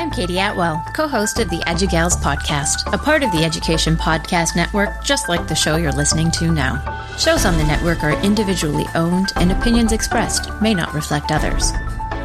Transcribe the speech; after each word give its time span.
I'm 0.00 0.10
Katie 0.10 0.38
Atwell, 0.38 0.82
co 0.94 1.06
host 1.06 1.38
of 1.40 1.50
the 1.50 1.58
EduGals 1.66 2.16
podcast, 2.22 2.90
a 2.90 2.96
part 2.96 3.22
of 3.22 3.30
the 3.32 3.44
Education 3.44 3.96
Podcast 3.96 4.56
Network, 4.56 5.04
just 5.04 5.28
like 5.28 5.46
the 5.46 5.54
show 5.54 5.76
you're 5.76 5.92
listening 5.92 6.30
to 6.30 6.50
now. 6.50 7.04
Shows 7.18 7.44
on 7.44 7.58
the 7.58 7.64
network 7.64 8.02
are 8.02 8.18
individually 8.22 8.86
owned, 8.94 9.28
and 9.36 9.52
opinions 9.52 9.92
expressed 9.92 10.48
may 10.62 10.72
not 10.72 10.94
reflect 10.94 11.30
others. 11.30 11.72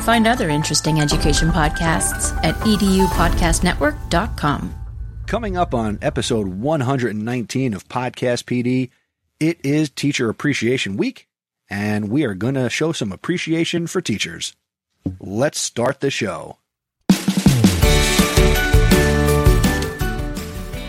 Find 0.06 0.26
other 0.26 0.48
interesting 0.48 1.02
education 1.02 1.50
podcasts 1.50 2.34
at 2.46 2.56
edupodcastnetwork.com. 2.60 4.74
Coming 5.28 5.58
up 5.58 5.74
on 5.74 6.00
episode 6.02 6.48
119 6.48 7.74
of 7.74 7.90
Podcast 7.90 8.46
PD, 8.46 8.90
it 9.42 9.60
is 9.66 9.90
Teacher 9.90 10.30
Appreciation 10.30 10.96
Week, 10.96 11.28
and 11.70 12.08
we 12.08 12.24
are 12.24 12.36
going 12.36 12.56
to 12.56 12.70
show 12.70 12.94
some 12.94 13.12
appreciation 13.12 13.86
for 13.86 14.00
teachers. 14.00 14.56
Let's 15.20 15.60
start 15.60 16.00
the 16.00 16.10
show. 16.10 16.60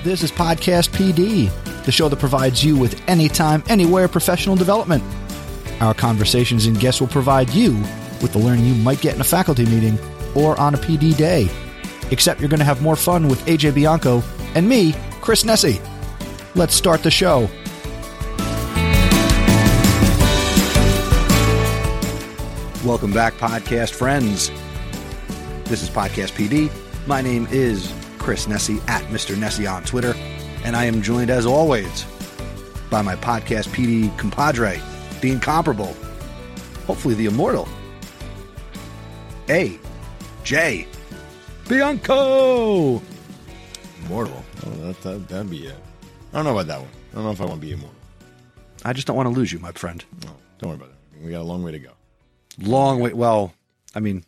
This 0.07 0.23
is 0.23 0.31
Podcast 0.31 0.91
PD, 0.91 1.51
the 1.85 1.91
show 1.91 2.09
that 2.09 2.21
provides 2.21 2.63
you 2.63 2.77
with 2.77 3.03
anytime, 3.09 3.65
anywhere 3.69 4.07
professional 4.07 4.55
development. 4.55 5.03
Our 5.81 5.95
conversations 5.95 6.67
and 6.67 6.79
guests 6.79 7.01
will 7.01 7.09
provide 7.09 7.51
you 7.51 7.73
with 8.23 8.33
the 8.33 8.39
learning 8.39 8.67
you 8.67 8.75
might 8.77 9.01
get 9.01 9.17
in 9.17 9.21
a 9.21 9.25
faculty 9.25 9.67
meeting 9.67 9.99
or 10.37 10.57
on 10.61 10.77
a 10.77 10.79
PD 10.79 11.17
day. 11.17 11.49
Except 12.13 12.39
you're 12.39 12.49
going 12.49 12.61
to 12.61 12.65
have 12.65 12.83
more 12.83 12.95
fun 12.95 13.27
with 13.27 13.45
AJ 13.47 13.75
Bianco 13.75 14.23
and 14.55 14.69
me, 14.69 14.95
Chris 15.23 15.43
Nesi. 15.43 15.81
Let's 16.55 16.77
start 16.77 17.03
the 17.03 17.11
show. 17.11 17.49
Welcome 22.87 23.13
back, 23.13 23.35
podcast 23.35 23.93
friends. 23.93 24.53
This 25.65 25.83
is 25.83 25.91
Podcast 25.91 26.31
PD. 26.35 26.71
My 27.09 27.21
name 27.21 27.49
is 27.51 27.93
Chris 28.27 28.49
Nesi 28.49 28.81
at 28.89 29.05
Mr. 29.05 29.37
Nesi 29.37 29.69
on 29.73 29.85
Twitter, 29.85 30.13
and 30.65 30.75
I 30.75 30.87
am 30.87 31.01
joined 31.01 31.31
as 31.31 31.47
always 31.47 32.05
by 32.91 33.01
my 33.01 33.15
Podcast 33.15 33.69
PD 33.69 34.11
compadre, 34.19 34.81
the 35.21 35.31
incomparable, 35.31 35.95
hopefully 36.89 37.15
the 37.15 37.27
immortal, 37.27 37.69
A. 39.49 39.79
J. 40.43 40.89
Bianco. 41.69 43.01
Immortal. 44.07 44.45
Oh, 44.67 44.71
that, 44.71 45.01
that, 45.03 45.29
that'd 45.29 45.49
be 45.49 45.69
it. 45.69 45.77
I 46.33 46.39
don't 46.39 46.47
know 46.47 46.51
about 46.59 46.67
that 46.67 46.81
one. 46.81 46.91
I 47.13 47.15
don't 47.15 47.25
know 47.27 47.31
if 47.31 47.41
I 47.41 47.45
want 47.45 47.61
to 47.61 47.65
be 47.69 47.75
immortal. 47.75 47.95
I 48.85 48.93
just 48.93 49.07
don't 49.07 49.15
want 49.15 49.29
to 49.29 49.35
lose 49.37 49.53
you, 49.53 49.61
my 49.61 49.71
friend. 49.71 50.05
No, 50.25 50.33
don't 50.59 50.71
worry 50.71 50.77
about 50.79 50.89
that. 50.89 51.25
We 51.25 51.31
got 51.31 51.43
a 51.43 51.45
long 51.45 51.63
way 51.63 51.71
to 51.71 51.79
go. 51.79 51.93
Long 52.59 52.99
way. 52.99 53.13
Well, 53.13 53.53
I 53.95 54.01
mean, 54.01 54.25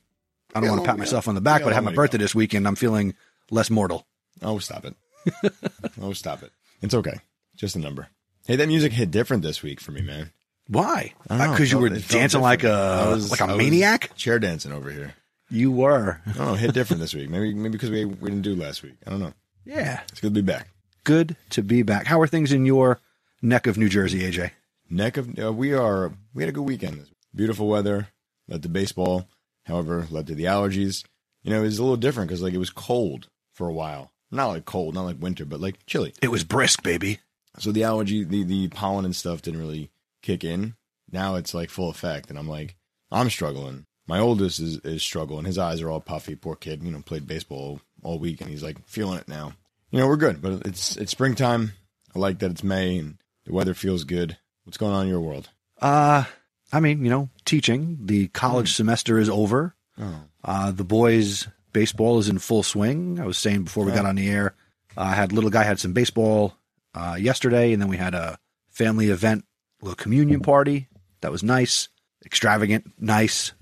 I 0.55 0.61
don't 0.61 0.67
Yeah, 0.67 0.71
want 0.71 0.85
to 0.85 0.89
pat 0.89 0.99
myself 0.99 1.27
on 1.27 1.35
the 1.35 1.41
back, 1.41 1.63
yeah, 1.63 1.65
but 1.65 1.73
I 1.73 1.75
had 1.75 1.85
my 1.85 1.93
birthday 1.93 2.19
this 2.19 2.33
weekend. 2.33 2.69
I'm 2.69 2.77
feeling 2.77 3.15
less 3.51 3.71
mortal. 3.71 4.07
Oh, 4.43 4.59
stop 4.59 4.85
it. 4.85 4.95
oh, 6.01 6.13
stop 6.13 6.43
it. 6.43 6.53
It's 6.83 6.95
okay. 6.95 7.19
Just 7.57 7.77
a 7.77 7.79
number. 7.79 8.09
Hey, 8.47 8.57
that 8.57 8.69
music 8.69 8.93
hit 8.93 9.11
different 9.11 9.43
this 9.43 9.63
week 9.63 9.81
for 9.81 9.93
me, 9.93 10.01
man. 10.01 10.31
Why? 10.69 11.13
I 11.29 11.37
don't 11.37 11.47
know. 11.47 11.53
Because 11.53 11.73
you 11.73 11.79
were 11.79 11.89
felt- 11.89 11.99
it 11.99 12.05
felt 12.05 12.21
dancing 12.21 12.41
like 12.41 12.65
a 12.65 13.07
was- 13.11 13.31
like 13.31 13.41
a 13.41 13.45
I 13.45 13.57
maniac. 13.57 14.15
Chair 14.17 14.39
dancing 14.39 14.73
over 14.73 14.91
here. 14.91 15.15
You 15.51 15.73
were. 15.73 16.21
Know. 16.37 16.55
Hit 16.55 16.75
different 16.75 17.01
this 17.01 17.15
week. 17.15 17.31
Maybe 17.31 17.55
maybe 17.55 17.71
because 17.73 17.91
we 17.91 18.05
we 18.05 18.29
didn't 18.31 18.43
do 18.43 18.55
last 18.55 18.83
week. 18.83 18.95
I 19.07 19.11
don't 19.11 19.21
know. 19.21 19.33
Yeah. 19.65 20.01
It's 20.13 20.21
good 20.21 20.35
to 20.35 20.43
be 20.43 20.47
back. 20.47 20.69
Good 21.05 21.37
to 21.51 21.63
be 21.63 21.83
back. 21.83 22.07
How 22.07 22.21
are 22.21 22.27
things 22.27 22.53
in 22.53 22.67
your 22.67 23.01
neck 23.41 23.67
of 23.67 23.79
New 23.79 23.89
Jersey, 23.89 24.21
AJ? 24.31 24.51
Neck 24.91 25.17
of 25.17 25.39
uh, 25.39 25.53
we 25.53 25.73
are 25.73 26.13
we 26.35 26.43
had 26.43 26.51
a 26.51 26.53
good 26.53 26.63
weekend. 26.67 27.07
Beautiful 27.35 27.67
weather. 27.67 28.09
Led 28.47 28.63
to 28.63 28.69
baseball. 28.69 29.27
However, 29.65 30.07
led 30.11 30.27
to 30.27 30.35
the 30.35 30.45
allergies. 30.45 31.05
You 31.43 31.51
know, 31.51 31.61
it 31.61 31.65
was 31.65 31.79
a 31.79 31.83
little 31.83 31.97
different 31.97 32.29
because 32.29 32.43
like 32.43 32.53
it 32.55 32.59
was 32.59 32.71
cold 32.71 33.29
for 33.59 33.69
a 33.69 33.75
while. 33.75 34.13
Not 34.31 34.47
like 34.47 34.65
cold, 34.65 34.95
not 34.95 35.03
like 35.05 35.21
winter, 35.21 35.45
but 35.45 35.61
like 35.61 35.85
chilly. 35.87 36.15
It 36.23 36.29
was 36.31 36.45
brisk, 36.45 36.83
baby. 36.83 37.19
So 37.59 37.73
the 37.73 37.85
allergy, 37.85 38.25
the 38.25 38.45
the 38.45 38.69
pollen 38.69 39.05
and 39.05 39.17
stuff 39.17 39.43
didn't 39.43 39.61
really 39.61 39.91
kick 40.23 40.45
in. 40.45 40.77
Now 41.11 41.35
it's 41.35 41.53
like 41.55 41.69
full 41.71 41.91
effect, 41.91 42.31
and 42.31 42.39
I'm 42.39 42.49
like, 42.49 42.77
I'm 43.11 43.29
struggling. 43.31 43.85
My 44.07 44.19
oldest 44.21 44.61
is 44.61 44.77
is 44.79 45.03
struggling. 45.03 45.45
His 45.45 45.59
eyes 45.59 45.83
are 45.83 45.91
all 45.91 46.01
puffy. 46.01 46.37
Poor 46.37 46.55
kid. 46.55 46.83
You 46.83 46.91
know, 46.91 47.03
played 47.03 47.27
baseball 47.27 47.81
all 48.03 48.19
week, 48.19 48.41
and 48.41 48.49
he's 48.49 48.63
like 48.63 48.79
feeling 48.87 49.19
it 49.19 49.29
now. 49.29 49.53
You 49.91 49.99
know, 49.99 50.07
we're 50.07 50.17
good, 50.17 50.41
but 50.41 50.67
it's 50.67 50.97
it's 50.97 51.11
springtime. 51.11 51.73
I 52.15 52.19
like 52.19 52.39
that 52.39 52.51
it's 52.51 52.63
May 52.63 52.99
and 52.99 53.17
the 53.45 53.53
weather 53.53 53.75
feels 53.75 54.05
good. 54.05 54.37
What's 54.65 54.79
going 54.79 54.95
on 54.95 55.05
in 55.05 55.09
your 55.09 55.21
world? 55.21 55.49
Uh, 55.81 56.25
I 56.73 56.81
mean, 56.81 57.03
you 57.05 57.11
know, 57.11 57.31
teaching. 57.47 57.99
The 58.03 58.29
college 58.29 58.75
semester 58.75 59.19
is 59.19 59.29
over. 59.31 59.75
Oh, 59.99 60.21
Uh, 60.45 60.71
the 60.71 60.85
boys' 60.85 61.49
baseball 61.73 62.19
is 62.19 62.29
in 62.29 62.39
full 62.39 62.63
swing. 62.63 63.19
I 63.21 63.27
was 63.27 63.39
saying 63.39 63.65
before 63.65 63.85
we 63.85 63.93
got 63.93 64.07
on 64.07 64.17
the 64.17 64.29
air, 64.29 64.55
uh, 64.97 65.03
I 65.03 65.15
had 65.15 65.33
little 65.33 65.51
guy 65.51 65.63
had 65.65 65.79
some 65.81 65.93
baseball 65.93 66.55
uh, 66.95 67.17
yesterday, 67.19 67.73
and 67.73 67.81
then 67.83 67.89
we 67.89 67.97
had 67.97 68.15
a 68.15 68.39
family 68.71 69.11
event, 69.11 69.45
little 69.83 69.95
communion 69.97 70.41
party. 70.41 70.89
That 71.21 71.33
was 71.33 71.43
nice, 71.43 71.89
extravagant, 72.25 72.93
nice. 72.99 73.53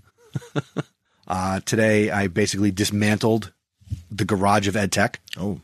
uh, 1.29 1.61
today, 1.61 2.11
I 2.11 2.29
basically 2.29 2.71
dismantled 2.71 3.53
the 4.11 4.25
garage 4.25 4.69
of 4.69 4.75
EdTech. 4.75 5.17
oh, 5.39 5.61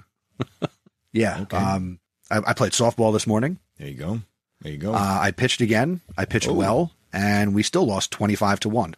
Yeah, 1.13 1.41
Okay. 1.43 1.57
um, 1.57 1.99
I, 2.31 2.39
I 2.47 2.53
played 2.55 2.73
softball 2.73 3.13
this 3.13 3.27
morning. 3.27 3.59
there 3.79 3.89
you 3.89 3.95
go. 3.95 4.21
There 4.63 4.73
you 4.73 4.79
go. 4.79 4.93
Uh, 4.95 5.19
I 5.21 5.31
pitched 5.33 5.61
again. 5.61 6.01
I 6.17 6.25
pitched 6.25 6.49
Oh. 6.49 6.55
well, 6.55 6.93
and 7.13 7.55
we 7.55 7.63
still 7.63 7.85
lost 7.85 8.11
twenty 8.13 8.35
five 8.37 8.61
to 8.61 8.69
one. 8.69 8.95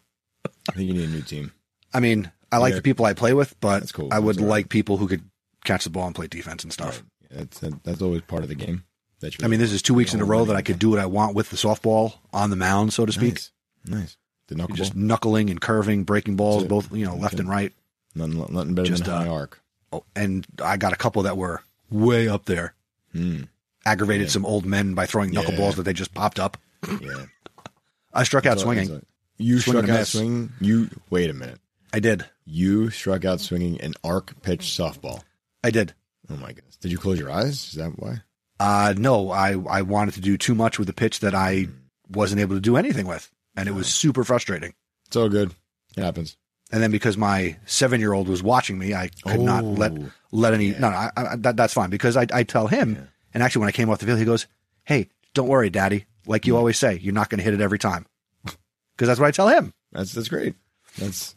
I 0.68 0.72
think 0.72 0.88
you 0.88 0.94
need 0.94 1.08
a 1.08 1.12
new 1.12 1.22
team. 1.22 1.52
I 1.92 2.00
mean, 2.00 2.30
I 2.54 2.58
like 2.58 2.70
Yeah. 2.72 2.76
the 2.76 2.82
people 2.82 3.04
I 3.04 3.12
play 3.14 3.32
with, 3.34 3.58
but 3.60 3.92
cool. 3.92 4.08
I 4.12 4.18
would 4.18 4.36
That's 4.36 4.42
all 4.42 4.48
right. 4.48 4.50
like 4.58 4.68
people 4.68 4.96
who 4.96 5.08
could 5.08 5.22
catch 5.64 5.84
the 5.84 5.90
ball 5.90 6.06
and 6.06 6.14
play 6.14 6.26
defense 6.26 6.62
and 6.62 6.72
stuff. 6.72 7.02
Right. 7.30 7.38
That's 7.38 7.58
that, 7.60 7.82
that's 7.84 8.02
always 8.02 8.22
part 8.22 8.42
of 8.42 8.48
the 8.48 8.54
game. 8.54 8.84
That 9.20 9.42
I 9.42 9.48
mean, 9.48 9.60
this 9.60 9.72
is 9.72 9.80
two 9.82 9.94
weeks 9.94 10.12
in 10.14 10.20
a 10.20 10.24
row 10.24 10.44
that? 10.44 10.56
I 10.56 10.62
could 10.62 10.78
do 10.78 10.90
what 10.90 10.98
I 10.98 11.06
want 11.06 11.34
with 11.34 11.50
the 11.50 11.56
softball 11.56 12.14
on 12.32 12.50
the 12.50 12.56
mound, 12.56 12.92
so 12.92 13.06
to 13.06 13.12
speak. 13.12 13.34
nice. 13.34 13.50
Nice. 13.86 14.16
The 14.48 14.54
knuckleball. 14.56 14.74
Just 14.76 14.94
knuckling 14.94 15.48
and 15.50 15.60
curving, 15.60 16.04
breaking 16.04 16.36
balls, 16.36 16.64
both 16.64 16.92
you 16.92 17.06
know, 17.06 17.14
left 17.16 17.34
Okay. 17.34 17.40
and 17.40 17.48
right. 17.48 17.72
nothing, 18.14 18.36
nothing 18.54 18.74
better 18.74 18.88
just, 18.88 19.04
than 19.04 19.14
uh, 19.14 19.18
high 19.24 19.28
arc. 19.28 19.60
Oh, 19.92 20.04
and 20.14 20.46
I 20.62 20.76
got 20.76 20.92
a 20.92 20.96
couple 20.96 21.22
that 21.22 21.36
were 21.38 21.62
way 21.90 22.28
up 22.28 22.44
there. 22.44 22.74
Hmm. 23.12 23.42
Aggravated 23.86 24.26
Yeah. 24.26 24.32
some 24.32 24.44
old 24.44 24.66
men 24.66 24.94
by 24.94 25.06
throwing 25.06 25.32
Yeah. 25.32 25.42
knuckleballs 25.42 25.76
that 25.76 25.84
they 25.84 25.92
just 25.94 26.12
popped 26.12 26.38
up. 26.38 26.58
Yeah. 27.00 27.24
I 28.12 28.24
struck 28.24 28.44
out 28.46 28.60
swinging. 28.60 28.88
so 28.88 29.00
You 29.38 29.60
Swing 29.60 29.78
struck 29.78 29.88
out 29.98 30.06
swinging. 30.06 30.52
You 30.60 30.90
wait 31.10 31.30
a 31.30 31.34
minute. 31.34 31.58
I 31.92 32.00
did. 32.00 32.24
You 32.46 32.90
struck 32.90 33.24
out 33.24 33.40
swinging 33.40 33.80
an 33.80 33.94
arc 34.04 34.40
pitch 34.42 34.62
softball. 34.66 35.22
I 35.62 35.70
did. 35.70 35.94
Oh 36.30 36.36
my 36.36 36.52
goodness! 36.52 36.76
Did 36.76 36.90
you 36.92 36.98
close 36.98 37.18
your 37.18 37.30
eyes? 37.30 37.68
Is 37.68 37.72
that 37.74 37.98
why? 37.98 38.22
Uh, 38.60 38.94
no, 38.96 39.30
I, 39.30 39.52
I 39.68 39.82
wanted 39.82 40.14
to 40.14 40.20
do 40.20 40.36
too 40.38 40.54
much 40.54 40.78
with 40.78 40.88
a 40.88 40.92
pitch 40.92 41.20
that 41.20 41.34
I 41.34 41.66
wasn't 42.08 42.40
able 42.40 42.54
to 42.56 42.60
do 42.60 42.76
anything 42.76 43.06
with. 43.06 43.30
And 43.56 43.68
it 43.68 43.72
was 43.72 43.88
super 43.88 44.24
frustrating. 44.24 44.74
It's 45.06 45.16
all 45.16 45.28
good. 45.28 45.52
It 45.96 46.02
happens. 46.02 46.36
And 46.72 46.82
then 46.82 46.90
because 46.90 47.16
my 47.16 47.56
seven 47.66 48.00
year 48.00 48.12
old 48.12 48.28
was 48.28 48.42
watching 48.42 48.78
me, 48.78 48.94
I 48.94 49.10
could 49.26 49.40
not 49.40 49.64
let 49.64 49.92
Oh. 49.92 50.10
let 50.32 50.54
any. 50.54 50.68
Yeah. 50.68 50.78
No, 50.78 50.90
no, 50.90 50.96
I, 50.96 51.10
I, 51.16 51.36
that, 51.36 51.56
that's 51.56 51.74
fine 51.74 51.90
because 51.90 52.16
I, 52.16 52.26
I 52.32 52.42
tell 52.44 52.66
him. 52.68 52.94
Yeah. 52.94 53.00
And 53.32 53.42
actually, 53.42 53.60
when 53.60 53.68
I 53.68 53.72
came 53.72 53.90
off 53.90 53.98
the 53.98 54.06
field, 54.06 54.18
he 54.18 54.24
goes, 54.24 54.46
"Hey, 54.84 55.08
don't 55.34 55.48
worry, 55.48 55.70
Daddy. 55.70 56.06
Like 56.26 56.46
you 56.46 56.56
always 56.56 56.78
say, 56.78 56.98
you're 57.02 57.12
not 57.14 57.28
going 57.30 57.38
to 57.38 57.44
hit 57.44 57.54
it 57.54 57.60
every 57.60 57.78
time." 57.78 58.06
Because 58.44 59.08
that's 59.08 59.18
what 59.20 59.26
I 59.26 59.30
tell 59.32 59.48
him. 59.48 59.72
That's 59.92 60.12
that's 60.12 60.28
great. 60.28 60.54
That's 60.98 61.34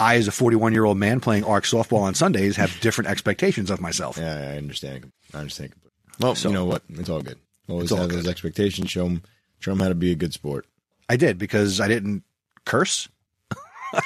I, 0.00 0.16
as 0.16 0.28
a 0.28 0.32
41 0.32 0.72
year 0.72 0.84
old 0.84 0.98
man 0.98 1.20
playing 1.20 1.44
arc 1.44 1.64
softball 1.64 2.00
on 2.02 2.14
Sundays, 2.14 2.56
have 2.56 2.78
different 2.80 3.10
expectations 3.10 3.70
of 3.70 3.80
myself. 3.80 4.16
yeah. 4.18 4.52
I 4.54 4.56
understand. 4.56 5.10
I 5.32 5.38
understand. 5.38 5.72
Well, 6.20 6.34
So- 6.34 6.48
you 6.48 6.54
know 6.54 6.64
what? 6.66 6.82
It's 6.90 7.08
all 7.08 7.22
good. 7.22 7.38
Always 7.68 7.90
all 7.92 7.98
have 7.98 8.10
those 8.10 8.28
expectations. 8.28 8.90
Show 8.90 9.04
them, 9.04 9.22
show 9.60 9.70
them 9.70 9.80
how 9.80 9.88
to 9.88 9.94
be 9.94 10.12
a 10.12 10.16
good 10.16 10.32
sport. 10.34 10.66
I 11.08 11.16
did 11.16 11.38
because 11.38 11.80
I 11.80 11.88
didn't 11.88 12.22
curse. 12.64 13.08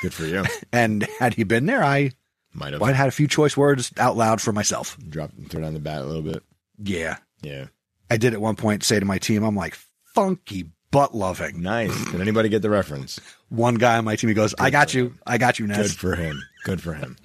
Good 0.02 0.12
for 0.14 0.24
you. 0.26 0.44
And 0.72 1.06
had 1.18 1.34
he 1.34 1.44
been 1.44 1.66
there, 1.66 1.82
I 1.82 2.12
Might 2.52 2.72
have 2.72 2.80
might 2.80 2.88
have 2.88 2.96
had 2.96 3.08
a 3.08 3.12
few 3.12 3.26
choice 3.26 3.56
words 3.56 3.90
out 3.96 4.16
loud 4.16 4.40
for 4.40 4.52
myself. 4.52 4.96
dropped, 5.08 5.34
throw 5.48 5.62
down 5.62 5.74
the 5.74 5.80
bat 5.80 6.02
a 6.02 6.04
little 6.04 6.22
bit. 6.22 6.42
Yeah. 6.82 7.16
Yeah. 7.42 7.66
I 8.10 8.16
did 8.16 8.32
at 8.34 8.40
one 8.40 8.54
point 8.56 8.84
say 8.84 9.00
to 9.00 9.06
my 9.06 9.18
team, 9.18 9.42
I'm 9.44 9.56
like, 9.56 9.76
funky 10.14 10.70
butt 10.90 11.14
loving. 11.14 11.62
Nice. 11.62 11.94
Did 12.10 12.20
anybody 12.20 12.48
get 12.48 12.62
the 12.62 12.70
reference? 12.70 13.20
One 13.48 13.74
guy 13.76 13.98
on 13.98 14.04
my 14.04 14.16
team, 14.16 14.28
he 14.28 14.34
goes, 14.34 14.54
I 14.58 14.70
got 14.70 14.94
you. 14.94 15.14
I 15.26 15.38
got 15.38 15.58
you, 15.58 15.66
Ness. 15.66 15.78
Good 15.92 15.98
for 15.98 16.14
him. 16.16 16.42
Good 16.64 16.80
for 16.82 16.94
him. 16.94 17.16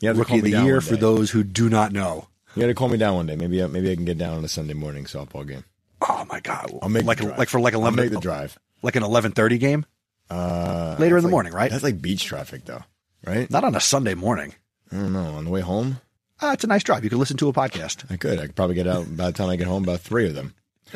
You 0.00 0.08
have 0.08 0.16
to 0.16 0.20
Rookie 0.20 0.38
of 0.38 0.44
the 0.44 0.50
year 0.62 0.80
for 0.80 0.96
those 0.96 1.30
who 1.30 1.42
do 1.44 1.68
not 1.68 1.92
know. 1.92 2.28
You 2.56 2.62
got 2.62 2.68
to 2.68 2.74
call 2.74 2.88
me 2.88 2.96
down 2.96 3.14
one 3.16 3.26
day. 3.26 3.36
Maybe 3.36 3.62
I, 3.62 3.66
maybe 3.66 3.90
I 3.92 3.94
can 3.94 4.04
get 4.06 4.16
down 4.18 4.38
on 4.38 4.44
a 4.44 4.48
Sunday 4.48 4.72
morning 4.74 5.04
softball 5.04 5.46
game. 5.46 5.64
Oh 6.00 6.24
my 6.28 6.40
God. 6.40 6.72
I'll 6.80 6.88
make 6.88 7.04
like, 7.04 7.18
the 7.18 7.24
drive. 7.26 7.38
like 7.38 7.48
for 7.50 7.60
like 7.60 7.74
I'll 7.74 7.80
11, 7.80 7.96
make 8.04 8.10
the 8.10 8.18
drive. 8.20 8.58
like 8.82 8.96
an 8.96 9.02
1130 9.02 9.58
game. 9.58 9.84
Uh, 10.30 10.96
Later 10.98 11.16
in 11.18 11.22
the 11.22 11.28
like- 11.28 11.30
morning, 11.32 11.52
right? 11.52 11.70
That's 11.70 11.82
like 11.82 12.00
beach 12.00 12.24
traffic, 12.24 12.64
though, 12.64 12.82
right? 13.26 13.50
Not 13.50 13.64
on 13.64 13.74
a 13.74 13.80
Sunday 13.80 14.14
morning. 14.14 14.54
I 14.90 14.96
don't 14.96 15.12
know. 15.12 15.34
On 15.34 15.44
the 15.44 15.50
way 15.50 15.60
home, 15.60 16.00
Uh, 16.40 16.52
it's 16.54 16.64
a 16.64 16.66
nice 16.66 16.82
drive. 16.82 17.04
You 17.04 17.10
could 17.10 17.18
listen 17.18 17.36
to 17.36 17.48
a 17.48 17.52
podcast. 17.52 18.10
I 18.10 18.16
could. 18.16 18.38
I 18.38 18.46
could 18.46 18.56
probably 18.56 18.76
get 18.76 18.86
out 18.86 19.14
by 19.16 19.26
the 19.26 19.32
time 19.32 19.50
I 19.50 19.56
get 19.56 19.66
home. 19.66 19.82
About 19.84 20.00
three 20.00 20.26
of 20.26 20.34
them. 20.34 20.54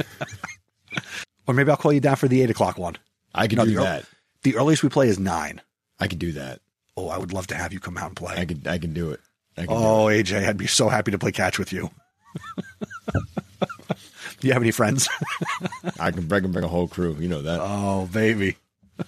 Or 1.46 1.55
maybe 1.55 1.70
I'll 1.70 1.76
call 1.76 1.93
you 1.93 2.00
down 2.00 2.17
for 2.17 2.29
the 2.29 2.43
eight 2.43 2.50
o'clock 2.50 2.79
one. 2.79 2.96
I 3.35 3.46
No, 3.46 3.64
do 3.64 3.70
the 3.73 3.73
ear- 3.73 3.81
that. 3.81 4.05
The 4.43 4.56
earliest 4.56 4.82
we 4.82 4.88
play 4.88 5.08
is 5.08 5.19
nine. 5.19 5.61
I 5.99 6.06
could 6.08 6.19
do 6.19 6.32
that. 6.32 6.61
Oh, 6.96 7.08
I 7.08 7.19
would 7.19 7.32
love 7.32 7.46
to 7.49 7.55
have 7.55 7.73
you 7.73 7.81
come 7.81 7.96
out 7.96 8.08
and 8.08 8.17
play. 8.17 8.35
I 8.37 8.44
could 8.44 8.67
I 8.67 8.79
could 8.79 8.94
do 8.94 9.11
it. 9.11 9.20
I 9.56 9.62
could 9.62 9.70
oh, 9.73 10.06
AJ, 10.06 10.46
I'd 10.49 10.56
be 10.56 10.67
so 10.67 10.88
happy 10.88 11.11
to 11.11 11.19
play 11.19 11.32
catch 11.32 11.58
with 11.58 11.73
you. 11.73 11.91
do 13.12 14.46
you 14.46 14.52
have 14.52 14.62
any 14.62 14.70
friends? 14.70 15.08
I 15.99 16.11
can, 16.11 16.29
can 16.29 16.52
bring 16.52 16.64
a 16.64 16.69
whole 16.69 16.88
crew. 16.88 17.17
You 17.19 17.29
know 17.29 17.43
that. 17.43 17.61
oh, 17.62 18.08
baby. 18.12 18.56
Uh, 18.99 19.05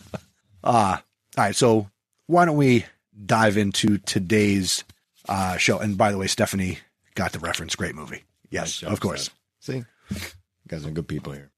all 0.64 0.98
right. 1.36 1.54
So 1.56 1.90
why 2.26 2.44
don't 2.44 2.56
we 2.56 2.86
dive 3.24 3.56
into 3.56 3.98
today's 3.98 4.84
uh, 5.28 5.56
show? 5.56 5.78
And 5.78 5.98
by 5.98 6.12
the 6.12 6.18
way, 6.18 6.26
Stephanie 6.26 6.78
got 7.14 7.32
the 7.32 7.38
reference. 7.38 7.74
Great 7.76 7.94
movie. 7.94 8.22
Yes, 8.50 8.62
Nice 8.66 8.76
job, 8.80 8.92
of 8.92 9.00
course. 9.00 9.30
Steph. 9.60 9.74
See, 9.74 9.84
you 10.10 10.20
guys 10.68 10.86
are 10.86 10.90
good 10.90 11.08
people 11.08 11.32
here. 11.32 11.50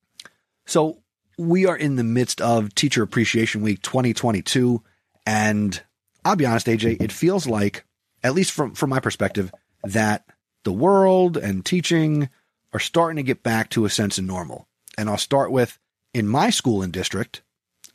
So 0.69 0.99
we 1.39 1.65
are 1.65 1.77
in 1.77 1.97
the 1.97 2.05
midst 2.05 2.43
of 2.43 2.75
Teacher 2.75 3.03
Appreciation 3.03 3.63
Week 3.63 3.81
2022, 3.81 4.83
and 5.25 5.83
I'll 6.27 6.37
be 6.37 6.45
honest, 6.45 6.67
AJ, 6.67 7.01
it 7.01 7.11
feels 7.11 7.47
like, 7.47 7.87
at 8.23 8.35
least 8.35 8.53
from 8.53 8.75
from 8.75 8.91
my 8.91 9.01
perspective, 9.01 9.51
that 9.83 10.27
the 10.65 10.73
world 10.73 11.39
and 11.39 11.65
teaching 11.65 12.29
are 12.75 12.81
starting 12.81 13.17
to 13.17 13.23
get 13.23 13.43
back 13.43 13.71
to 13.71 13.87
a 13.87 13.91
sense 13.91 14.19
of 14.19 14.25
normal. 14.25 14.69
And 14.99 15.09
I'll 15.09 15.17
start 15.17 15.51
with 15.51 15.79
in 16.13 16.29
my 16.29 16.51
school 16.51 16.83
and 16.83 16.93
district. 16.93 17.41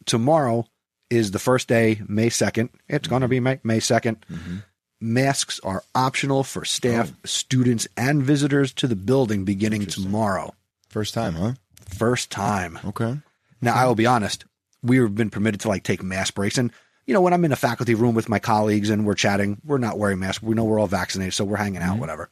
Tomorrow 0.05 0.65
is 1.11 1.29
the 1.29 1.39
first 1.39 1.67
day, 1.67 2.01
May 2.07 2.29
2nd. 2.29 2.69
It's 2.89 3.07
going 3.07 3.21
to 3.21 3.27
be 3.27 3.39
May, 3.39 3.59
May 3.63 3.81
2nd. 3.81 4.17
Mm-hmm. 4.31 4.57
Masks 4.99 5.59
are 5.59 5.83
optional 5.93 6.43
for 6.43 6.65
staff, 6.65 7.11
oh. 7.11 7.15
students, 7.23 7.87
and 7.95 8.23
visitors 8.23 8.73
to 8.73 8.87
the 8.87 8.95
building 8.95 9.45
beginning 9.45 9.85
tomorrow. 9.85 10.55
First 10.89 11.13
time, 11.13 11.33
huh? 11.33 11.53
First 11.89 12.29
time. 12.29 12.79
Okay. 12.85 13.17
Now, 13.61 13.75
I 13.75 13.85
will 13.85 13.95
be 13.95 14.05
honest, 14.05 14.45
we've 14.81 15.13
been 15.13 15.29
permitted 15.29 15.61
to 15.61 15.69
like 15.69 15.83
take 15.83 16.03
mask 16.03 16.35
breaks. 16.35 16.57
And, 16.57 16.71
you 17.05 17.13
know, 17.13 17.21
when 17.21 17.33
I'm 17.33 17.45
in 17.45 17.51
a 17.51 17.57
faculty 17.57 17.95
room 17.95 18.15
with 18.15 18.29
my 18.29 18.39
colleagues 18.39 18.89
and 18.89 19.05
we're 19.05 19.15
chatting, 19.15 19.61
we're 19.65 19.77
not 19.77 19.97
wearing 19.97 20.19
masks. 20.19 20.43
We 20.43 20.55
know 20.55 20.65
we're 20.65 20.79
all 20.79 20.87
vaccinated, 20.87 21.33
so 21.33 21.45
we're 21.45 21.57
hanging 21.57 21.81
out, 21.81 21.97
whatever. 21.97 22.29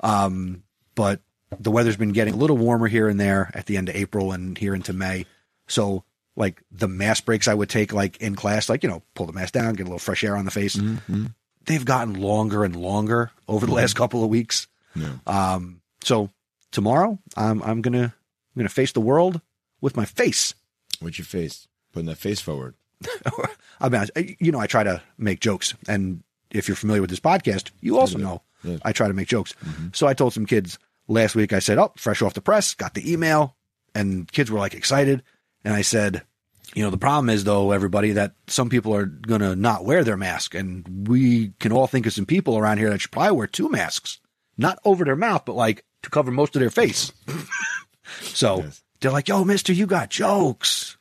Um, 0.00 0.62
but 0.94 1.20
the 1.58 1.70
weather's 1.70 1.96
been 1.96 2.12
getting 2.12 2.34
a 2.34 2.36
little 2.36 2.56
warmer 2.56 2.86
here 2.86 3.08
and 3.08 3.18
there 3.18 3.50
at 3.54 3.66
the 3.66 3.76
end 3.76 3.88
of 3.88 3.96
April 3.96 4.32
and 4.32 4.56
here 4.56 4.74
into 4.74 4.92
May. 4.92 5.26
So, 5.68 6.04
like 6.36 6.62
the 6.70 6.88
mask 6.88 7.24
breaks 7.24 7.48
I 7.48 7.54
would 7.54 7.68
take, 7.68 7.92
like 7.92 8.18
in 8.18 8.36
class, 8.36 8.68
like, 8.68 8.82
you 8.82 8.88
know, 8.88 9.02
pull 9.14 9.26
the 9.26 9.32
mask 9.32 9.52
down, 9.52 9.74
get 9.74 9.82
a 9.82 9.86
little 9.86 9.98
fresh 9.98 10.22
air 10.24 10.36
on 10.36 10.44
the 10.44 10.50
face. 10.50 10.78
They've 11.66 11.84
gotten 11.84 12.14
longer 12.14 12.64
and 12.64 12.74
longer 12.76 13.30
over 13.46 13.66
the 13.66 13.72
last 13.72 13.94
couple 13.96 14.24
of 14.24 14.30
weeks. 14.30 14.66
Yeah. 14.94 15.12
Um, 15.26 15.82
so 16.02 16.30
tomorrow, 16.70 17.18
I'm, 17.36 17.62
I'm 17.62 17.82
gonna, 17.82 18.14
I'm 18.54 18.60
gonna 18.60 18.68
face 18.68 18.92
the 18.92 19.00
world 19.00 19.40
with 19.80 19.96
my 19.96 20.04
face. 20.04 20.54
What's 21.00 21.18
your 21.18 21.24
face? 21.26 21.66
Putting 21.92 22.06
that 22.06 22.18
face 22.18 22.40
forward. 22.40 22.74
I 23.80 23.88
mean, 23.88 24.06
I- 24.16 24.36
you 24.38 24.52
know, 24.52 24.60
I 24.60 24.66
try 24.66 24.84
to 24.84 25.02
make 25.18 25.40
jokes, 25.40 25.74
and 25.88 26.22
if 26.50 26.68
you're 26.68 26.76
familiar 26.76 27.00
with 27.00 27.10
this 27.10 27.20
podcast, 27.20 27.70
you 27.80 27.98
also 27.98 28.18
know 28.18 28.42
Yeah. 28.62 28.76
I 28.84 28.92
try 28.92 29.08
to 29.08 29.14
make 29.14 29.28
jokes. 29.28 29.54
Mm-hmm. 29.64 29.88
So 29.94 30.06
I 30.06 30.14
told 30.14 30.32
some 30.34 30.46
kids 30.46 30.78
last 31.08 31.34
week. 31.34 31.52
I 31.52 31.60
said, 31.60 31.78
"Oh, 31.78 31.92
fresh 31.96 32.22
off 32.22 32.34
the 32.34 32.40
press, 32.42 32.74
got 32.74 32.94
the 32.94 33.10
email," 33.10 33.56
and 33.94 34.30
kids 34.30 34.50
were 34.50 34.58
like 34.58 34.74
excited. 34.74 35.22
And 35.64 35.72
I 35.74 35.82
said, 35.82 36.22
"You 36.74 36.82
know, 36.84 36.90
the 36.90 36.98
problem 36.98 37.30
is 37.30 37.44
though, 37.44 37.70
everybody, 37.72 38.12
that 38.12 38.34
some 38.48 38.68
people 38.68 38.94
are 38.94 39.06
gonna 39.06 39.56
not 39.56 39.84
wear 39.84 40.04
their 40.04 40.16
mask, 40.18 40.54
and 40.54 41.08
we 41.08 41.52
can 41.60 41.72
all 41.72 41.86
think 41.86 42.04
of 42.06 42.12
some 42.12 42.26
people 42.26 42.58
around 42.58 42.78
here 42.78 42.90
that 42.90 43.00
should 43.00 43.10
probably 43.12 43.32
wear 43.36 43.46
two 43.46 43.68
masks, 43.70 44.18
not 44.58 44.78
over 44.84 45.04
their 45.04 45.16
mouth, 45.16 45.44
but 45.46 45.54
like 45.56 45.84
to 46.02 46.10
cover 46.10 46.30
most 46.30 46.54
of 46.56 46.60
their 46.60 46.70
face." 46.70 47.12
so 48.20 48.58
Yes. 48.62 48.82
they're 49.00 49.10
like, 49.12 49.28
"Yo, 49.28 49.44
Mister, 49.44 49.72
you 49.72 49.86
got 49.86 50.10
jokes." 50.10 50.96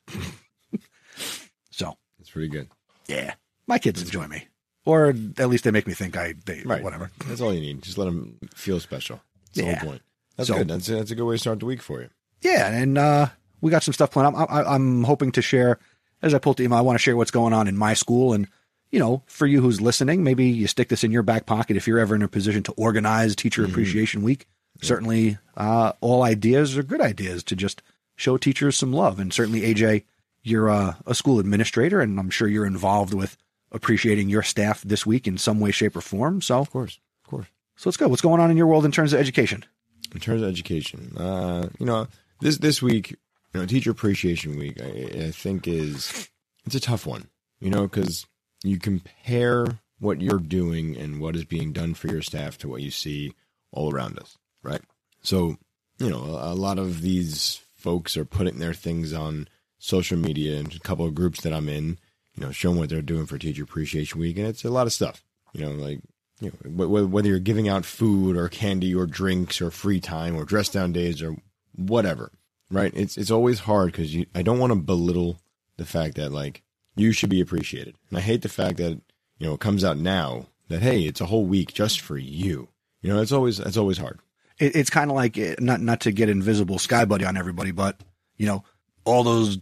so 1.72 1.98
it's 2.20 2.30
pretty 2.30 2.48
good. 2.50 2.68
yeah, 3.08 3.34
my 3.68 3.78
kids 3.80 4.02
enjoy 4.02 4.28
me, 4.28 4.48
or 4.86 5.08
at 5.38 5.50
least 5.50 5.64
they 5.64 5.72
make 5.72 5.88
me 5.88 5.94
think 5.94 6.18
I 6.18 6.34
they 6.46 6.62
right. 6.66 6.84
whatever. 6.84 7.12
That's 7.28 7.42
all 7.42 7.54
you 7.54 7.62
need. 7.62 7.82
Just 7.82 7.98
let 7.98 8.06
them 8.06 8.38
feel 8.56 8.80
special. 8.80 9.22
That's 9.54 9.66
Yeah. 9.66 9.74
the 9.74 9.80
whole 9.80 9.90
point. 9.92 10.02
That's 10.38 10.48
So- 10.48 10.58
good. 10.58 10.68
That's 10.70 10.90
a, 10.90 10.96
that's 10.96 11.12
a 11.12 11.16
good 11.16 11.26
way 11.26 11.36
to 11.36 11.40
start 11.40 11.60
the 11.60 11.66
week 11.66 11.82
for 11.82 12.02
you. 12.02 12.10
Yeah, 12.42 12.68
and 12.70 12.98
uh, 12.98 13.28
we 13.62 13.72
got 13.72 13.84
some 13.84 13.94
stuff 13.94 14.12
planned. 14.12 14.36
I'm, 14.36 14.46
I, 14.50 14.64
I'm 14.76 15.04
hoping 15.04 15.32
to 15.34 15.42
share 15.42 15.78
as 16.22 16.34
I 16.34 16.40
pull 16.40 16.54
the 16.54 16.64
email. 16.64 16.78
I 16.78 16.82
want 16.82 16.96
to 16.98 17.02
share 17.04 17.18
what's 17.18 17.32
going 17.32 17.54
on 17.54 17.68
in 17.68 17.76
my 17.78 17.94
school, 17.94 18.34
and 18.34 18.48
you 18.92 19.00
know, 19.00 19.22
for 19.28 19.46
you 19.46 19.62
who's 19.62 19.82
listening, 19.82 20.24
maybe 20.24 20.46
you 20.46 20.66
stick 20.68 20.90
this 20.90 21.04
in 21.04 21.12
your 21.12 21.22
back 21.24 21.46
pocket 21.46 21.78
if 21.78 21.86
you're 21.88 22.00
ever 22.00 22.16
in 22.16 22.22
a 22.24 22.28
position 22.28 22.64
to 22.64 22.72
organize 22.74 23.36
Teacher 23.36 23.64
Appreciation 23.66 24.24
Week. 24.24 24.48
Certainly, 24.82 25.38
uh, 25.58 25.94
all 26.00 26.24
ideas 26.24 26.78
are 26.78 26.84
good 26.84 27.02
ideas 27.02 27.44
to 27.46 27.56
just 27.56 27.82
show 28.16 28.38
teachers 28.38 28.78
some 28.78 28.94
love, 28.94 29.20
and 29.20 29.34
certainly, 29.34 29.62
AJ, 29.62 30.04
you're 30.44 30.70
uh, 30.70 30.96
a 31.06 31.14
school 31.14 31.40
administrator, 31.40 32.00
and 32.02 32.20
I'm 32.20 32.30
sure 32.30 32.48
you're 32.48 32.66
involved 32.66 33.14
with 33.14 33.38
appreciating 33.72 34.30
your 34.30 34.42
staff 34.44 34.82
this 34.82 35.06
week 35.06 35.28
in 35.28 35.38
some 35.38 35.60
way, 35.60 35.72
shape, 35.72 35.96
or 35.96 36.02
form. 36.02 36.42
So, 36.42 36.60
Of 36.60 36.72
course. 36.72 37.00
Of 37.26 37.30
course. 37.30 37.48
so 37.76 37.90
let's 37.90 37.98
go. 37.98 38.08
What's 38.08 38.22
going 38.22 38.40
on 38.42 38.50
in 38.50 38.58
your 38.58 38.68
world 38.68 38.86
in 38.86 38.92
terms 38.92 39.14
of 39.14 39.20
education? 39.20 39.66
In 40.14 40.20
terms 40.20 40.42
of 40.42 40.50
education, 40.50 41.16
uh, 41.18 41.70
you 41.78 41.86
know, 41.86 42.08
this 42.42 42.58
this 42.58 42.82
week, 42.82 43.12
you 43.54 43.60
know, 43.60 43.66
Teacher 43.68 43.92
Appreciation 43.92 44.58
Week, 44.58 44.82
I, 44.82 45.26
I 45.26 45.32
think 45.32 45.68
is 45.68 46.30
it's 46.66 46.74
a 46.76 46.80
tough 46.80 47.06
one. 47.06 47.28
You 47.60 47.70
know, 47.70 47.84
because 47.84 48.26
you 48.64 48.80
compare 48.80 49.66
what 50.00 50.22
you're 50.22 50.40
doing 50.40 50.98
and 50.98 51.20
what 51.22 51.36
is 51.36 51.46
being 51.46 51.74
done 51.74 51.94
for 51.94 52.08
your 52.08 52.22
staff 52.24 52.58
to 52.60 52.68
what 52.70 52.82
you 52.82 52.90
see 52.90 53.34
all 53.72 53.94
around 53.94 54.18
us, 54.18 54.38
right? 54.64 54.82
So, 55.22 55.58
you 55.98 56.10
know, 56.10 56.18
a, 56.18 56.56
lot 56.56 56.80
of 56.80 57.02
these 57.02 57.62
folks 57.76 58.18
are 58.18 58.26
putting 58.26 58.60
their 58.60 58.74
things 58.74 59.14
on 59.14 59.48
social 59.78 60.18
media 60.18 60.58
and 60.58 60.74
a 60.74 60.80
couple 60.80 61.06
of 61.06 61.16
groups 61.16 61.42
that 61.42 61.54
I'm 61.54 61.70
in, 61.70 61.98
you 62.36 62.46
know, 62.46 62.52
showing 62.52 62.78
what 62.78 62.90
they're 62.90 63.02
doing 63.02 63.26
for 63.26 63.38
Teacher 63.38 63.64
Appreciation 63.64 64.20
Week, 64.20 64.38
and 64.38 64.48
it's 64.48 64.64
a 64.64 64.70
lot 64.70 64.88
of 64.88 64.94
stuff. 64.94 65.24
You 65.54 65.66
know, 65.66 65.72
like 65.72 66.00
you 66.40 66.52
know, 66.64 66.86
wh- 66.86 66.90
wh- 66.90 67.12
whether 67.12 67.28
you're 67.28 67.40
giving 67.40 67.68
out 67.68 67.86
food 67.86 68.38
or 68.38 68.48
candy 68.50 68.94
or 68.94 69.06
drinks 69.06 69.62
or 69.62 69.72
free 69.72 70.00
time 70.00 70.36
or 70.36 70.46
dress 70.46 70.70
down 70.70 70.94
days 70.94 71.22
or 71.22 71.36
whatever, 71.76 72.32
right? 72.70 72.94
It's 72.96 73.18
it's 73.18 73.32
always 73.32 73.60
hard 73.62 73.92
because 73.92 74.16
I 74.36 74.42
don't 74.42 74.60
want 74.60 74.72
to 74.72 74.80
belittle 74.80 75.40
the 75.78 75.86
fact 75.86 76.16
that 76.16 76.32
like 76.32 76.64
you 76.96 77.12
should 77.12 77.30
be 77.30 77.42
appreciated, 77.42 77.96
and 78.10 78.18
I 78.18 78.22
hate 78.22 78.42
the 78.42 78.50
fact 78.50 78.78
that 78.78 79.02
you 79.38 79.48
know 79.48 79.54
it 79.54 79.60
comes 79.60 79.84
out 79.84 79.98
now 79.98 80.48
that 80.70 80.82
hey, 80.82 81.02
it's 81.02 81.22
a 81.22 81.26
whole 81.26 81.46
week 81.46 81.74
just 81.74 82.00
for 82.00 82.18
you. 82.18 82.70
You 83.02 83.12
know, 83.12 83.22
it's 83.22 83.32
always 83.32 83.60
it's 83.60 83.78
always 83.78 83.98
hard. 83.98 84.20
It, 84.60 84.76
it's 84.76 84.90
kind 84.90 85.10
of 85.10 85.16
like 85.16 85.38
eh, 85.38 85.56
not 85.60 85.82
not 85.82 86.02
to 86.02 86.12
get 86.12 86.30
invisible 86.30 86.80
sky 86.80 87.06
buddy 87.06 87.26
on 87.26 87.38
everybody, 87.38 87.72
but 87.72 87.98
you 88.38 88.46
know, 88.46 88.64
all 89.06 89.24
those 89.24 89.58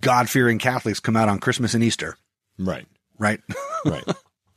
God 0.00 0.28
fearing 0.28 0.58
Catholics 0.58 1.00
come 1.00 1.16
out 1.16 1.28
on 1.28 1.38
Christmas 1.38 1.74
and 1.74 1.82
Easter, 1.84 2.16
Right. 2.58 2.86
right? 3.18 3.40
right. 3.84 4.04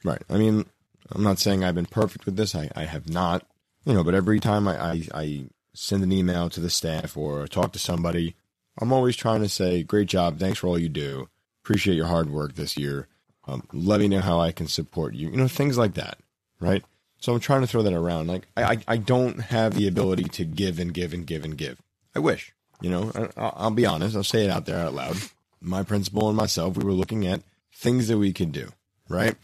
Right. 0.04 0.22
I 0.30 0.38
mean 0.38 0.66
i'm 1.14 1.24
not 1.24 1.40
saying 1.40 1.62
i've 1.64 1.76
been 1.76 1.86
perfect 1.86 2.26
with 2.26 2.38
this. 2.38 2.56
I, 2.56 2.70
I 2.76 2.86
have 2.86 3.10
not 3.10 3.46
you 3.86 3.94
know 3.94 4.04
but 4.04 4.16
every 4.16 4.40
time 4.40 4.68
I, 4.68 4.78
I 4.82 5.08
i 5.14 5.46
send 5.74 6.04
an 6.04 6.12
email 6.12 6.50
to 6.50 6.60
the 6.62 6.70
staff 6.70 7.18
or 7.18 7.48
talk 7.48 7.74
to 7.74 7.80
somebody 7.80 8.36
i'm 8.80 8.94
always 8.94 9.16
trying 9.18 9.42
to 9.42 9.50
say 9.50 9.84
great 9.84 10.08
job. 10.08 10.40
Thanks 10.40 10.60
for 10.60 10.68
all 10.68 10.80
you 10.80 10.90
do. 10.90 11.28
Appreciate 11.64 11.96
your 11.96 12.08
hard 12.08 12.30
work 12.30 12.56
this 12.56 12.78
year. 12.78 13.08
Um, 13.48 13.64
let 13.74 14.00
me 14.00 14.08
know 14.08 14.22
how 14.22 14.40
i 14.40 14.52
can 14.52 14.68
support 14.68 15.14
you. 15.14 15.30
You 15.32 15.38
know 15.38 15.48
things 15.50 15.78
like 15.78 15.96
that. 15.96 16.18
Right 16.60 16.84
so 17.22 17.34
i'm 17.34 17.40
trying 17.40 17.62
to 17.62 17.68
throw 17.68 17.82
that 17.82 17.94
around 17.94 18.28
like 18.28 18.46
i 18.58 18.78
i, 18.88 18.98
don't 18.98 19.40
have 19.40 19.74
the 19.76 19.88
ability 19.88 20.26
to 20.26 20.44
give 20.44 20.78
and 20.78 20.94
give 20.94 21.14
and 21.14 21.26
give 21.26 21.46
and 21.46 21.58
give 21.58 21.82
i 22.14 22.20
wish 22.20 22.54
you 22.82 22.90
know 22.90 23.10
I, 23.16 23.30
I'll, 23.38 23.54
I'll 23.56 23.72
be 23.72 23.86
honest 23.86 24.18
i'll 24.18 24.24
say 24.24 24.44
it 24.44 24.50
out 24.50 24.66
there 24.66 24.78
out 24.78 24.94
loud 24.94 25.16
my 25.62 25.84
principal 25.84 26.28
and 26.28 26.36
myself 26.36 26.76
we 26.76 26.84
were 26.84 26.92
looking 26.92 27.26
at 27.26 27.42
things 27.74 28.10
that 28.10 28.18
we 28.18 28.34
could 28.34 28.52
do 28.52 28.74
right? 29.12 29.36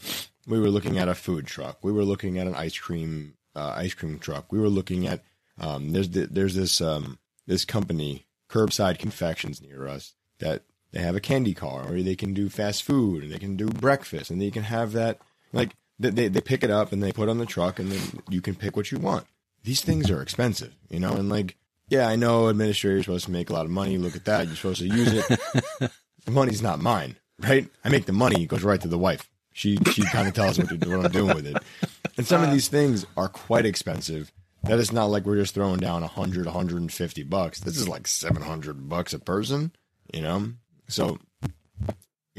We 0.47 0.59
were 0.59 0.69
looking 0.69 0.97
at 0.97 1.09
a 1.09 1.15
food 1.15 1.45
truck. 1.45 1.77
We 1.83 1.91
were 1.91 2.05
looking 2.05 2.39
at 2.39 2.47
an 2.47 2.55
ice 2.55 2.77
cream 2.77 3.33
uh, 3.55 3.73
ice 3.75 3.93
cream 3.93 4.19
truck. 4.19 4.51
We 4.51 4.59
were 4.59 4.69
looking 4.69 5.07
at 5.07 5.21
um, 5.59 5.91
there's 5.91 6.09
the, 6.09 6.27
there's 6.27 6.55
this 6.55 6.81
um, 6.81 7.19
this 7.45 7.65
company 7.65 8.25
curbside 8.49 8.97
confections 8.97 9.61
near 9.61 9.87
us 9.87 10.13
that 10.39 10.63
they 10.91 11.01
have 11.01 11.15
a 11.15 11.21
candy 11.21 11.53
car 11.53 11.91
or 11.91 12.01
they 12.01 12.15
can 12.15 12.33
do 12.33 12.49
fast 12.49 12.83
food 12.83 13.23
and 13.23 13.31
they 13.31 13.39
can 13.39 13.57
do 13.57 13.67
breakfast 13.67 14.31
and 14.31 14.41
they 14.41 14.51
can 14.51 14.63
have 14.63 14.93
that 14.93 15.19
like 15.51 15.75
they 15.99 16.09
they, 16.09 16.27
they 16.27 16.41
pick 16.41 16.63
it 16.63 16.71
up 16.71 16.91
and 16.91 17.01
they 17.01 17.11
put 17.11 17.27
it 17.27 17.31
on 17.31 17.37
the 17.37 17.45
truck 17.45 17.79
and 17.79 17.91
then 17.91 18.21
you 18.29 18.41
can 18.41 18.55
pick 18.55 18.75
what 18.75 18.91
you 18.91 18.99
want. 18.99 19.25
These 19.63 19.81
things 19.81 20.09
are 20.09 20.21
expensive, 20.21 20.75
you 20.89 20.99
know, 20.99 21.13
and 21.13 21.29
like 21.29 21.57
yeah, 21.89 22.07
I 22.07 22.15
know 22.15 22.49
administrators 22.49 23.01
are 23.01 23.03
supposed 23.03 23.25
to 23.25 23.31
make 23.31 23.49
a 23.49 23.53
lot 23.53 23.65
of 23.65 23.71
money. 23.71 23.97
Look 23.97 24.15
at 24.15 24.25
that. 24.25 24.47
You're 24.47 24.55
supposed 24.55 24.81
to 24.81 24.87
use 24.87 25.13
it. 25.13 25.27
the 26.25 26.31
money's 26.31 26.61
not 26.61 26.79
mine, 26.79 27.15
right? 27.39 27.67
I 27.83 27.89
make 27.89 28.05
the 28.05 28.13
money. 28.13 28.43
It 28.43 28.47
goes 28.47 28.63
right 28.63 28.81
to 28.81 28.87
the 28.87 28.97
wife. 28.97 29.29
She 29.53 29.77
she 29.91 30.03
kind 30.03 30.27
of 30.27 30.33
tells 30.33 30.59
me 30.59 30.65
what, 30.65 30.87
what 30.87 31.05
I'm 31.05 31.11
doing 31.11 31.35
with 31.35 31.47
it. 31.47 31.57
And 32.17 32.27
some 32.27 32.43
of 32.43 32.49
uh. 32.49 32.53
these 32.53 32.67
things 32.67 33.05
are 33.15 33.29
quite 33.29 33.65
expensive. 33.65 34.31
That 34.63 34.79
is 34.79 34.91
not 34.91 35.05
like 35.05 35.25
we're 35.25 35.37
just 35.37 35.53
throwing 35.53 35.79
down 35.79 36.01
100, 36.01 36.45
150 36.45 37.23
bucks. 37.23 37.59
This 37.59 37.77
is 37.77 37.87
like 37.87 38.05
700 38.05 38.89
bucks 38.89 39.13
a 39.13 39.19
person, 39.19 39.71
you 40.13 40.21
know? 40.21 40.51
So 40.89 41.19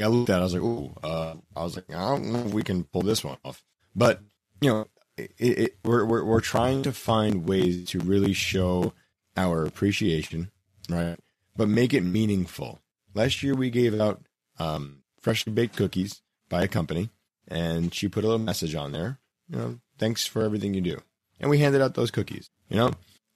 I 0.07 0.09
looked 0.09 0.31
at 0.31 0.37
it. 0.37 0.41
I 0.41 0.45
was 0.45 0.55
like, 0.55 0.63
ooh, 0.63 0.95
uh, 1.03 1.35
I 1.57 1.63
was 1.63 1.77
like, 1.77 1.91
I 1.91 2.01
don't 2.01 2.33
know 2.33 2.41
if 2.41 2.53
we 2.53 2.63
can 2.63 2.85
pull 2.85 3.03
this 3.03 3.25
one 3.25 3.37
off. 3.45 3.65
But, 3.95 4.21
you 4.61 4.71
know, 4.71 4.87
it, 5.17 5.33
it, 5.39 5.77
we're, 5.85 6.05
we're, 6.05 6.25
we're 6.25 6.41
trying 6.41 6.83
to 6.83 6.93
find 6.93 7.49
ways 7.49 7.89
to 7.91 7.99
really 8.01 8.33
show 8.33 8.93
our 9.37 9.65
appreciation, 9.65 10.51
right? 10.89 11.17
But 11.57 11.69
make 11.69 11.95
it 11.95 12.03
meaningful. 12.03 12.81
Last 13.15 13.43
year 13.43 13.55
we 13.55 13.71
gave 13.71 13.99
out 14.01 14.23
um, 14.59 15.03
freshly 15.21 15.53
baked 15.53 15.77
cookies 15.77 16.23
by 16.49 16.63
a 16.63 16.69
company, 16.69 17.11
and 17.47 17.93
she 17.93 18.09
put 18.09 18.25
a 18.25 18.27
little 18.27 18.45
message 18.45 18.75
on 18.75 18.93
there. 18.93 19.19
You 19.49 19.59
know, 19.59 19.79
thanks 19.99 20.27
for 20.27 20.43
everything 20.43 20.75
you 20.75 20.81
do. 20.81 21.01
And 21.41 21.51
we 21.51 21.59
handed 21.59 21.83
out 21.83 21.95
those 21.95 22.11
cookies. 22.11 22.51
You 22.69 22.77
know, 22.77 22.91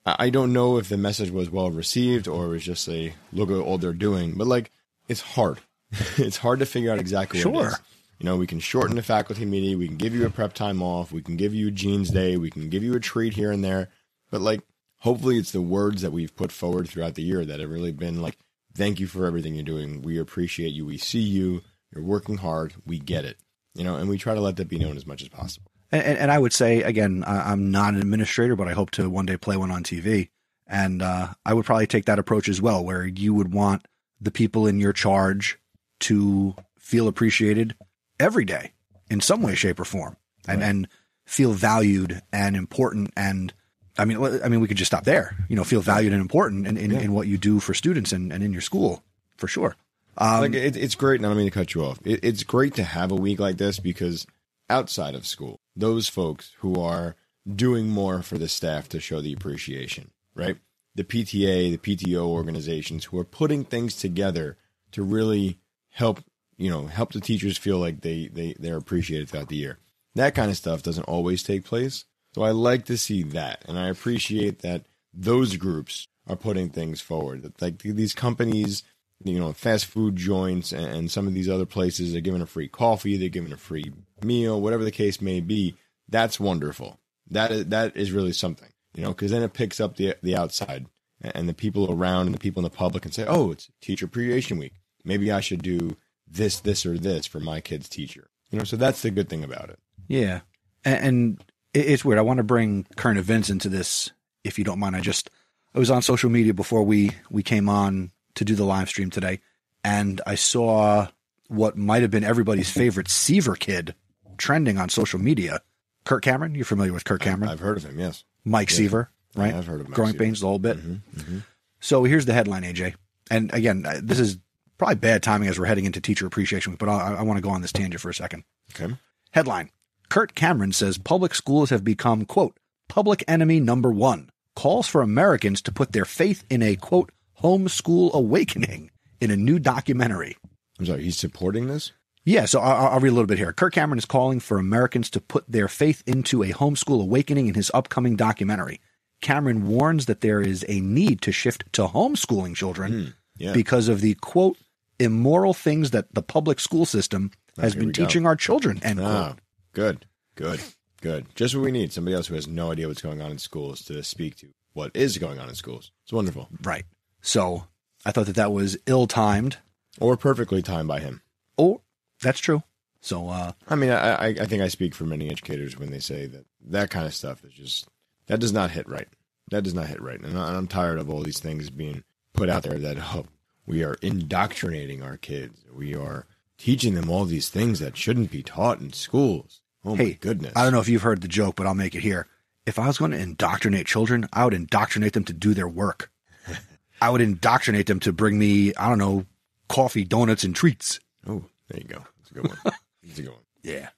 I 0.04 0.30
don't 0.30 0.52
know 0.52 0.78
if 0.78 0.88
the 0.88 0.96
message 0.96 1.30
was 1.30 1.50
well 1.50 1.70
received 1.70 2.26
or 2.26 2.46
it 2.46 2.48
was 2.48 2.64
just 2.64 2.88
a 2.88 3.14
look 3.32 3.50
at 3.50 3.56
all 3.56 3.78
they're 3.78 3.92
doing, 3.92 4.34
but 4.36 4.46
like 4.46 4.72
it's 5.08 5.20
hard. 5.20 5.60
it's 6.16 6.36
hard 6.36 6.58
to 6.60 6.66
figure 6.66 6.90
out 6.90 6.98
exactly 6.98 7.44
what 7.44 7.54
it 7.54 7.70
Sure. 7.70 7.78
You 8.18 8.26
know, 8.26 8.36
we 8.36 8.46
can 8.46 8.60
shorten 8.60 8.94
the 8.94 9.02
faculty 9.02 9.44
meeting, 9.44 9.78
we 9.78 9.88
can 9.88 9.96
give 9.96 10.14
you 10.14 10.24
a 10.24 10.30
prep 10.30 10.52
time 10.52 10.80
off, 10.80 11.10
we 11.10 11.22
can 11.22 11.36
give 11.36 11.54
you 11.54 11.68
a 11.68 11.72
jeans 11.72 12.10
day, 12.10 12.36
we 12.36 12.50
can 12.50 12.68
give 12.68 12.84
you 12.84 12.94
a 12.94 13.00
treat 13.00 13.34
here 13.34 13.50
and 13.50 13.64
there. 13.64 13.88
But 14.30 14.40
like 14.40 14.60
hopefully 15.00 15.38
it's 15.38 15.50
the 15.50 15.60
words 15.60 16.02
that 16.02 16.12
we've 16.12 16.34
put 16.36 16.52
forward 16.52 16.88
throughout 16.88 17.14
the 17.16 17.22
year 17.22 17.44
that 17.44 17.58
have 17.58 17.68
really 17.68 17.90
been 17.90 18.22
like, 18.22 18.38
thank 18.74 19.00
you 19.00 19.08
for 19.08 19.26
everything 19.26 19.54
you're 19.56 19.64
doing. 19.64 20.02
We 20.02 20.18
appreciate 20.18 20.72
you. 20.72 20.86
We 20.86 20.98
see 20.98 21.20
you. 21.20 21.62
You're 21.92 22.04
working 22.04 22.38
hard. 22.38 22.74
We 22.86 22.98
get 23.00 23.24
it. 23.24 23.38
You 23.74 23.84
know, 23.84 23.96
and 23.96 24.08
we 24.08 24.18
try 24.18 24.34
to 24.34 24.40
let 24.40 24.56
that 24.56 24.68
be 24.68 24.78
known 24.78 24.96
as 24.96 25.06
much 25.06 25.22
as 25.22 25.28
possible. 25.28 25.72
And, 25.90 26.02
and, 26.02 26.18
and 26.18 26.30
I 26.30 26.38
would 26.38 26.52
say 26.52 26.82
again, 26.82 27.24
I- 27.26 27.50
I'm 27.50 27.70
not 27.70 27.94
an 27.94 28.00
administrator, 28.00 28.54
but 28.54 28.68
I 28.68 28.72
hope 28.72 28.92
to 28.92 29.10
one 29.10 29.26
day 29.26 29.36
play 29.36 29.56
one 29.56 29.70
on 29.72 29.82
TV. 29.82 30.28
And 30.68 31.02
uh, 31.02 31.34
I 31.44 31.54
would 31.54 31.64
probably 31.66 31.86
take 31.88 32.04
that 32.04 32.20
approach 32.20 32.48
as 32.48 32.62
well, 32.62 32.84
where 32.84 33.04
you 33.04 33.34
would 33.34 33.52
want 33.52 33.86
the 34.20 34.30
people 34.30 34.66
in 34.66 34.78
your 34.78 34.92
charge 34.92 35.58
to 36.02 36.54
feel 36.78 37.08
appreciated 37.08 37.74
every 38.20 38.44
day 38.44 38.72
in 39.10 39.20
some 39.20 39.42
way, 39.42 39.54
shape, 39.54 39.80
or 39.80 39.84
form, 39.84 40.16
and 40.46 40.60
Right. 40.60 40.68
and 40.68 40.88
feel 41.24 41.52
valued 41.52 42.20
and 42.32 42.56
important. 42.56 43.10
And 43.16 43.52
I 43.98 44.04
mean, 44.04 44.18
I 44.42 44.48
mean, 44.48 44.60
we 44.60 44.68
could 44.68 44.76
just 44.76 44.90
stop 44.90 45.04
there. 45.04 45.36
You 45.48 45.56
know, 45.56 45.64
feel 45.64 45.80
valued 45.80 46.12
and 46.12 46.20
important 46.20 46.66
in, 46.66 46.76
in, 46.76 46.90
Yeah. 46.90 47.00
in 47.00 47.12
what 47.12 47.26
you 47.28 47.38
do 47.38 47.60
for 47.60 47.74
students 47.74 48.12
and, 48.12 48.32
and 48.32 48.42
in 48.42 48.52
your 48.52 48.62
school 48.62 49.02
for 49.36 49.48
sure. 49.48 49.76
Um, 50.18 50.40
like 50.40 50.54
it, 50.54 50.76
it's 50.76 50.94
great. 50.94 51.20
And 51.20 51.26
I 51.26 51.30
don't 51.30 51.38
mean 51.38 51.46
to 51.46 51.50
cut 51.50 51.74
you 51.74 51.84
off. 51.84 51.98
It, 52.04 52.20
it's 52.22 52.42
great 52.42 52.74
to 52.74 52.84
have 52.84 53.10
a 53.12 53.16
week 53.16 53.38
like 53.40 53.56
this 53.58 53.78
because 53.78 54.26
outside 54.68 55.14
of 55.14 55.26
school, 55.26 55.60
those 55.76 56.08
folks 56.08 56.52
who 56.58 56.80
are 56.80 57.16
doing 57.56 57.88
more 57.88 58.22
for 58.22 58.38
the 58.38 58.48
staff 58.48 58.88
to 58.90 59.00
show 59.00 59.20
the 59.20 59.32
appreciation, 59.32 60.10
right? 60.34 60.56
The 60.94 61.04
PTA, 61.04 61.70
the 61.70 61.78
PTO 61.96 62.26
organizations 62.26 63.06
who 63.06 63.18
are 63.18 63.24
putting 63.24 63.64
things 63.64 63.96
together 63.96 64.56
to 64.92 65.02
really 65.02 65.58
help, 65.92 66.20
you 66.56 66.70
know, 66.70 66.86
help 66.86 67.12
the 67.12 67.20
teachers 67.20 67.56
feel 67.56 67.78
like 67.78 68.00
they, 68.00 68.28
they, 68.28 68.54
they're 68.58 68.76
appreciated 68.76 69.28
throughout 69.28 69.48
the 69.48 69.56
year. 69.56 69.78
That 70.14 70.34
kind 70.34 70.50
of 70.50 70.56
stuff 70.56 70.82
doesn't 70.82 71.04
always 71.04 71.42
take 71.42 71.64
place. 71.64 72.04
So 72.34 72.42
I 72.42 72.50
like 72.50 72.86
to 72.86 72.98
see 72.98 73.22
that. 73.24 73.64
And 73.68 73.78
I 73.78 73.88
appreciate 73.88 74.60
that 74.60 74.86
those 75.14 75.56
groups 75.56 76.08
are 76.26 76.36
putting 76.36 76.70
things 76.70 77.00
forward. 77.00 77.52
Like 77.60 77.78
these 77.78 78.14
companies, 78.14 78.82
you 79.22 79.38
know, 79.38 79.52
fast 79.52 79.86
food 79.86 80.16
joints 80.16 80.72
and, 80.72 81.10
some 81.10 81.26
of 81.26 81.34
these 81.34 81.48
other 81.48 81.66
places 81.66 82.14
are 82.14 82.20
giving 82.20 82.40
a 82.40 82.46
free 82.46 82.68
coffee, 82.68 83.16
they're 83.16 83.28
giving 83.28 83.52
a 83.52 83.56
free 83.56 83.92
meal, 84.22 84.60
whatever 84.60 84.84
the 84.84 84.90
case 84.90 85.20
may 85.20 85.40
be. 85.40 85.74
That's 86.08 86.40
wonderful. 86.40 86.98
That 87.30 87.50
is, 87.50 87.66
that 87.66 87.96
is 87.96 88.12
really 88.12 88.32
something, 88.32 88.68
you 88.94 89.02
know, 89.02 89.10
because 89.10 89.30
then 89.30 89.42
it 89.42 89.52
picks 89.52 89.80
up 89.80 89.96
the 89.96 90.16
the 90.22 90.36
outside 90.36 90.86
and 91.22 91.48
the 91.48 91.54
people 91.54 91.90
around 91.90 92.26
and 92.26 92.34
the 92.34 92.40
people 92.40 92.60
in 92.60 92.64
the 92.64 92.70
public 92.76 93.04
and 93.04 93.14
say, 93.14 93.24
oh, 93.26 93.52
it's 93.52 93.70
Teacher 93.80 94.06
Appreciation 94.06 94.58
Week. 94.58 94.74
Maybe 95.04 95.30
I 95.32 95.40
should 95.40 95.62
do 95.62 95.96
this, 96.26 96.60
this, 96.60 96.86
or 96.86 96.98
this 96.98 97.26
for 97.26 97.40
my 97.40 97.60
kid's 97.60 97.88
teacher. 97.88 98.28
You 98.50 98.58
know, 98.58 98.64
so 98.64 98.76
that's 98.76 99.02
the 99.02 99.10
good 99.10 99.28
thing 99.28 99.44
about 99.44 99.70
it. 99.70 99.78
Yeah, 100.08 100.40
and, 100.84 101.42
it's 101.74 102.04
weird. 102.04 102.18
I 102.18 102.22
want 102.22 102.36
to 102.36 102.44
bring 102.44 102.86
current 102.96 103.18
events 103.18 103.48
into 103.48 103.70
this, 103.70 104.10
if 104.44 104.58
you 104.58 104.64
don't 104.64 104.78
mind. 104.78 104.94
I 104.94 105.00
just 105.00 105.30
I 105.74 105.78
was 105.78 105.90
on 105.90 106.02
social 106.02 106.28
media 106.28 106.52
before 106.52 106.82
we 106.82 107.12
we 107.30 107.42
came 107.42 107.68
on 107.70 108.10
to 108.34 108.44
do 108.44 108.54
the 108.54 108.64
live 108.64 108.90
stream 108.90 109.08
today, 109.08 109.40
and 109.82 110.20
I 110.26 110.34
saw 110.34 111.08
what 111.48 111.76
might 111.76 112.02
have 112.02 112.10
been 112.10 112.24
everybody's 112.24 112.70
favorite 112.70 113.08
Seaver 113.08 113.56
kid 113.56 113.94
trending 114.36 114.78
on 114.78 114.88
social 114.90 115.18
media. 115.18 115.60
Kirk 116.04 116.22
Cameron, 116.22 116.54
you're 116.54 116.64
familiar 116.64 116.92
with 116.92 117.04
Kirk 117.04 117.22
Cameron? 117.22 117.50
I've 117.50 117.60
heard 117.60 117.76
of 117.76 117.84
him, 117.84 117.98
yes. 117.98 118.24
Mike 118.44 118.70
yeah. 118.70 118.76
Seaver, 118.76 119.10
right? 119.34 119.54
I've 119.54 119.66
heard 119.66 119.80
of 119.80 119.88
Mike 119.88 119.94
Growing 119.94 120.12
Seaver. 120.12 120.24
Pains, 120.24 120.40
the 120.40 120.46
whole 120.46 120.58
bit. 120.58 120.76
Mm-hmm. 120.78 121.38
So 121.80 122.04
here's 122.04 122.26
the 122.26 122.32
headline, 122.32 122.64
AJ. 122.64 122.94
And 123.30 123.52
again, 123.54 123.86
this 124.02 124.18
is 124.18 124.38
probably 124.82 124.96
bad 124.96 125.22
timing 125.22 125.48
as 125.48 125.60
we're 125.60 125.66
heading 125.66 125.84
into 125.84 126.00
Teacher 126.00 126.26
Appreciation 126.26 126.72
Week, 126.72 126.78
but 126.80 126.88
I, 126.88 127.14
I 127.14 127.22
want 127.22 127.36
to 127.36 127.42
go 127.42 127.50
on 127.50 127.62
this 127.62 127.70
tangent 127.70 128.00
for 128.00 128.10
a 128.10 128.14
second. 128.14 128.42
Okay. 128.74 128.92
Headline 129.30 129.70
Kirk 130.10 130.34
Cameron 130.34 130.72
says 130.72 130.98
public 130.98 131.36
schools 131.36 131.70
have 131.70 131.84
become, 131.84 132.24
quote, 132.24 132.58
public 132.88 133.22
enemy 133.28 133.60
number 133.60 133.92
one. 133.92 134.28
Calls 134.56 134.88
for 134.88 135.00
Americans 135.00 135.62
to 135.62 135.72
put 135.72 135.92
their 135.92 136.04
faith 136.04 136.44
in 136.50 136.62
a, 136.62 136.74
quote, 136.74 137.12
homeschool 137.42 138.12
awakening 138.12 138.90
in 139.20 139.30
a 139.30 139.36
new 139.36 139.60
documentary. 139.60 140.36
I'm 140.80 140.86
sorry, 140.86 141.04
he's 141.04 141.16
supporting 141.16 141.68
this? 141.68 141.92
Yeah, 142.24 142.46
so 142.46 142.58
I'll, 142.60 142.88
I'll 142.88 143.00
read 143.00 143.10
a 143.10 143.14
little 143.14 143.28
bit 143.28 143.38
here. 143.38 143.52
Kirk 143.52 143.74
Cameron 143.74 143.98
is 143.98 144.04
calling 144.04 144.40
for 144.40 144.58
Americans 144.58 145.10
to 145.10 145.20
put 145.20 145.44
their 145.48 145.68
faith 145.68 146.02
into 146.06 146.42
a 146.42 146.48
homeschool 146.50 147.00
awakening 147.00 147.46
in 147.46 147.54
his 147.54 147.70
upcoming 147.72 148.16
documentary. 148.16 148.80
Cameron 149.20 149.68
warns 149.68 150.06
that 150.06 150.22
there 150.22 150.40
is 150.40 150.66
a 150.68 150.80
need 150.80 151.22
to 151.22 151.30
shift 151.30 151.72
to 151.74 151.86
homeschooling 151.86 152.56
children 152.56 152.92
hmm, 152.92 153.10
Yeah. 153.36 153.52
because 153.52 153.86
of 153.86 154.00
the, 154.00 154.14
quote, 154.14 154.58
immoral 154.98 155.54
things 155.54 155.90
that 155.90 156.14
the 156.14 156.22
public 156.22 156.60
school 156.60 156.84
system 156.84 157.30
has 157.58 157.72
here 157.74 157.80
been 157.80 157.88
we 157.88 157.92
go. 157.92 158.04
teaching 158.04 158.26
our 158.26 158.36
children, 158.36 158.80
end 158.82 158.98
quote. 158.98 159.10
Ah, 159.10 159.36
good, 159.72 160.06
good, 160.34 160.60
good. 161.00 161.26
Just 161.34 161.54
what 161.54 161.64
we 161.64 161.72
need. 161.72 161.92
Somebody 161.92 162.14
else 162.14 162.26
who 162.26 162.34
has 162.34 162.46
no 162.46 162.72
idea 162.72 162.88
what's 162.88 163.02
going 163.02 163.20
on 163.20 163.30
in 163.30 163.38
schools 163.38 163.82
to 163.86 164.02
speak 164.02 164.36
to 164.36 164.48
what 164.72 164.90
is 164.94 165.18
going 165.18 165.38
on 165.38 165.48
in 165.48 165.54
schools. 165.54 165.90
It's 166.04 166.12
wonderful. 166.12 166.48
Right. 166.62 166.84
So 167.20 167.66
I 168.04 168.12
thought 168.12 168.26
that 168.26 168.36
that 168.36 168.52
was 168.52 168.78
ill 168.86 169.06
timed. 169.06 169.58
Or 170.00 170.16
perfectly 170.16 170.62
timed 170.62 170.88
by 170.88 171.00
him. 171.00 171.20
Oh, 171.58 171.82
that's 172.22 172.40
true. 172.40 172.62
So, 173.00 173.28
uh, 173.28 173.52
I 173.68 173.74
mean, 173.74 173.90
I, 173.90 174.14
I, 174.14 174.26
I 174.28 174.46
think 174.46 174.62
I 174.62 174.68
speak 174.68 174.94
for 174.94 175.04
many 175.04 175.28
educators 175.28 175.78
when 175.78 175.90
they 175.90 175.98
say 175.98 176.26
that 176.26 176.46
that 176.68 176.88
kind 176.88 177.04
of 177.04 177.14
stuff 177.14 177.44
is 177.44 177.52
just, 177.52 177.88
that 178.26 178.40
does 178.40 178.52
not 178.52 178.70
hit 178.70 178.88
right. 178.88 179.08
That 179.50 179.64
does 179.64 179.74
not 179.74 179.88
hit 179.88 180.00
right. 180.00 180.20
And 180.20 180.38
I'm 180.38 180.68
tired 180.68 180.98
of 180.98 181.10
all 181.10 181.22
these 181.22 181.40
things 181.40 181.68
being 181.68 182.04
put 182.32 182.48
out 182.48 182.62
there 182.62 182.78
that 182.78 182.96
oh, 183.14 183.26
we 183.66 183.82
are 183.84 183.96
indoctrinating 184.02 185.02
our 185.02 185.16
kids. 185.16 185.64
We 185.72 185.94
are 185.94 186.26
teaching 186.58 186.94
them 186.94 187.10
all 187.10 187.24
these 187.24 187.48
things 187.48 187.78
that 187.80 187.96
shouldn't 187.96 188.30
be 188.30 188.42
taught 188.42 188.80
in 188.80 188.92
schools. 188.92 189.60
Oh 189.84 189.96
my 189.96 190.12
goodness. 190.20 190.52
I 190.54 190.62
don't 190.62 190.72
know 190.72 190.80
if 190.80 190.88
you've 190.88 191.02
heard 191.02 191.22
the 191.22 191.28
joke, 191.28 191.56
but 191.56 191.66
I'll 191.66 191.74
make 191.74 191.94
it 191.94 192.00
here. 192.02 192.28
If 192.66 192.78
I 192.78 192.86
was 192.86 192.98
going 192.98 193.10
to 193.10 193.18
indoctrinate 193.18 193.86
children, 193.86 194.28
I 194.32 194.44
would 194.44 194.54
indoctrinate 194.54 195.12
them 195.14 195.24
to 195.24 195.32
do 195.32 195.54
their 195.54 195.66
work. 195.68 196.10
I 197.02 197.10
would 197.10 197.20
indoctrinate 197.20 197.86
them 197.86 197.98
to 198.00 198.12
bring 198.12 198.38
me, 198.38 198.72
I 198.76 198.88
don't 198.88 198.98
know, 198.98 199.26
coffee, 199.68 200.04
donuts, 200.04 200.44
and 200.44 200.54
treats. 200.54 201.00
Oh, 201.26 201.44
there 201.68 201.80
you 201.80 201.88
go. 201.88 202.04
That's 202.18 202.30
a 202.30 202.34
good 202.34 202.46
one. 202.48 202.58
That's 203.02 203.18
a 203.18 203.22
good 203.22 203.30
one. 203.32 203.40
Yeah. 203.64 203.88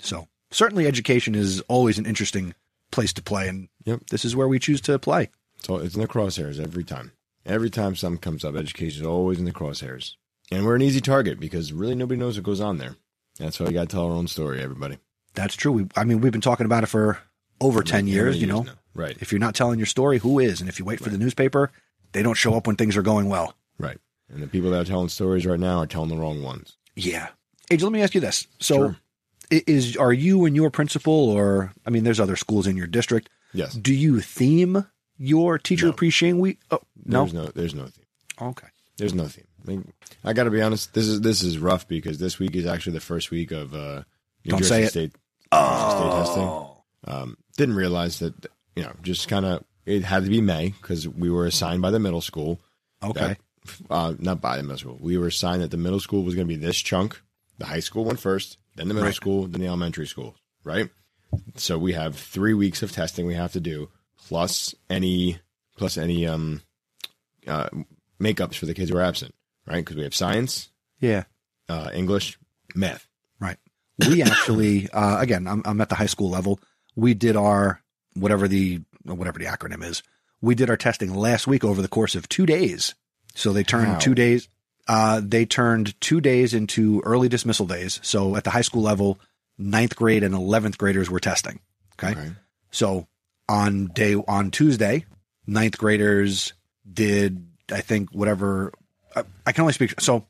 So 0.00 0.28
certainly 0.52 0.86
education 0.86 1.34
is 1.34 1.60
always 1.62 1.98
an 1.98 2.06
interesting 2.06 2.54
place 2.92 3.12
to 3.14 3.22
play. 3.22 3.48
And 3.48 3.68
Yep. 3.86 4.02
this 4.10 4.24
is 4.24 4.36
where 4.36 4.46
we 4.46 4.60
choose 4.60 4.80
to 4.82 4.98
play. 5.00 5.30
So 5.64 5.76
it's 5.78 5.94
in 5.96 6.00
the 6.00 6.06
crosshairs 6.06 6.60
every 6.60 6.84
time. 6.84 7.10
Every 7.46 7.70
time 7.70 7.94
something 7.96 8.20
comes 8.20 8.44
up, 8.44 8.56
education 8.56 9.02
is 9.02 9.06
always 9.06 9.38
in 9.38 9.44
the 9.44 9.52
crosshairs. 9.52 10.14
And 10.50 10.64
we're 10.64 10.76
an 10.76 10.82
easy 10.82 11.00
target 11.00 11.38
because 11.40 11.72
really 11.72 11.94
nobody 11.94 12.18
knows 12.18 12.36
what 12.36 12.44
goes 12.44 12.60
on 12.60 12.78
there. 12.78 12.96
That's 13.38 13.58
why 13.60 13.66
we 13.66 13.72
got 13.72 13.88
to 13.88 13.94
tell 13.94 14.06
our 14.06 14.12
own 14.12 14.28
story, 14.28 14.62
everybody. 14.62 14.98
That's 15.34 15.54
true. 15.56 15.72
We, 15.72 15.86
I 15.96 16.04
mean, 16.04 16.20
we've 16.20 16.32
been 16.32 16.40
talking 16.40 16.66
about 16.66 16.84
it 16.84 16.86
for 16.88 17.18
over 17.60 17.82
10 17.82 18.04
Many 18.04 18.10
years, 18.12 18.40
you 18.40 18.46
know. 18.46 18.62
now. 18.62 18.72
Right, 18.94 19.16
If 19.20 19.32
you're 19.32 19.40
not 19.40 19.56
telling 19.56 19.78
your 19.80 19.86
story, 19.86 20.18
who 20.18 20.38
is? 20.38 20.60
And 20.60 20.68
if 20.68 20.78
you 20.78 20.84
wait 20.84 21.00
for 21.00 21.10
the 21.10 21.18
newspaper, 21.18 21.72
they 22.12 22.22
don't 22.22 22.36
show 22.36 22.54
up 22.54 22.68
when 22.68 22.76
things 22.76 22.96
are 22.96 23.02
going 23.02 23.28
well. 23.28 23.56
right. 23.78 23.98
And 24.32 24.42
the 24.42 24.46
people 24.46 24.70
that 24.70 24.80
are 24.80 24.84
telling 24.84 25.08
stories 25.10 25.44
right 25.44 25.58
now 25.60 25.80
are 25.80 25.86
telling 25.86 26.08
the 26.08 26.16
wrong 26.16 26.42
ones. 26.42 26.76
Yeah. 26.96 27.28
AJ, 27.70 27.82
let 27.82 27.92
me 27.92 28.00
ask 28.02 28.14
you 28.14 28.20
this. 28.20 28.46
So 28.60 28.74
Sure. 28.76 28.96
is 29.50 29.96
are 29.98 30.12
you 30.14 30.44
and 30.46 30.56
your 30.56 30.70
principal 30.70 31.12
or 31.30 31.72
I 31.84 31.90
mean 31.90 32.04
there's 32.04 32.18
other 32.20 32.36
schools 32.36 32.66
in 32.66 32.76
your 32.76 32.86
district. 32.86 33.28
Yes. 33.52 33.74
Do 33.74 33.92
you 33.92 34.20
theme 34.20 34.86
your 35.18 35.58
teacher 35.58 35.86
No. 35.86 35.90
appreciation 35.92 36.38
week? 36.38 36.58
Oh, 36.70 36.80
no. 37.04 37.20
There's 37.24 37.34
no 37.34 37.44
there's 37.54 37.74
no 37.74 37.86
theme. 37.86 38.04
Okay. 38.40 38.66
There's 38.96 39.14
no 39.14 39.26
theme. 39.26 39.46
I, 39.66 39.70
mean, 39.70 39.92
I 40.24 40.32
got 40.34 40.44
to 40.44 40.50
be 40.50 40.60
honest. 40.62 40.94
This 40.94 41.06
is 41.06 41.20
this 41.22 41.42
is 41.42 41.58
rough 41.58 41.88
because 41.88 42.18
this 42.18 42.38
week 42.38 42.54
is 42.54 42.66
actually 42.66 42.92
the 42.94 43.00
first 43.00 43.30
week 43.30 43.50
of 43.50 43.74
uh, 43.74 44.02
New 44.44 44.50
Don't 44.50 44.58
Jersey 44.60 44.68
say 44.68 44.82
it. 44.84 44.88
State, 44.90 45.12
New 45.52 45.58
Jersey 45.58 45.90
State 45.96 46.10
testing. 46.10 46.66
Um, 47.06 47.36
didn't 47.56 47.74
realize 47.76 48.18
that 48.20 48.34
you 48.76 48.82
know 48.82 48.92
just 49.02 49.28
kind 49.28 49.44
of 49.46 49.64
it 49.86 50.04
had 50.04 50.24
to 50.24 50.30
be 50.30 50.40
May 50.40 50.74
because 50.80 51.08
we 51.08 51.30
were 51.30 51.46
assigned 51.46 51.82
by 51.82 51.90
the 51.90 51.98
middle 51.98 52.20
school. 52.20 52.60
Okay. 53.02 53.20
that- 53.20 53.38
uh, 53.88 54.12
not 54.18 54.42
by 54.42 54.58
the 54.58 54.62
middle 54.62 54.76
school. 54.78 54.98
We 55.00 55.16
were 55.16 55.28
assigned 55.28 55.62
that 55.62 55.70
the 55.70 55.78
middle 55.78 55.98
school 56.00 56.22
was 56.22 56.34
going 56.34 56.46
to 56.46 56.54
be 56.54 56.60
this 56.60 56.76
chunk. 56.76 57.22
The 57.56 57.64
high 57.64 57.80
school 57.80 58.04
went 58.04 58.20
first, 58.20 58.58
then 58.76 58.88
the 58.88 58.94
middle 58.94 59.06
Right. 59.06 59.14
school, 59.14 59.46
then 59.46 59.62
the 59.62 59.66
elementary 59.68 60.06
school. 60.06 60.36
Right. 60.64 60.90
So 61.56 61.78
we 61.78 61.94
have 61.94 62.14
three 62.14 62.52
weeks 62.52 62.82
of 62.82 62.92
testing 62.92 63.24
we 63.24 63.32
have 63.34 63.52
to 63.52 63.60
do, 63.60 63.88
plus 64.28 64.74
any 64.90 65.38
plus 65.76 65.96
any 65.98 66.26
um 66.26 66.62
uh 67.46 67.68
makeups 68.20 68.54
for 68.56 68.66
the 68.66 68.74
kids 68.74 68.90
who 68.90 68.96
are 68.96 69.02
absent. 69.02 69.34
Right, 69.66 69.76
because 69.76 69.96
we 69.96 70.02
have 70.02 70.14
science, 70.14 70.68
Yeah. 71.00 71.24
uh, 71.70 71.88
English, 71.94 72.38
math. 72.74 73.08
Right. 73.40 73.56
We 74.08 74.22
actually 74.30 74.90
uh, 74.90 75.18
again 75.20 75.46
I'm 75.46 75.62
I'm 75.64 75.80
at 75.80 75.88
the 75.88 75.94
high 75.94 76.06
school 76.06 76.28
level. 76.30 76.60
We 76.96 77.14
did 77.14 77.34
our 77.36 77.80
whatever 78.14 78.46
the 78.46 78.82
whatever 79.04 79.38
the 79.38 79.46
acronym 79.46 79.82
is. 79.84 80.02
We 80.42 80.54
did 80.54 80.68
our 80.68 80.76
testing 80.76 81.14
last 81.14 81.46
week 81.46 81.64
over 81.64 81.80
the 81.80 81.88
course 81.88 82.14
of 82.14 82.28
2 82.28 82.44
days. 82.44 82.94
So 83.34 83.52
they 83.54 83.62
turned 83.64 83.86
How? 83.86 83.98
2 83.98 84.14
days 84.14 84.48
uh, 84.86 85.22
they 85.24 85.46
turned 85.46 85.98
2 86.02 86.20
days 86.20 86.52
into 86.52 87.00
early 87.06 87.28
dismissal 87.30 87.66
days. 87.66 87.98
So 88.02 88.36
at 88.36 88.44
the 88.44 88.50
high 88.50 88.60
school 88.60 88.82
level 88.82 89.18
ninth 89.56 89.96
grade 89.96 90.22
and 90.22 90.34
11th 90.34 90.76
graders 90.76 91.08
were 91.08 91.20
testing. 91.20 91.60
Okay. 91.98 92.12
Okay. 92.18 92.32
So 92.70 93.06
on 93.48 93.86
day, 93.88 94.14
on 94.14 94.50
Tuesday, 94.50 95.04
ninth 95.46 95.78
graders 95.78 96.52
did, 96.90 97.46
I 97.70 97.80
think, 97.80 98.10
whatever. 98.12 98.72
I, 99.14 99.24
I 99.46 99.52
can 99.52 99.62
only 99.62 99.72
speak. 99.72 100.00
So 100.00 100.26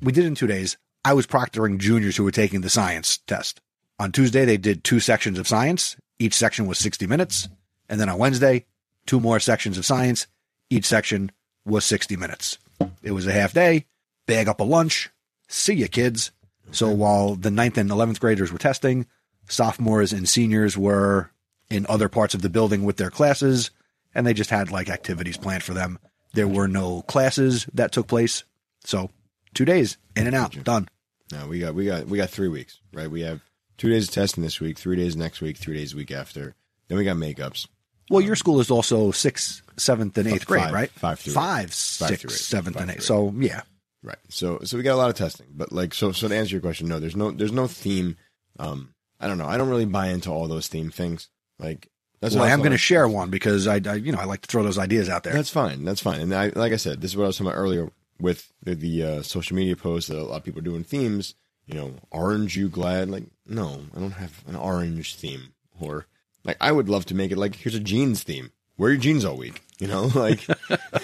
we 0.00 0.12
did 0.12 0.24
in 0.24 0.34
two 0.34 0.46
days. 0.46 0.76
I 1.04 1.12
was 1.12 1.26
proctoring 1.26 1.78
juniors 1.78 2.16
who 2.16 2.24
were 2.24 2.32
taking 2.32 2.60
the 2.60 2.70
science 2.70 3.18
test. 3.18 3.60
On 3.98 4.12
Tuesday, 4.12 4.44
they 4.44 4.56
did 4.56 4.84
two 4.84 5.00
sections 5.00 5.38
of 5.38 5.48
science. 5.48 5.96
Each 6.18 6.34
section 6.34 6.66
was 6.66 6.78
60 6.78 7.06
minutes. 7.06 7.48
And 7.88 8.00
then 8.00 8.08
on 8.08 8.18
Wednesday, 8.18 8.66
two 9.06 9.20
more 9.20 9.40
sections 9.40 9.78
of 9.78 9.86
science. 9.86 10.26
Each 10.68 10.84
section 10.84 11.30
was 11.64 11.84
60 11.84 12.16
minutes. 12.16 12.58
It 13.02 13.12
was 13.12 13.26
a 13.26 13.32
half 13.32 13.52
day, 13.52 13.86
bag 14.26 14.48
up 14.48 14.60
a 14.60 14.64
lunch. 14.64 15.10
See 15.48 15.74
you, 15.74 15.88
kids. 15.88 16.32
So 16.72 16.90
while 16.90 17.36
the 17.36 17.50
ninth 17.50 17.78
and 17.78 17.88
11th 17.90 18.18
graders 18.20 18.52
were 18.52 18.58
testing, 18.58 19.06
sophomores 19.48 20.12
and 20.12 20.28
seniors 20.28 20.76
were 20.76 21.30
in 21.70 21.86
other 21.88 22.08
parts 22.08 22.34
of 22.34 22.42
the 22.42 22.48
building 22.50 22.84
with 22.84 22.96
their 22.96 23.10
classes, 23.10 23.70
and 24.14 24.26
they 24.26 24.34
just 24.34 24.50
had 24.50 24.70
like 24.70 24.88
activities 24.88 25.36
planned 25.36 25.62
for 25.62 25.74
them. 25.74 25.98
There 26.34 26.48
were 26.48 26.68
no 26.68 27.02
classes 27.02 27.66
that 27.74 27.92
took 27.92 28.06
place. 28.06 28.44
So 28.84 29.10
two 29.54 29.64
days 29.64 29.96
in 30.14 30.26
and 30.26 30.36
out, 30.36 30.62
done. 30.64 30.88
No, 31.32 31.46
we 31.48 31.58
got 31.60 31.74
we 31.74 31.86
got 31.86 32.06
we 32.06 32.18
got 32.18 32.30
three 32.30 32.48
weeks, 32.48 32.78
right? 32.92 33.10
We 33.10 33.22
have 33.22 33.40
two 33.78 33.90
days 33.90 34.08
of 34.08 34.14
testing 34.14 34.42
this 34.42 34.60
week, 34.60 34.78
three 34.78 34.96
days 34.96 35.16
next 35.16 35.40
week, 35.40 35.56
three 35.56 35.76
days 35.76 35.94
week 35.94 36.10
after. 36.10 36.54
Then 36.88 36.98
we 36.98 37.04
got 37.04 37.16
makeups. 37.16 37.66
Well, 38.08 38.20
your 38.20 38.36
school 38.36 38.60
is 38.60 38.70
also 38.70 39.10
sixth, 39.10 39.62
seventh, 39.76 40.16
and 40.18 40.28
eighth 40.28 40.46
grade, 40.46 40.62
Five- 40.64 40.72
right? 40.72 40.90
five 40.90 41.18
through 41.18 41.32
eight. 41.32 41.34
five, 41.34 41.72
through 41.72 42.30
seventh, 42.30 42.74
Five 42.76 42.82
and 42.82 42.90
eighth. 42.92 43.02
So 43.02 43.34
yeah, 43.36 43.62
Right. 44.04 44.18
So 44.28 44.60
so 44.62 44.76
we 44.76 44.84
got 44.84 44.94
a 44.94 44.96
lot 45.02 45.10
of 45.10 45.16
testing, 45.16 45.46
but 45.52 45.72
like 45.72 45.92
so 45.92 46.12
so 46.12 46.28
to 46.28 46.36
answer 46.36 46.54
your 46.54 46.60
question, 46.60 46.86
no, 46.86 47.00
there's 47.00 47.16
no 47.16 47.32
there's 47.32 47.50
no 47.50 47.66
theme. 47.66 48.16
Um, 48.58 48.94
I 49.18 49.26
don't 49.26 49.38
know. 49.38 49.48
I 49.48 49.56
don't 49.58 49.68
really 49.68 49.84
buy 49.86 50.08
into 50.08 50.30
all 50.30 50.46
those 50.46 50.68
theme 50.68 50.90
things. 50.90 51.28
Like 51.58 51.88
that's 52.20 52.34
well, 52.34 52.44
I 52.44 52.50
am 52.50 52.60
going 52.60 52.72
to 52.72 52.78
share 52.78 53.06
one 53.06 53.30
because 53.30 53.66
I, 53.66 53.80
I, 53.86 53.94
you 53.94 54.12
know, 54.12 54.18
I 54.18 54.24
like 54.24 54.42
to 54.42 54.48
throw 54.48 54.62
those 54.62 54.78
ideas 54.78 55.08
out 55.08 55.22
there. 55.22 55.32
That's 55.32 55.50
fine. 55.50 55.84
That's 55.84 56.00
fine. 56.00 56.20
And 56.20 56.34
I 56.34 56.52
like 56.54 56.72
I 56.72 56.76
said, 56.76 57.00
this 57.00 57.10
is 57.10 57.16
what 57.16 57.24
I 57.24 57.26
was 57.28 57.36
talking 57.36 57.50
about 57.50 57.58
earlier 57.58 57.90
with 58.20 58.52
the, 58.62 58.74
the 58.74 59.02
uh, 59.02 59.22
social 59.22 59.56
media 59.56 59.76
posts 59.76 60.08
that 60.08 60.18
a 60.18 60.22
lot 60.22 60.36
of 60.36 60.44
people 60.44 60.60
are 60.60 60.64
doing 60.64 60.84
themes. 60.84 61.34
You 61.66 61.74
know, 61.74 61.94
orange, 62.10 62.56
you 62.56 62.68
glad? 62.68 63.10
Like, 63.10 63.24
no, 63.44 63.80
I 63.94 64.00
don't 64.00 64.12
have 64.12 64.44
an 64.46 64.54
orange 64.56 65.16
theme. 65.16 65.52
Or 65.80 66.06
like, 66.44 66.56
I 66.60 66.70
would 66.70 66.88
love 66.88 67.06
to 67.06 67.14
make 67.14 67.32
it 67.32 67.38
like 67.38 67.56
here's 67.56 67.74
a 67.74 67.80
jeans 67.80 68.22
theme. 68.22 68.52
Wear 68.78 68.90
your 68.90 69.00
jeans 69.00 69.24
all 69.24 69.36
week. 69.36 69.62
You 69.78 69.88
know, 69.88 70.04
like 70.14 70.46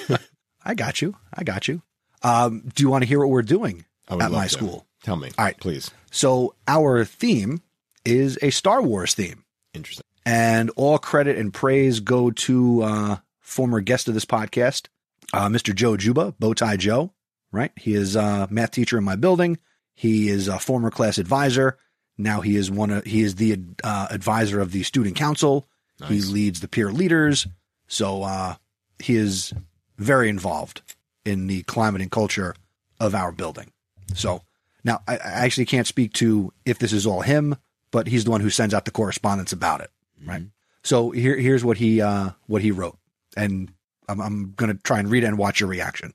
I 0.65 0.75
got 0.75 1.03
you. 1.03 1.17
I 1.35 1.45
got 1.45 1.69
you. 1.69 1.83
Um, 2.23 2.71
do 2.75 2.83
you 2.83 2.89
want 2.91 3.03
to 3.03 3.09
hear 3.09 3.19
what 3.19 3.31
we're 3.31 3.43
doing 3.43 3.85
at 4.09 4.31
my 4.31 4.45
to. 4.45 4.49
school? 4.49 4.87
Tell 5.03 5.17
me, 5.17 5.31
All 5.37 5.45
right. 5.45 5.59
please. 5.59 5.91
So 6.13 6.55
our 6.69 7.05
theme 7.05 7.61
is 8.05 8.39
a 8.41 8.51
Star 8.51 8.81
Wars 8.81 9.15
theme. 9.15 9.45
Interesting. 9.75 10.05
And 10.25 10.71
all 10.77 10.99
credit 10.99 11.37
and 11.39 11.53
praise 11.53 12.01
go 12.01 12.31
to 12.31 12.83
uh, 12.83 13.17
former 13.41 13.81
guest 13.81 14.09
of 14.09 14.15
this 14.15 14.25
podcast, 14.25 14.89
uh, 15.33 15.49
Mr. 15.49 15.75
Joe 15.75 15.97
Juba, 15.97 16.35
Bowtie 16.41 16.79
Joe. 16.79 17.13
Right, 17.51 17.73
he 17.77 17.95
is 17.95 18.17
a 18.17 18.49
math 18.51 18.71
teacher 18.71 18.97
in 18.97 19.05
my 19.05 19.15
building. 19.17 19.59
He 19.95 20.31
is 20.31 20.49
a 20.49 20.59
former 20.59 20.91
class 20.91 21.19
advisor. 21.19 21.77
Now 22.17 22.41
he 22.41 22.57
is 22.57 22.71
one 22.71 22.91
of 22.91 23.05
he 23.05 23.21
is 23.23 23.35
the 23.35 23.59
uh, 23.85 24.07
advisor 24.11 24.61
of 24.61 24.73
the 24.73 24.83
student 24.85 25.17
council. 25.17 25.69
He 26.09 26.21
leads 26.21 26.61
the 26.61 26.69
peer 26.69 26.91
leaders. 26.91 27.47
So 27.87 28.23
uh, 28.23 28.57
he 28.99 29.17
is 29.17 29.53
very 29.99 30.29
involved 30.29 30.83
in 31.25 31.47
the 31.47 31.63
climate 31.63 32.01
and 32.03 32.11
culture 32.11 32.57
of 32.99 33.15
our 33.15 33.33
building. 33.33 33.71
So 34.15 34.43
now 34.83 35.03
I, 35.07 35.15
I 35.17 35.45
actually 35.45 35.67
can't 35.67 35.87
speak 35.87 36.13
to 36.15 36.53
if 36.65 36.79
this 36.79 36.93
is 36.93 37.07
all 37.07 37.21
him, 37.21 37.57
but 37.91 38.09
he's 38.09 38.25
the 38.25 38.31
one 38.31 38.41
who 38.41 38.51
sends 38.51 38.75
out 38.75 38.85
the 38.85 38.91
correspondence 38.91 39.53
about 39.53 39.81
it. 39.81 39.91
Right. 40.25 40.45
So 40.83 41.11
here, 41.11 41.37
here's 41.37 41.65
what 41.65 41.77
he 41.77 42.01
uh, 42.01 42.31
what 42.47 42.63
he 42.63 42.71
wrote, 42.71 42.99
and 43.37 43.73
I'm, 44.09 44.21
I'm 44.21 44.53
going 44.57 44.75
to 44.75 44.83
try 44.83 44.99
and 44.99 45.11
read 45.11 45.25
it 45.25 45.29
and 45.29 45.39
watch 45.39 45.61
your 45.61 45.69
reaction. 45.69 46.13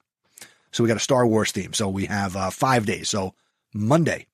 So 0.72 0.84
we 0.84 0.88
got 0.88 0.98
a 0.98 1.02
Star 1.02 1.26
Wars 1.26 1.52
theme. 1.52 1.74
So 1.74 1.88
we 1.88 2.06
have 2.06 2.36
uh, 2.36 2.50
five 2.50 2.86
days. 2.86 3.10
So 3.10 3.34
Monday, 3.74 4.28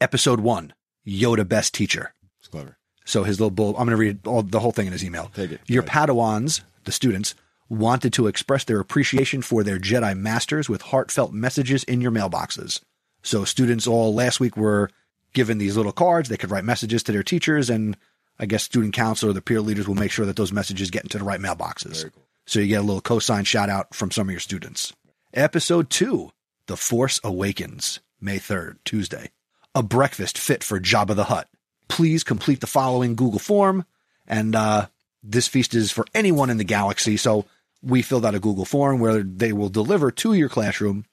episode 0.00 0.40
one, 0.40 0.72
Yoda 1.06 1.46
best 1.48 1.74
teacher. 1.74 2.14
It's 2.38 2.48
clever. 2.48 2.76
So 3.04 3.24
his 3.24 3.40
little 3.40 3.50
bull. 3.50 3.70
I'm 3.70 3.86
going 3.86 3.90
to 3.90 3.96
read 3.96 4.26
all, 4.26 4.42
the 4.42 4.60
whole 4.60 4.72
thing 4.72 4.86
in 4.86 4.92
his 4.92 5.04
email. 5.04 5.30
Take 5.34 5.52
it. 5.52 5.60
Your 5.66 5.82
ahead. 5.82 6.08
Padawans, 6.08 6.60
the 6.84 6.92
students, 6.92 7.34
wanted 7.68 8.12
to 8.14 8.26
express 8.26 8.64
their 8.64 8.80
appreciation 8.80 9.42
for 9.42 9.62
their 9.62 9.78
Jedi 9.78 10.16
masters 10.16 10.68
with 10.68 10.82
heartfelt 10.82 11.32
messages 11.32 11.84
in 11.84 12.00
your 12.00 12.10
mailboxes. 12.10 12.80
So 13.22 13.44
students 13.44 13.86
all 13.86 14.14
last 14.14 14.40
week 14.40 14.56
were 14.56 14.90
given 15.34 15.58
these 15.58 15.76
little 15.76 15.92
cards. 15.92 16.28
They 16.28 16.36
could 16.36 16.50
write 16.50 16.64
messages 16.64 17.02
to 17.04 17.12
their 17.12 17.22
teachers, 17.22 17.68
and 17.68 17.96
I 18.38 18.46
guess 18.46 18.62
student 18.62 18.94
council 18.94 19.30
or 19.30 19.32
the 19.32 19.42
peer 19.42 19.60
leaders 19.60 19.88
will 19.88 19.94
make 19.94 20.10
sure 20.10 20.26
that 20.26 20.36
those 20.36 20.52
messages 20.52 20.90
get 20.90 21.02
into 21.02 21.18
the 21.18 21.24
right 21.24 21.40
mailboxes. 21.40 22.00
Very 22.00 22.10
cool. 22.10 22.22
So 22.46 22.60
you 22.60 22.68
get 22.68 22.80
a 22.80 22.82
little 22.82 23.02
cosign 23.02 23.44
shout 23.44 23.68
out 23.68 23.94
from 23.94 24.10
some 24.10 24.28
of 24.28 24.32
your 24.32 24.40
students. 24.40 24.92
Episode 25.34 25.90
two, 25.90 26.32
The 26.66 26.76
Force 26.76 27.20
Awakens, 27.22 28.00
May 28.20 28.38
3rd, 28.38 28.76
Tuesday. 28.84 29.30
A 29.74 29.82
breakfast 29.82 30.38
fit 30.38 30.64
for 30.64 30.80
Jabba 30.80 31.14
the 31.14 31.24
Hutt. 31.24 31.48
Please 31.88 32.24
complete 32.24 32.60
the 32.60 32.66
following 32.66 33.16
Google 33.16 33.38
form. 33.38 33.84
And 34.26 34.54
uh, 34.54 34.86
this 35.22 35.48
feast 35.48 35.74
is 35.74 35.90
for 35.90 36.06
anyone 36.14 36.48
in 36.48 36.56
the 36.56 36.64
galaxy. 36.64 37.16
So 37.16 37.44
we 37.82 38.02
filled 38.02 38.24
out 38.24 38.34
a 38.34 38.40
Google 38.40 38.64
form 38.64 38.98
where 38.98 39.22
they 39.22 39.52
will 39.52 39.68
deliver 39.68 40.10
to 40.10 40.32
your 40.32 40.48
classroom, 40.48 41.04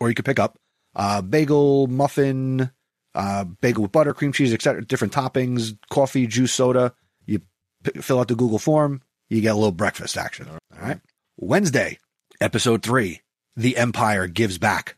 or 0.00 0.08
you 0.08 0.14
could 0.14 0.24
pick 0.24 0.38
up 0.38 0.58
a 0.94 1.22
bagel, 1.22 1.86
muffin, 1.88 2.70
uh, 3.16 3.44
bagel 3.44 3.82
with 3.82 3.92
butter, 3.92 4.14
cream 4.14 4.32
cheese, 4.32 4.52
etc., 4.54 4.84
different 4.84 5.12
toppings, 5.12 5.76
coffee, 5.90 6.26
juice, 6.26 6.52
soda. 6.52 6.94
You 7.24 7.40
p- 7.82 8.00
fill 8.00 8.20
out 8.20 8.28
the 8.28 8.36
Google 8.36 8.58
form, 8.58 9.02
you 9.28 9.40
get 9.40 9.52
a 9.52 9.56
little 9.56 9.72
breakfast 9.72 10.16
action. 10.16 10.46
All 10.48 10.58
right. 10.80 11.00
Wednesday, 11.38 11.98
episode 12.40 12.82
three, 12.82 13.22
The 13.56 13.76
Empire 13.76 14.26
Gives 14.28 14.58
Back. 14.58 14.96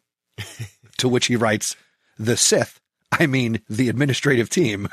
to 0.98 1.08
which 1.08 1.26
he 1.26 1.36
writes, 1.36 1.76
The 2.18 2.36
Sith, 2.36 2.80
I 3.12 3.26
mean, 3.26 3.60
the 3.68 3.88
administrative 3.88 4.50
team, 4.50 4.88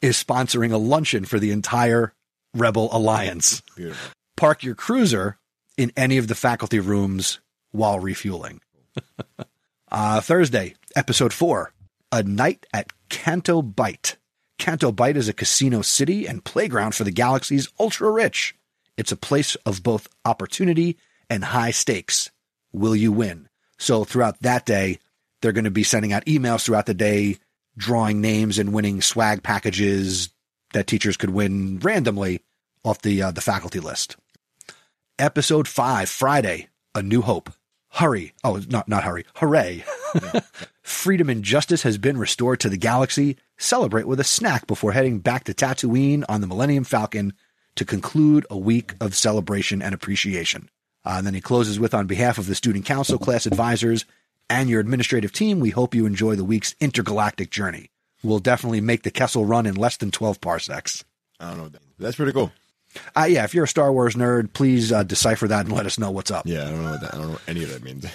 is 0.00 0.22
sponsoring 0.22 0.72
a 0.72 0.78
luncheon 0.78 1.24
for 1.24 1.38
the 1.38 1.50
entire 1.50 2.14
Rebel 2.54 2.88
Alliance. 2.92 3.60
Beautiful. 3.76 4.12
Park 4.36 4.62
your 4.62 4.74
cruiser 4.74 5.38
in 5.76 5.92
any 5.96 6.16
of 6.18 6.28
the 6.28 6.34
faculty 6.34 6.78
rooms 6.78 7.40
while 7.72 7.98
refueling. 8.00 8.60
uh, 9.90 10.20
Thursday, 10.20 10.74
episode 10.96 11.32
four, 11.32 11.72
A 12.10 12.22
Night 12.22 12.66
at 12.72 12.92
Canto 13.10 13.60
Bight. 13.60 14.16
Canto 14.58 14.92
Bight 14.92 15.16
is 15.16 15.28
a 15.28 15.34
casino 15.34 15.82
city 15.82 16.26
and 16.26 16.44
playground 16.44 16.94
for 16.94 17.04
the 17.04 17.10
galaxy's 17.10 17.68
ultra 17.78 18.10
rich. 18.10 18.54
It's 18.96 19.12
a 19.12 19.16
place 19.16 19.54
of 19.66 19.82
both 19.82 20.08
opportunity 20.24 20.96
and 21.28 21.44
high 21.44 21.70
stakes. 21.70 22.30
Will 22.72 22.96
you 22.96 23.12
win? 23.12 23.48
So 23.78 24.04
throughout 24.04 24.40
that 24.40 24.64
day, 24.64 24.98
they're 25.40 25.52
going 25.52 25.64
to 25.64 25.70
be 25.70 25.84
sending 25.84 26.12
out 26.12 26.24
emails 26.24 26.64
throughout 26.64 26.86
the 26.86 26.94
day, 26.94 27.36
drawing 27.76 28.20
names 28.20 28.58
and 28.58 28.72
winning 28.72 29.02
swag 29.02 29.42
packages 29.42 30.30
that 30.72 30.86
teachers 30.86 31.16
could 31.16 31.30
win 31.30 31.78
randomly 31.78 32.40
off 32.84 33.02
the 33.02 33.22
uh, 33.22 33.30
the 33.30 33.40
faculty 33.40 33.80
list. 33.80 34.16
Episode 35.18 35.68
five, 35.68 36.08
Friday, 36.08 36.68
A 36.94 37.02
New 37.02 37.22
Hope. 37.22 37.50
Hurry! 37.90 38.32
Oh, 38.42 38.60
not 38.68 38.88
not 38.88 39.04
hurry! 39.04 39.24
Hooray! 39.36 39.84
Freedom 40.88 41.28
and 41.28 41.44
justice 41.44 41.82
has 41.82 41.98
been 41.98 42.16
restored 42.16 42.60
to 42.60 42.70
the 42.70 42.78
galaxy. 42.78 43.36
Celebrate 43.58 44.08
with 44.08 44.18
a 44.20 44.24
snack 44.24 44.66
before 44.66 44.92
heading 44.92 45.18
back 45.18 45.44
to 45.44 45.52
Tatooine 45.52 46.24
on 46.30 46.40
the 46.40 46.46
Millennium 46.46 46.82
Falcon 46.82 47.34
to 47.76 47.84
conclude 47.84 48.46
a 48.48 48.56
week 48.56 48.94
of 48.98 49.14
celebration 49.14 49.82
and 49.82 49.94
appreciation. 49.94 50.70
Uh, 51.04 51.16
and 51.18 51.26
then 51.26 51.34
he 51.34 51.42
closes 51.42 51.78
with, 51.78 51.92
on 51.92 52.06
behalf 52.06 52.38
of 52.38 52.46
the 52.46 52.54
student 52.54 52.86
council, 52.86 53.18
class 53.18 53.44
advisors, 53.44 54.06
and 54.48 54.70
your 54.70 54.80
administrative 54.80 55.30
team, 55.30 55.60
we 55.60 55.68
hope 55.68 55.94
you 55.94 56.06
enjoy 56.06 56.34
the 56.34 56.42
week's 56.42 56.74
intergalactic 56.80 57.50
journey. 57.50 57.90
We'll 58.22 58.38
definitely 58.38 58.80
make 58.80 59.02
the 59.02 59.10
Kessel 59.10 59.44
run 59.44 59.66
in 59.66 59.74
less 59.74 59.98
than 59.98 60.10
12 60.10 60.40
parsecs. 60.40 61.04
I 61.38 61.50
don't 61.50 61.70
know. 61.70 61.78
That's 61.98 62.16
pretty 62.16 62.32
cool. 62.32 62.50
Uh, 63.14 63.26
yeah, 63.28 63.44
if 63.44 63.54
you're 63.54 63.64
a 63.64 63.68
Star 63.68 63.92
Wars 63.92 64.14
nerd, 64.14 64.52
please 64.52 64.92
uh, 64.92 65.02
decipher 65.02 65.46
that 65.48 65.66
and 65.66 65.74
let 65.74 65.86
us 65.86 65.98
know 65.98 66.10
what's 66.10 66.30
up. 66.30 66.46
Yeah, 66.46 66.66
I 66.66 66.70
don't 66.70 66.84
know 66.84 66.90
what 66.92 67.00
that. 67.02 67.14
I 67.14 67.18
don't 67.18 67.26
know 67.26 67.32
what 67.34 67.42
any 67.46 67.62
of 67.62 67.70
that 67.70 67.82
means. 67.82 68.06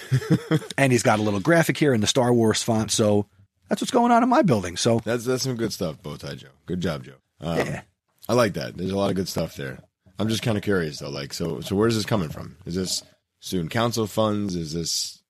And 0.78 0.92
he's 0.92 1.02
got 1.02 1.18
a 1.18 1.22
little 1.22 1.40
graphic 1.40 1.76
here 1.76 1.94
in 1.94 2.00
the 2.00 2.06
Star 2.06 2.32
Wars 2.32 2.62
font, 2.62 2.90
so 2.90 3.26
that's 3.68 3.80
what's 3.80 3.92
going 3.92 4.10
on 4.12 4.22
in 4.22 4.28
my 4.28 4.42
building. 4.42 4.76
So 4.76 5.00
that's 5.04 5.24
that's 5.24 5.44
some 5.44 5.56
good 5.56 5.72
stuff, 5.72 6.02
Bowtie 6.02 6.36
Joe. 6.36 6.48
Good 6.66 6.80
job, 6.80 7.04
Joe. 7.04 7.14
Um, 7.40 7.58
Yeah. 7.58 7.82
I 8.28 8.34
like 8.34 8.54
that. 8.54 8.76
There's 8.76 8.90
a 8.90 8.96
lot 8.96 9.10
of 9.10 9.16
good 9.16 9.28
stuff 9.28 9.54
there. 9.56 9.78
I'm 10.18 10.28
just 10.28 10.42
kind 10.42 10.56
of 10.56 10.64
curious 10.64 10.98
though. 10.98 11.10
Like, 11.10 11.32
so 11.32 11.60
so 11.60 11.76
where's 11.76 11.94
this 11.94 12.04
coming 12.06 12.28
from? 12.28 12.56
Is 12.66 12.74
this 12.74 13.02
student 13.40 13.70
council 13.70 14.06
funds? 14.06 14.56
Is 14.56 14.72
this 14.72 15.22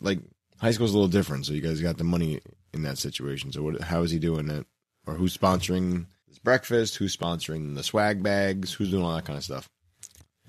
like 0.00 0.20
high 0.58 0.70
school's 0.70 0.92
a 0.92 0.94
little 0.94 1.08
different? 1.08 1.46
So 1.46 1.52
you 1.52 1.60
guys 1.60 1.80
got 1.80 1.98
the 1.98 2.04
money 2.04 2.40
in 2.72 2.82
that 2.82 2.98
situation. 2.98 3.50
So 3.52 3.62
what? 3.62 3.80
How 3.80 4.02
is 4.02 4.10
he 4.10 4.18
doing 4.18 4.48
it? 4.50 4.66
Or 5.06 5.14
who's 5.14 5.36
sponsoring 5.36 6.06
breakfast? 6.48 6.96
Who's 6.96 7.14
sponsoring 7.16 7.74
the 7.74 7.82
swag 7.82 8.22
bags? 8.22 8.72
Who's 8.72 8.90
doing 8.90 9.04
all 9.04 9.14
that 9.14 9.24
kind 9.26 9.36
of 9.36 9.44
stuff? 9.44 9.68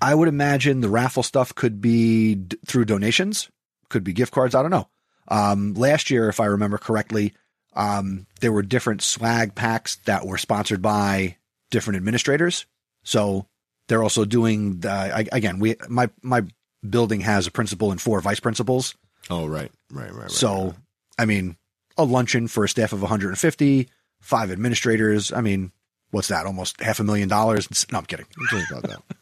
I 0.00 0.14
would 0.14 0.28
imagine 0.28 0.80
the 0.80 0.88
raffle 0.88 1.22
stuff 1.22 1.54
could 1.54 1.80
be 1.80 2.34
d- 2.36 2.56
through 2.66 2.86
donations, 2.86 3.50
could 3.90 4.02
be 4.02 4.14
gift 4.14 4.32
cards. 4.32 4.54
I 4.54 4.62
don't 4.62 4.70
know. 4.70 4.88
Um, 5.28 5.74
last 5.74 6.08
year, 6.10 6.30
if 6.30 6.40
I 6.40 6.46
remember 6.46 6.78
correctly, 6.78 7.34
um, 7.74 8.26
there 8.40 8.50
were 8.50 8.62
different 8.62 9.02
swag 9.02 9.54
packs 9.54 9.96
that 10.06 10.24
were 10.26 10.38
sponsored 10.38 10.80
by 10.80 11.36
different 11.70 11.98
administrators. 11.98 12.64
So 13.04 13.46
they're 13.88 14.02
also 14.02 14.24
doing 14.24 14.80
the, 14.80 14.90
I- 14.90 15.28
again, 15.32 15.58
we, 15.58 15.76
my, 15.88 16.08
my 16.22 16.44
building 16.88 17.20
has 17.20 17.46
a 17.46 17.50
principal 17.50 17.90
and 17.90 18.00
four 18.00 18.22
vice 18.22 18.40
principals. 18.40 18.94
Oh, 19.28 19.44
right, 19.46 19.70
right, 19.92 20.10
right. 20.10 20.22
right 20.22 20.30
So, 20.30 20.64
right. 20.64 20.74
I 21.18 21.26
mean, 21.26 21.58
a 21.98 22.04
luncheon 22.04 22.48
for 22.48 22.64
a 22.64 22.68
staff 22.70 22.94
of 22.94 23.02
150, 23.02 23.88
five 24.22 24.50
administrators. 24.50 25.30
I 25.30 25.42
mean, 25.42 25.72
what's 26.10 26.28
that? 26.28 26.46
Almost 26.46 26.80
half 26.80 27.00
a 27.00 27.04
million 27.04 27.28
dollars. 27.28 27.68
No, 27.90 27.98
I'm 27.98 28.06
kidding. 28.06 28.26
I'm 28.38 28.46
talking 28.46 28.78
about 28.78 28.90
that. 28.90 29.02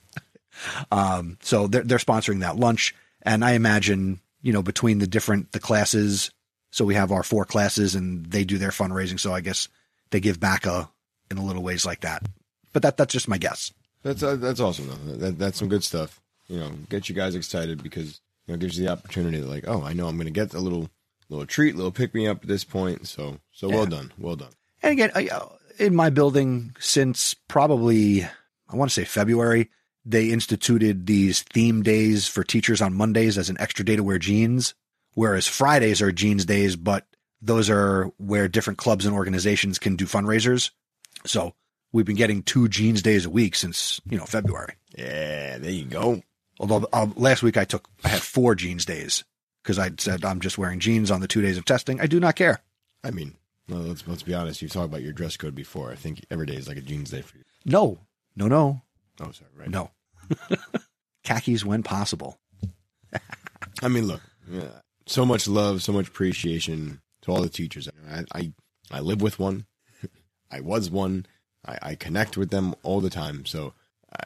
Um, 0.91 1.39
so 1.41 1.69
they're, 1.69 1.85
they're 1.85 1.99
sponsoring 1.99 2.41
that 2.41 2.57
lunch. 2.57 2.93
And 3.23 3.45
I 3.45 3.53
imagine, 3.53 4.19
you 4.43 4.53
know, 4.53 4.61
between 4.61 4.99
the 4.99 5.07
different, 5.07 5.53
the 5.53 5.61
classes, 5.61 6.33
so 6.73 6.85
we 6.85 6.97
have 6.97 7.13
our 7.13 7.23
four 7.23 7.45
classes 7.45 7.95
and 7.95 8.27
they 8.27 8.43
do 8.43 8.59
their 8.59 8.71
fundraising. 8.71 9.21
So 9.21 9.33
I 9.33 9.41
guess 9.41 9.69
they 10.11 10.19
give 10.19 10.41
back 10.41 10.67
a, 10.67 10.91
in 11.31 11.39
a 11.39 11.45
little 11.45 11.63
ways 11.63 11.87
like 11.87 12.01
that. 12.01 12.25
But 12.73 12.83
that, 12.83 12.97
that's 12.97 13.13
just 13.13 13.29
my 13.29 13.39
guess. 13.39 13.73
That's 14.03 14.23
uh, 14.23 14.37
that's 14.37 14.59
awesome 14.61 14.89
though. 14.89 15.13
That, 15.17 15.39
that's 15.39 15.59
some 15.59 15.69
good 15.69 15.83
stuff. 15.85 16.21
You 16.49 16.59
know, 16.61 16.71
get 16.89 17.09
you 17.09 17.15
guys 17.15 17.35
excited 17.35 17.83
because 17.83 18.21
you 18.47 18.53
know 18.53 18.55
it 18.55 18.61
gives 18.61 18.79
you 18.79 18.87
the 18.87 18.93
opportunity 18.93 19.41
to 19.41 19.47
like, 19.47 19.65
oh, 19.67 19.83
I 19.83 19.93
know 19.93 20.07
I'm 20.09 20.17
going 20.17 20.27
to 20.27 20.33
get 20.33 20.55
a 20.55 20.61
little 20.61 20.89
little 21.29 21.47
treat, 21.47 21.75
little 21.77 21.91
pick 21.93 22.15
me 22.15 22.27
up 22.27 22.43
at 22.43 22.49
this 22.49 22.65
point. 22.65 23.07
So 23.09 23.39
so 23.53 23.69
well 23.69 23.87
done, 23.87 24.13
well 24.19 24.37
done. 24.37 24.51
And 24.83 24.93
again, 24.93 25.11
I- 25.15 25.29
uh, 25.29 25.49
in 25.79 25.95
my 25.95 26.11
building 26.11 26.75
since 26.79 27.35
probably, 27.35 28.25
I 28.25 28.77
want 28.77 28.91
to 28.91 28.95
say 28.95 29.05
February, 29.05 29.71
they 30.05 30.31
instituted 30.31 31.07
these 31.07 31.43
theme 31.43 31.83
days 31.83 32.27
for 32.27 32.43
teachers 32.43 32.81
on 32.81 32.95
Mondays 32.95 33.39
as 33.39 33.51
an 33.51 33.57
extra 33.61 33.85
day 33.85 33.97
to 33.97 34.03
wear 34.03 34.19
jeans, 34.19 34.75
whereas 35.15 35.47
Fridays 35.47 36.03
are 36.03 36.13
jeans 36.13 36.45
days, 36.45 36.77
but 36.77 37.07
those 37.41 37.71
are 37.71 38.11
where 38.17 38.49
different 38.49 38.79
clubs 38.79 39.07
and 39.07 39.15
organizations 39.15 39.79
can 39.79 39.97
do 39.97 40.07
fundraisers. 40.07 40.71
So 41.27 41.55
we've 41.93 42.07
been 42.07 42.17
getting 42.17 42.43
two 42.43 42.69
jeans 42.69 43.03
days 43.03 43.27
a 43.27 43.31
week 43.31 43.55
since, 43.55 44.01
you 44.09 44.19
know, 44.19 44.25
February. 44.25 44.75
Yeah, 44.97 45.59
there 45.59 45.71
you 45.71 45.85
go. 45.85 46.23
Although 46.59 46.89
uh, 46.93 47.07
last 47.17 47.43
week 47.43 47.57
I 47.57 47.65
took, 47.65 47.89
I 48.05 48.09
had 48.09 48.23
four 48.23 48.55
jeans 48.55 48.85
days 48.85 49.25
because 49.63 49.79
I 49.79 49.91
said 49.99 50.25
I'm 50.25 50.41
just 50.41 50.59
wearing 50.59 50.81
jeans 50.81 51.11
on 51.11 51.21
the 51.21 51.29
two 51.29 51.43
days 51.43 51.59
of 51.59 51.65
testing. 51.65 52.01
I 52.01 52.07
do 52.07 52.19
not 52.19 52.35
care. 52.35 52.61
I 53.05 53.11
mean, 53.11 53.35
well, 53.69 53.81
let's 53.81 54.07
let's 54.07 54.23
be 54.23 54.35
honest. 54.35 54.63
You've 54.63 54.73
talked 54.73 54.87
about 54.89 55.03
your 55.03 55.13
dress 55.13 55.37
code 55.37 55.55
before. 55.55 55.91
I 55.91 55.95
think 55.95 56.25
every 56.31 56.47
day 56.47 56.55
is 56.55 56.69
like 56.69 56.77
a 56.77 56.83
jeans 56.83 57.11
day 57.11 57.23
for 57.23 57.37
you. 57.39 57.45
No, 57.65 57.99
no, 58.37 58.47
no, 58.49 58.83
Oh, 59.21 59.31
sorry, 59.33 59.51
right? 59.57 59.69
no. 59.71 59.91
Khakis 61.25 61.65
when 61.65 61.83
possible. 61.83 62.39
I 63.83 63.89
mean, 63.89 64.07
look, 64.07 64.23
yeah, 64.51 64.81
so 65.07 65.25
much 65.27 65.47
love, 65.49 65.83
so 65.83 65.93
much 65.93 66.09
appreciation 66.09 67.01
to 67.23 67.33
all 67.33 67.43
the 67.43 67.49
teachers. 67.49 67.89
I 68.11 68.25
I, 68.35 68.53
I 68.91 69.01
live 69.01 69.21
with 69.21 69.39
one. 69.39 69.67
I 70.51 70.61
was 70.61 70.91
one. 70.91 71.27
I, 71.67 71.79
I 71.83 71.95
connect 71.95 72.37
with 72.37 72.51
them 72.51 72.75
all 72.83 73.01
the 73.01 73.11
time. 73.11 73.45
So 73.47 73.75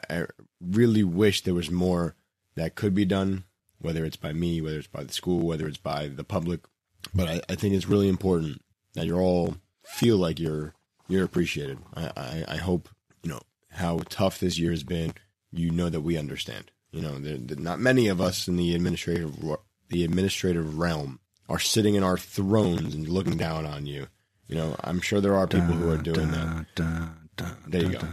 I, 0.09 0.19
I 0.21 0.25
really 0.61 1.03
wish 1.03 1.41
there 1.41 1.53
was 1.53 1.69
more 1.71 2.15
that 2.55 2.75
could 2.75 2.93
be 2.93 3.05
done, 3.05 3.43
whether 3.79 4.05
it's 4.05 4.15
by 4.17 4.31
me, 4.33 4.61
whether 4.61 4.77
it's 4.77 4.87
by 4.87 5.03
the 5.03 5.13
school, 5.13 5.45
whether 5.45 5.67
it's 5.67 5.77
by 5.77 6.07
the 6.07 6.23
public. 6.23 6.61
But 7.13 7.27
I, 7.27 7.41
I 7.49 7.55
think 7.55 7.73
it's 7.75 7.87
really 7.89 8.07
important 8.07 8.61
that 8.93 9.05
you're 9.05 9.21
all 9.21 9.55
feel 9.85 10.17
like 10.17 10.39
you're 10.39 10.73
you're 11.07 11.25
appreciated. 11.25 11.79
I, 11.95 12.11
I, 12.15 12.45
I 12.49 12.57
hope 12.57 12.89
you 13.23 13.29
know 13.31 13.41
how 13.71 13.99
tough 14.09 14.39
this 14.39 14.57
year 14.57 14.71
has 14.71 14.83
been. 14.83 15.13
You 15.51 15.69
know 15.71 15.89
that 15.89 16.01
we 16.01 16.17
understand. 16.17 16.71
You 16.91 17.01
know, 17.01 17.17
there, 17.19 17.37
there- 17.37 17.57
not 17.57 17.79
many 17.79 18.07
of 18.07 18.21
us 18.21 18.47
in 18.47 18.55
the 18.57 18.73
administrative 18.75 19.35
the 19.89 20.03
administrative 20.03 20.77
realm 20.77 21.19
are 21.49 21.59
sitting 21.59 21.95
in 21.95 22.03
our 22.03 22.17
thrones 22.17 22.95
and 22.95 23.07
looking 23.07 23.37
down 23.37 23.65
on 23.65 23.85
you. 23.85 24.07
You 24.47 24.55
know, 24.55 24.75
I'm 24.83 25.01
sure 25.01 25.19
there 25.21 25.35
are 25.35 25.47
people 25.47 25.73
who 25.73 25.91
are 25.91 25.97
doing 25.97 26.31
that. 26.31 26.65
There 27.67 27.81
you 27.83 27.89
go. 27.97 28.07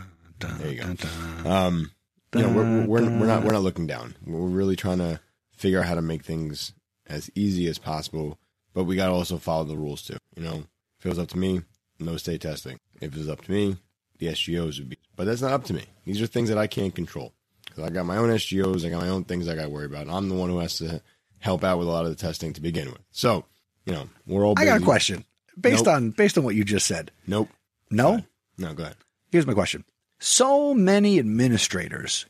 There 0.58 0.72
you 0.72 0.82
go. 0.82 1.48
Um, 1.50 1.90
you 2.34 2.42
know, 2.42 2.48
we're, 2.52 2.86
we're 2.86 3.18
we're 3.20 3.26
not 3.26 3.44
we're 3.44 3.52
not 3.52 3.62
looking 3.62 3.86
down. 3.86 4.14
We're 4.26 4.40
really 4.46 4.76
trying 4.76 4.98
to 4.98 5.20
figure 5.54 5.80
out 5.80 5.86
how 5.86 5.94
to 5.96 6.02
make 6.02 6.24
things 6.24 6.72
as 7.06 7.30
easy 7.34 7.66
as 7.68 7.78
possible, 7.78 8.38
but 8.72 8.84
we 8.84 8.96
got 8.96 9.06
to 9.06 9.12
also 9.12 9.36
follow 9.36 9.64
the 9.64 9.76
rules 9.76 10.02
too. 10.02 10.16
You 10.36 10.42
know, 10.44 10.64
if 11.00 11.06
it 11.06 11.08
was 11.08 11.18
up 11.18 11.28
to 11.30 11.38
me, 11.38 11.62
no 11.98 12.16
state 12.16 12.42
testing. 12.42 12.78
If 13.00 13.14
it 13.14 13.18
was 13.18 13.28
up 13.28 13.42
to 13.42 13.50
me, 13.50 13.76
the 14.18 14.26
SGOs 14.28 14.78
would 14.78 14.90
be. 14.90 14.98
But 15.16 15.24
that's 15.24 15.42
not 15.42 15.52
up 15.52 15.64
to 15.64 15.74
me. 15.74 15.84
These 16.04 16.22
are 16.22 16.26
things 16.26 16.48
that 16.50 16.58
I 16.58 16.66
can't 16.66 16.94
control 16.94 17.32
because 17.66 17.84
I 17.84 17.90
got 17.90 18.06
my 18.06 18.16
own 18.18 18.28
SGOs. 18.30 18.86
I 18.86 18.90
got 18.90 19.00
my 19.02 19.08
own 19.08 19.24
things 19.24 19.48
I 19.48 19.54
got 19.56 19.62
to 19.64 19.68
worry 19.70 19.86
about. 19.86 20.08
I'm 20.08 20.28
the 20.28 20.34
one 20.34 20.48
who 20.50 20.58
has 20.58 20.76
to 20.78 21.02
help 21.38 21.64
out 21.64 21.78
with 21.78 21.88
a 21.88 21.90
lot 21.90 22.04
of 22.04 22.10
the 22.10 22.16
testing 22.16 22.52
to 22.52 22.60
begin 22.60 22.88
with. 22.90 23.00
So, 23.10 23.44
you 23.86 23.92
know, 23.92 24.08
we're 24.26 24.44
all. 24.46 24.54
I 24.58 24.64
got 24.66 24.80
a 24.80 24.84
question 24.84 25.24
based 25.58 25.84
Nope. 25.86 25.94
on 25.94 26.10
based 26.10 26.36
on 26.38 26.44
what 26.44 26.54
you 26.54 26.64
just 26.64 26.86
said. 26.86 27.10
Nope. 27.26 27.48
No, 27.90 28.22
No, 28.56 28.72
go 28.74 28.84
ahead. 28.84 28.96
here's 29.32 29.46
my 29.46 29.54
question. 29.54 29.84
So 30.20 30.74
many 30.74 31.18
administrators 31.18 32.26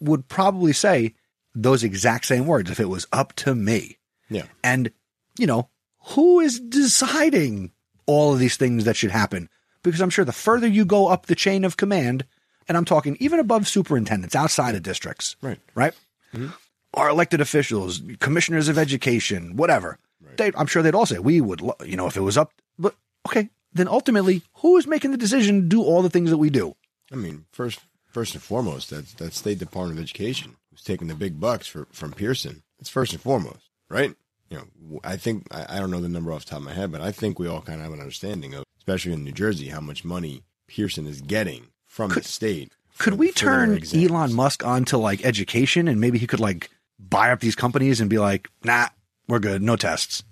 would 0.00 0.28
probably 0.28 0.72
say 0.74 1.14
those 1.54 1.82
exact 1.84 2.26
same 2.26 2.46
words 2.46 2.70
if 2.70 2.78
it 2.80 2.88
was 2.88 3.06
up 3.12 3.32
to 3.36 3.54
me. 3.54 3.96
Yeah. 4.28 4.42
And, 4.62 4.90
you 5.38 5.46
know, 5.46 5.70
who 6.08 6.40
is 6.40 6.60
deciding 6.60 7.70
all 8.06 8.32
of 8.32 8.38
these 8.38 8.56
things 8.56 8.84
that 8.84 8.96
should 8.96 9.10
happen? 9.10 9.48
Because 9.82 10.00
I'm 10.00 10.10
sure 10.10 10.24
the 10.24 10.32
further 10.32 10.66
you 10.66 10.84
go 10.84 11.08
up 11.08 11.26
the 11.26 11.34
chain 11.34 11.64
of 11.64 11.76
command, 11.76 12.24
and 12.68 12.76
I'm 12.76 12.84
talking 12.84 13.16
even 13.20 13.38
above 13.38 13.68
superintendents 13.68 14.34
outside 14.34 14.74
of 14.74 14.82
districts, 14.82 15.36
Right. 15.42 15.60
right? 15.74 15.92
Mm-hmm. 16.34 16.48
Our 16.94 17.08
elected 17.10 17.40
officials, 17.40 18.00
commissioners 18.20 18.68
of 18.68 18.78
education, 18.78 19.56
whatever. 19.56 19.98
They, 20.36 20.50
I'm 20.56 20.66
sure 20.66 20.82
they'd 20.82 20.94
all 20.94 21.06
say 21.06 21.18
we 21.18 21.40
would, 21.40 21.60
lo- 21.60 21.76
you 21.84 21.96
know, 21.96 22.06
if 22.06 22.16
it 22.16 22.20
was 22.22 22.36
up. 22.36 22.52
But 22.78 22.94
okay, 23.28 23.48
then 23.72 23.86
ultimately, 23.88 24.42
who 24.56 24.76
is 24.76 24.86
making 24.86 25.10
the 25.12 25.16
decision 25.16 25.62
to 25.62 25.66
do 25.68 25.82
all 25.82 26.02
the 26.02 26.10
things 26.10 26.30
that 26.30 26.36
we 26.38 26.50
do? 26.50 26.74
I 27.12 27.16
mean, 27.16 27.44
first 27.52 27.80
first 28.06 28.34
and 28.34 28.42
foremost, 28.42 28.90
that's 28.90 29.12
that 29.14 29.34
State 29.34 29.58
Department 29.58 29.98
of 29.98 30.04
Education 30.04 30.56
who's 30.70 30.82
taking 30.82 31.08
the 31.08 31.14
big 31.14 31.38
bucks 31.38 31.66
for 31.66 31.86
from 31.92 32.12
Pearson. 32.12 32.62
It's 32.80 32.90
first 32.90 33.12
and 33.12 33.22
foremost, 33.22 33.70
right? 33.88 34.14
You 34.50 34.58
know, 34.58 35.00
I 35.02 35.16
think 35.16 35.46
I, 35.50 35.76
I 35.76 35.78
don't 35.80 35.90
know 35.90 36.00
the 36.00 36.08
number 36.08 36.32
off 36.32 36.44
the 36.44 36.50
top 36.50 36.58
of 36.60 36.64
my 36.64 36.72
head, 36.72 36.92
but 36.92 37.00
I 37.00 37.12
think 37.12 37.38
we 37.38 37.48
all 37.48 37.60
kind 37.62 37.80
of 37.80 37.84
have 37.84 37.92
an 37.92 38.00
understanding 38.00 38.54
of, 38.54 38.64
especially 38.78 39.12
in 39.12 39.24
New 39.24 39.32
Jersey, 39.32 39.68
how 39.68 39.80
much 39.80 40.04
money 40.04 40.42
Pearson 40.68 41.06
is 41.06 41.20
getting 41.20 41.66
from 41.86 42.10
the 42.10 42.22
state. 42.22 42.72
Could 42.98 43.14
for- 43.14 43.18
we 43.18 43.28
for 43.32 43.38
turn. 43.38 43.82
Elon 43.94 44.32
Musk 44.34 44.64
onto 44.64 44.96
like 44.96 45.24
education 45.24 45.88
and 45.88 46.00
maybe 46.00 46.18
he 46.18 46.26
could 46.26 46.40
like 46.40 46.70
buy 46.98 47.30
up 47.30 47.40
these 47.40 47.54
companies 47.56 48.00
and 48.00 48.08
be 48.08 48.18
like, 48.18 48.48
nah, 48.64 48.88
we're 49.28 49.38
good, 49.38 49.62
no 49.62 49.76
tests. 49.76 50.22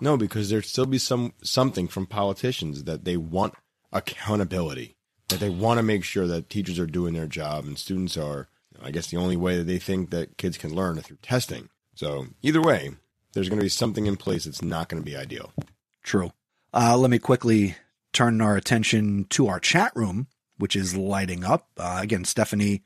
No, 0.00 0.16
because 0.16 0.48
there'd 0.48 0.64
still 0.64 0.86
be 0.86 0.98
some 0.98 1.32
something 1.42 1.88
from 1.88 2.06
politicians 2.06 2.84
that 2.84 3.04
they 3.04 3.16
want 3.16 3.54
accountability, 3.92 4.96
that 5.28 5.40
they 5.40 5.50
want 5.50 5.78
to 5.78 5.82
make 5.82 6.04
sure 6.04 6.26
that 6.26 6.48
teachers 6.48 6.78
are 6.78 6.86
doing 6.86 7.14
their 7.14 7.26
job 7.26 7.64
and 7.64 7.78
students 7.78 8.16
are. 8.16 8.48
I 8.80 8.92
guess 8.92 9.08
the 9.08 9.16
only 9.16 9.36
way 9.36 9.56
that 9.56 9.64
they 9.64 9.78
think 9.80 10.10
that 10.10 10.36
kids 10.36 10.56
can 10.56 10.72
learn 10.72 10.98
is 10.98 11.04
through 11.06 11.18
testing. 11.20 11.68
So 11.96 12.28
either 12.42 12.62
way, 12.62 12.92
there's 13.32 13.48
going 13.48 13.58
to 13.58 13.64
be 13.64 13.70
something 13.70 14.06
in 14.06 14.16
place 14.16 14.44
that's 14.44 14.62
not 14.62 14.88
going 14.88 15.02
to 15.02 15.08
be 15.08 15.16
ideal. 15.16 15.52
True. 16.02 16.32
Uh, 16.72 16.96
let 16.96 17.10
me 17.10 17.18
quickly 17.18 17.76
turn 18.12 18.40
our 18.40 18.56
attention 18.56 19.24
to 19.30 19.48
our 19.48 19.60
chat 19.60 19.92
room, 19.94 20.26
which 20.56 20.74
is 20.74 20.96
lighting 20.96 21.44
up. 21.44 21.68
Uh, 21.76 21.98
again, 22.02 22.24
Stephanie, 22.24 22.82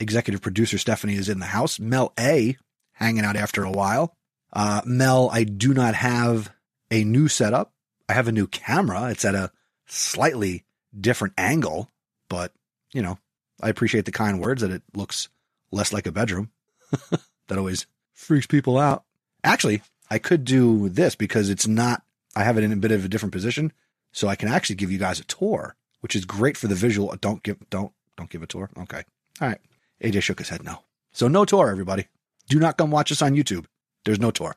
executive 0.00 0.42
producer 0.42 0.78
Stephanie 0.78 1.14
is 1.14 1.28
in 1.28 1.38
the 1.38 1.46
house. 1.46 1.78
Mel 1.78 2.12
A 2.18 2.56
hanging 2.92 3.24
out 3.24 3.36
after 3.36 3.64
a 3.64 3.70
while. 3.70 4.16
Uh, 4.52 4.82
Mel, 4.84 5.28
I 5.32 5.44
do 5.44 5.74
not 5.74 5.94
have 5.94 6.52
a 6.90 7.04
new 7.04 7.28
setup. 7.28 7.72
I 8.08 8.12
have 8.12 8.28
a 8.28 8.32
new 8.32 8.46
camera. 8.46 9.10
It's 9.10 9.24
at 9.24 9.34
a 9.34 9.50
slightly 9.86 10.64
different 10.98 11.34
angle, 11.36 11.90
but 12.28 12.52
you 12.92 13.02
know, 13.02 13.18
I 13.60 13.68
appreciate 13.68 14.04
the 14.04 14.12
kind 14.12 14.40
words 14.40 14.62
that 14.62 14.70
it 14.70 14.82
looks 14.94 15.28
less 15.72 15.92
like 15.92 16.06
a 16.06 16.12
bedroom. 16.12 16.50
that 17.48 17.58
always 17.58 17.86
freaks 18.12 18.46
people 18.46 18.78
out. 18.78 19.04
Actually, 19.44 19.82
I 20.10 20.18
could 20.18 20.44
do 20.44 20.88
this 20.88 21.14
because 21.14 21.50
it's 21.50 21.68
not, 21.68 22.02
I 22.34 22.42
have 22.42 22.58
it 22.58 22.64
in 22.64 22.72
a 22.72 22.76
bit 22.76 22.90
of 22.90 23.04
a 23.04 23.08
different 23.08 23.32
position. 23.32 23.72
So 24.10 24.28
I 24.28 24.36
can 24.36 24.48
actually 24.48 24.76
give 24.76 24.90
you 24.90 24.98
guys 24.98 25.20
a 25.20 25.24
tour, 25.24 25.76
which 26.00 26.16
is 26.16 26.24
great 26.24 26.56
for 26.56 26.66
the 26.66 26.74
visual. 26.74 27.10
Uh, 27.10 27.16
don't 27.20 27.42
give, 27.42 27.58
don't, 27.68 27.92
don't 28.16 28.30
give 28.30 28.42
a 28.42 28.46
tour. 28.46 28.70
Okay. 28.78 29.02
All 29.40 29.48
right. 29.48 29.60
AJ 30.02 30.22
shook 30.22 30.38
his 30.38 30.48
head 30.48 30.64
no. 30.64 30.78
So 31.12 31.28
no 31.28 31.44
tour, 31.44 31.68
everybody. 31.70 32.06
Do 32.48 32.58
not 32.58 32.78
come 32.78 32.90
watch 32.90 33.12
us 33.12 33.22
on 33.22 33.34
YouTube. 33.34 33.66
There's 34.04 34.20
no 34.20 34.30
tour. 34.30 34.56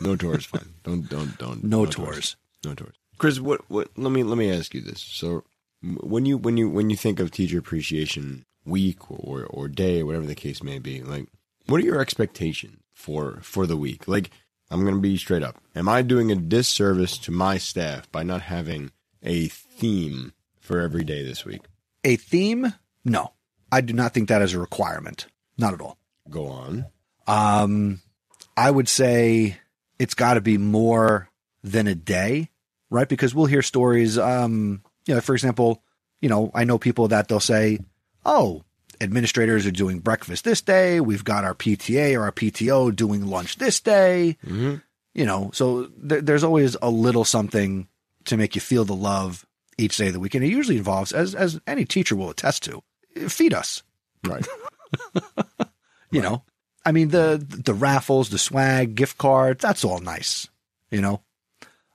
No 0.00 0.16
tours, 0.16 0.44
fine. 0.44 0.74
Don't 0.82 1.08
don't 1.08 1.38
don't. 1.38 1.62
No 1.64 1.86
tours. 1.86 2.36
No 2.64 2.74
tours. 2.74 2.94
Chris, 3.18 3.38
what 3.40 3.60
what? 3.70 3.88
Let 3.96 4.10
me 4.10 4.22
let 4.22 4.36
me 4.36 4.50
ask 4.50 4.74
you 4.74 4.80
this. 4.80 5.00
So 5.00 5.44
when 5.82 6.26
you 6.26 6.36
when 6.36 6.56
you 6.56 6.68
when 6.68 6.90
you 6.90 6.96
think 6.96 7.20
of 7.20 7.30
Teacher 7.30 7.58
Appreciation 7.58 8.44
Week 8.64 9.10
or 9.10 9.44
or 9.44 9.68
day, 9.68 10.02
whatever 10.02 10.26
the 10.26 10.34
case 10.34 10.62
may 10.62 10.78
be, 10.78 11.00
like 11.02 11.28
what 11.66 11.80
are 11.80 11.84
your 11.84 12.00
expectations 12.00 12.83
for 12.94 13.40
for 13.42 13.66
the 13.66 13.76
week? 13.76 14.08
Like 14.08 14.30
I'm 14.70 14.84
gonna 14.84 14.98
be 15.00 15.16
straight 15.18 15.42
up. 15.42 15.56
Am 15.74 15.88
I 15.88 16.02
doing 16.02 16.30
a 16.32 16.36
disservice 16.36 17.18
to 17.18 17.30
my 17.30 17.58
staff 17.58 18.10
by 18.10 18.22
not 18.22 18.42
having 18.42 18.90
a 19.22 19.48
theme 19.48 20.32
for 20.60 20.80
every 20.80 21.04
day 21.04 21.22
this 21.24 21.44
week? 21.44 21.62
A 22.04 22.16
theme? 22.16 22.72
No. 23.04 23.32
I 23.70 23.80
do 23.80 23.92
not 23.92 24.14
think 24.14 24.28
that 24.28 24.42
is 24.42 24.54
a 24.54 24.58
requirement. 24.60 25.26
Not 25.58 25.74
at 25.74 25.80
all. 25.80 25.98
Go 26.30 26.46
on. 26.46 26.86
Um, 27.26 28.00
I 28.56 28.70
would 28.70 28.88
say 28.88 29.58
it's 29.98 30.14
got 30.14 30.34
to 30.34 30.40
be 30.40 30.58
more 30.58 31.28
than 31.62 31.86
a 31.86 31.94
day. 31.94 32.50
right? 32.90 33.08
Because 33.08 33.34
we'll 33.34 33.46
hear 33.46 33.62
stories. 33.62 34.16
Um, 34.18 34.82
you 35.06 35.14
know, 35.14 35.20
for 35.20 35.34
example, 35.34 35.82
you 36.20 36.28
know, 36.28 36.50
I 36.54 36.64
know 36.64 36.78
people 36.78 37.08
that 37.08 37.28
they'll 37.28 37.40
say, 37.40 37.80
"Oh, 38.24 38.62
administrators 39.00 39.66
are 39.66 39.70
doing 39.70 40.00
breakfast 40.00 40.44
this 40.44 40.60
day. 40.60 41.00
We've 41.00 41.24
got 41.24 41.44
our 41.44 41.54
PTA 41.54 42.16
or 42.18 42.22
our 42.22 42.32
PTO 42.32 42.94
doing 42.94 43.26
lunch 43.26 43.56
this 43.56 43.80
day." 43.80 44.36
Mm-hmm. 44.44 44.76
You 45.14 45.26
know, 45.26 45.50
so 45.52 45.86
th- 45.86 46.24
there's 46.24 46.44
always 46.44 46.76
a 46.82 46.90
little 46.90 47.24
something 47.24 47.88
to 48.24 48.36
make 48.36 48.54
you 48.54 48.60
feel 48.60 48.84
the 48.84 48.94
love 48.94 49.46
each 49.78 49.96
day 49.96 50.08
of 50.08 50.12
the 50.12 50.20
week, 50.20 50.34
and 50.34 50.44
it 50.44 50.48
usually 50.48 50.78
involves, 50.78 51.12
as 51.12 51.34
as 51.34 51.60
any 51.66 51.84
teacher 51.84 52.16
will 52.16 52.30
attest 52.30 52.62
to, 52.64 52.82
feed 53.28 53.54
us. 53.54 53.82
Right. 54.24 54.46
You 56.14 56.22
know, 56.22 56.44
I 56.86 56.92
mean 56.92 57.08
the 57.08 57.44
the 57.44 57.74
raffles, 57.74 58.30
the 58.30 58.38
swag, 58.38 58.94
gift 58.94 59.18
cards, 59.18 59.60
that's 59.60 59.84
all 59.84 59.98
nice. 59.98 60.48
You 60.92 61.00
know, 61.00 61.22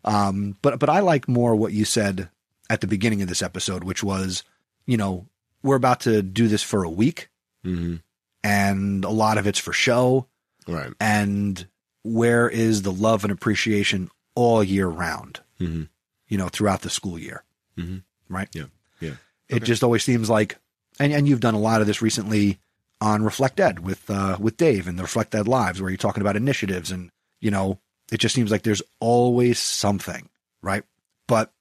um, 0.03 0.57
but 0.61 0.77
but 0.77 0.89
I 0.89 0.99
like 0.99 1.29
more 1.29 1.55
what 1.55 1.71
you 1.71 1.85
said 1.85 2.29
at 2.69 2.81
the 2.81 2.87
beginning 2.87 3.21
of 3.21 3.29
this 3.29 3.41
episode, 3.41 3.85
which 3.85 4.03
was, 4.03 4.43
you 4.85 4.97
know, 4.97 5.25
we're 5.63 5.75
about 5.75 6.01
to 6.01 6.21
do 6.21 6.47
this 6.47 6.63
for 6.63 6.83
a 6.83 6.89
week, 6.89 7.29
mm-hmm. 7.65 7.95
and 8.43 9.03
a 9.05 9.09
lot 9.09 9.37
of 9.37 9.47
it's 9.47 9.59
for 9.59 9.73
show, 9.73 10.27
Right. 10.67 10.91
and 10.99 11.67
where 12.03 12.49
is 12.49 12.81
the 12.83 12.91
love 12.91 13.23
and 13.23 13.31
appreciation 13.31 14.09
all 14.35 14.63
year 14.63 14.87
round? 14.87 15.41
Mm-hmm. 15.59 15.83
You 16.27 16.37
know, 16.37 16.47
throughout 16.49 16.81
the 16.81 16.89
school 16.89 17.17
year, 17.19 17.43
Mhm. 17.77 18.03
right? 18.29 18.47
Yeah. 18.53 18.65
Yeah. 18.99 19.15
It 19.49 19.55
Okay. 19.57 19.65
just 19.65 19.83
always 19.83 20.03
seems 20.03 20.29
like, 20.29 20.57
and 20.99 21.11
and 21.11 21.27
you've 21.27 21.39
done 21.39 21.55
a 21.55 21.59
lot 21.59 21.81
of 21.81 21.87
this 21.87 22.01
recently 22.01 22.59
on 23.01 23.23
Reflect 23.23 23.59
Ed 23.59 23.79
with 23.79 24.09
uh, 24.09 24.37
with 24.39 24.57
Dave 24.57 24.87
and 24.87 24.97
the 24.97 25.03
Reflect 25.03 25.33
Ed 25.33 25.47
lives, 25.47 25.81
where 25.81 25.89
you're 25.89 25.97
talking 25.97 26.21
about 26.21 26.35
initiatives, 26.35 26.91
and 26.91 27.09
you 27.41 27.49
know, 27.51 27.79
it 28.11 28.19
just 28.19 28.35
seems 28.35 28.51
like 28.51 28.61
there's 28.63 28.81
always 28.99 29.57
something, 29.59 30.29
right? 30.61 30.83
But 31.27 31.51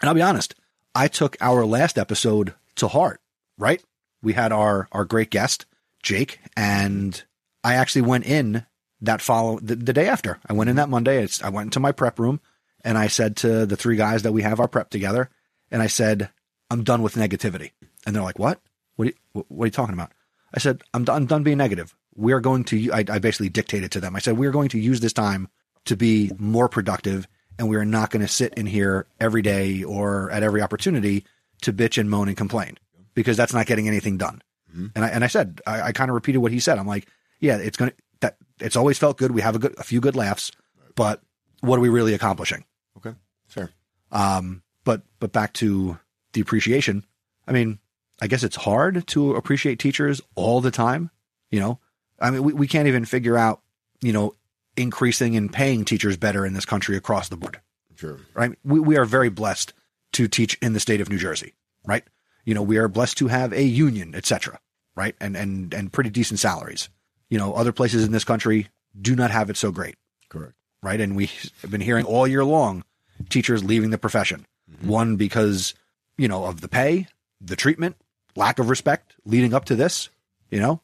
and 0.00 0.08
I'll 0.08 0.14
be 0.14 0.22
honest, 0.22 0.54
I 0.94 1.08
took 1.08 1.36
our 1.40 1.64
last 1.64 1.96
episode 1.98 2.54
to 2.76 2.88
heart, 2.88 3.20
right? 3.58 3.82
We 4.22 4.32
had 4.32 4.52
our 4.52 4.88
our 4.92 5.04
great 5.04 5.30
guest 5.30 5.66
Jake, 6.02 6.40
and 6.56 7.22
I 7.62 7.74
actually 7.74 8.02
went 8.02 8.26
in 8.26 8.64
that 9.00 9.20
follow 9.20 9.58
the, 9.60 9.76
the 9.76 9.92
day 9.92 10.08
after. 10.08 10.38
I 10.48 10.52
went 10.52 10.70
in 10.70 10.76
that 10.76 10.88
Monday. 10.88 11.26
I 11.42 11.48
went 11.50 11.66
into 11.66 11.80
my 11.80 11.92
prep 11.92 12.18
room 12.18 12.40
and 12.84 12.96
I 12.96 13.08
said 13.08 13.36
to 13.38 13.66
the 13.66 13.76
three 13.76 13.96
guys 13.96 14.22
that 14.22 14.32
we 14.32 14.42
have 14.42 14.60
our 14.60 14.68
prep 14.68 14.90
together, 14.90 15.30
and 15.70 15.82
I 15.82 15.86
said, 15.88 16.30
"I'm 16.70 16.84
done 16.84 17.02
with 17.02 17.14
negativity." 17.14 17.72
And 18.06 18.14
they're 18.14 18.22
like, 18.22 18.38
"What? 18.38 18.60
What 18.96 19.08
are 19.08 19.10
you, 19.10 19.44
what 19.48 19.64
are 19.64 19.66
you 19.66 19.72
talking 19.72 19.94
about?" 19.94 20.12
I 20.54 20.60
said, 20.60 20.82
I'm 20.94 21.04
done, 21.04 21.16
I'm 21.16 21.26
done 21.26 21.42
being 21.42 21.58
negative. 21.58 21.94
We 22.14 22.32
are 22.32 22.40
going 22.40 22.64
to, 22.64 22.90
I, 22.92 23.04
I 23.08 23.18
basically 23.18 23.48
dictated 23.48 23.92
to 23.92 24.00
them. 24.00 24.16
I 24.16 24.18
said, 24.18 24.38
we 24.38 24.46
are 24.46 24.50
going 24.52 24.70
to 24.70 24.78
use 24.78 25.00
this 25.00 25.12
time 25.12 25.48
to 25.84 25.96
be 25.96 26.30
more 26.38 26.68
productive 26.68 27.28
and 27.58 27.68
we 27.68 27.76
are 27.76 27.84
not 27.84 28.10
going 28.10 28.22
to 28.22 28.28
sit 28.28 28.54
in 28.54 28.66
here 28.66 29.06
every 29.20 29.42
day 29.42 29.82
or 29.82 30.30
at 30.30 30.42
every 30.42 30.62
opportunity 30.62 31.24
to 31.62 31.72
bitch 31.72 31.98
and 31.98 32.08
moan 32.08 32.28
and 32.28 32.36
complain 32.36 32.78
because 33.18 33.36
that's 33.36 33.52
not 33.52 33.66
getting 33.66 33.88
anything 33.88 34.16
done. 34.16 34.40
Mhm. 34.72 34.92
And 34.94 35.04
I, 35.04 35.08
and 35.08 35.24
I 35.24 35.26
said, 35.26 35.60
I, 35.66 35.82
I 35.82 35.92
kind 35.92 36.08
of 36.08 36.14
repeated 36.14 36.38
what 36.38 36.52
he 36.52 36.60
said. 36.60 36.78
I'm 36.78 36.86
like, 36.86 37.08
yeah, 37.40 37.56
it's 37.56 37.76
to, 37.78 37.92
that 38.20 38.36
it's 38.60 38.76
always 38.76 38.96
felt 38.96 39.18
good. 39.18 39.32
We 39.32 39.40
have 39.40 39.56
a 39.56 39.58
good, 39.58 39.74
a 39.76 39.82
few 39.82 40.00
good 40.00 40.14
laughs, 40.14 40.52
but 40.94 41.20
what 41.60 41.76
are 41.78 41.80
we 41.82 41.88
really 41.88 42.14
accomplishing? 42.14 42.64
Okay. 42.96 43.14
Fair. 43.48 43.70
Um, 44.12 44.62
but 44.84 45.02
but 45.18 45.32
back 45.32 45.52
to 45.54 45.98
the 46.32 46.40
appreciation. 46.40 47.04
I 47.46 47.52
mean, 47.52 47.80
I 48.20 48.28
guess 48.28 48.44
it's 48.44 48.56
hard 48.56 49.06
to 49.08 49.34
appreciate 49.34 49.78
teachers 49.80 50.20
all 50.36 50.60
the 50.60 50.70
time. 50.70 51.10
You 51.50 51.58
know, 51.60 51.80
I 52.20 52.30
mean, 52.30 52.42
we, 52.44 52.52
we 52.52 52.68
can't 52.68 52.86
even 52.88 53.04
figure 53.04 53.36
out, 53.36 53.62
you 54.00 54.12
know, 54.12 54.34
increasing 54.76 55.34
and 55.36 55.52
paying 55.52 55.84
teachers 55.84 56.16
better 56.16 56.46
in 56.46 56.52
this 56.52 56.64
country 56.66 56.96
across 56.96 57.28
the 57.30 57.36
board, 57.36 57.58
Sure. 57.96 58.18
right? 58.34 58.52
We, 58.64 58.78
we 58.80 58.96
are 58.96 59.04
very 59.04 59.28
blessed 59.28 59.72
to 60.12 60.28
teach 60.28 60.56
in 60.62 60.72
the 60.72 60.80
state 60.80 61.00
of 61.00 61.08
New 61.08 61.18
Jersey, 61.18 61.54
right? 61.84 62.04
You 62.48 62.54
know, 62.54 62.62
we 62.62 62.78
are 62.78 62.88
blessed 62.88 63.18
to 63.18 63.26
have 63.28 63.52
a 63.52 63.62
union, 63.62 64.14
etc., 64.14 64.58
right? 64.96 65.14
And, 65.20 65.36
and, 65.36 65.74
and 65.74 65.92
pretty 65.92 66.08
decent 66.08 66.40
salaries. 66.40 66.88
You 67.28 67.36
know, 67.36 67.52
other 67.52 67.72
places 67.72 68.04
in 68.06 68.12
this 68.12 68.24
country 68.24 68.68
do 68.98 69.14
not 69.14 69.30
have 69.30 69.50
it 69.50 69.58
so 69.58 69.70
great 69.70 69.96
Correct. 70.30 70.54
right? 70.82 70.98
And 70.98 71.14
we 71.14 71.26
have 71.60 71.70
been 71.70 71.82
hearing 71.82 72.06
all 72.06 72.26
year 72.26 72.46
long 72.46 72.84
teachers 73.28 73.62
leaving 73.62 73.90
the 73.90 73.98
profession. 73.98 74.46
Mm-hmm. 74.72 74.88
One 74.88 75.16
because 75.16 75.74
you 76.16 76.26
know 76.26 76.46
of 76.46 76.62
the 76.62 76.68
pay, 76.68 77.06
the 77.38 77.54
treatment, 77.54 77.96
lack 78.34 78.58
of 78.58 78.70
respect 78.70 79.14
leading 79.26 79.52
up 79.52 79.66
to 79.66 79.76
this. 79.76 80.08
You 80.50 80.60
know, 80.60 80.80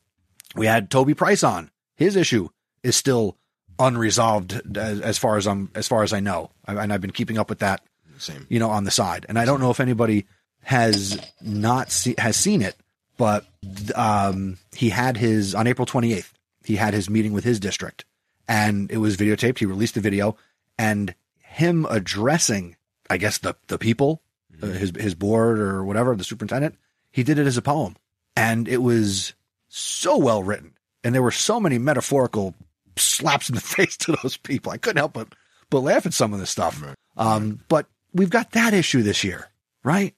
we 0.55 0.67
had 0.67 0.91
Toby 0.91 1.15
Price 1.15 1.43
on. 1.43 1.71
His 1.97 2.15
issue 2.15 2.51
is 2.83 2.95
still 2.95 3.39
unresolved 3.79 4.77
as, 4.77 5.01
as 5.01 5.17
far 5.19 5.37
as 5.39 5.47
I'm 5.47 5.71
as 5.75 5.89
far 5.89 6.03
as 6.03 6.13
I 6.13 6.21
know, 6.21 6.51
I- 6.67 6.75
and 6.83 6.93
I've 6.93 7.01
been 7.01 7.11
keeping 7.11 7.39
up 7.39 7.49
with 7.49 7.61
that. 7.61 7.81
Same. 8.19 8.47
You 8.51 8.59
know, 8.59 8.71
on 8.71 8.85
the 8.85 8.91
side, 8.91 9.25
and 9.29 9.39
I 9.39 9.45
don't 9.45 9.61
know 9.61 9.71
if 9.71 9.81
anybody 9.81 10.27
has 10.65 11.19
not 11.41 11.91
see, 11.91 12.15
has 12.19 12.37
seen 12.37 12.63
it, 12.63 12.77
but 13.17 13.47
um, 13.95 14.59
he 14.75 14.91
had 14.91 15.17
his 15.17 15.55
on 15.55 15.67
April 15.67 15.87
28th. 15.87 16.33
He 16.65 16.77
had 16.77 16.95
his 16.95 17.09
meeting 17.11 17.33
with 17.33 17.45
his 17.45 17.61
district, 17.61 18.05
and 18.49 18.91
it 18.91 18.99
was 18.99 19.17
videotaped. 19.17 19.59
He 19.59 19.67
released 19.67 19.95
the 19.95 20.01
video, 20.01 20.37
and 20.79 21.15
him 21.39 21.87
addressing, 21.89 22.77
I 23.09 23.19
guess 23.19 23.39
the 23.39 23.55
the 23.69 23.79
people, 23.79 24.23
uh, 24.63 24.67
his 24.67 24.93
his 24.99 25.15
board 25.15 25.59
or 25.59 25.85
whatever, 25.85 26.17
the 26.17 26.25
superintendent. 26.25 26.77
He 27.13 27.23
did 27.23 27.39
it 27.39 27.47
as 27.47 27.57
a 27.57 27.63
poem, 27.63 27.97
and 28.35 28.67
it 28.67 28.83
was 28.83 29.35
so 29.69 30.17
well 30.17 30.43
written, 30.43 30.73
and 31.05 31.15
there 31.15 31.23
were 31.23 31.31
so 31.31 31.61
many 31.61 31.79
metaphorical 31.79 32.55
slaps 32.97 33.49
in 33.49 33.55
the 33.55 33.61
face 33.77 33.97
to 33.99 34.17
those 34.23 34.37
people. 34.37 34.73
I 34.73 34.79
couldn't 34.79 34.99
help 34.99 35.13
but 35.13 35.29
but 35.71 35.81
laugh 35.81 36.07
at 36.07 36.15
some 36.15 36.33
of 36.33 36.41
this 36.41 36.51
stuff. 36.51 36.83
Right. 36.83 36.95
Um, 37.17 37.61
but 37.69 37.87
we've 38.13 38.31
got 38.31 38.53
that 38.53 38.75
issue 38.75 39.03
this 39.03 39.23
year, 39.25 39.51
right? 39.83 40.15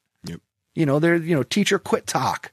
You 0.77 0.87
know, 0.87 0.99
there, 1.01 1.17
you 1.17 1.35
know, 1.35 1.43
teacher 1.43 1.79
quit 1.79 2.07
talk. 2.07 2.53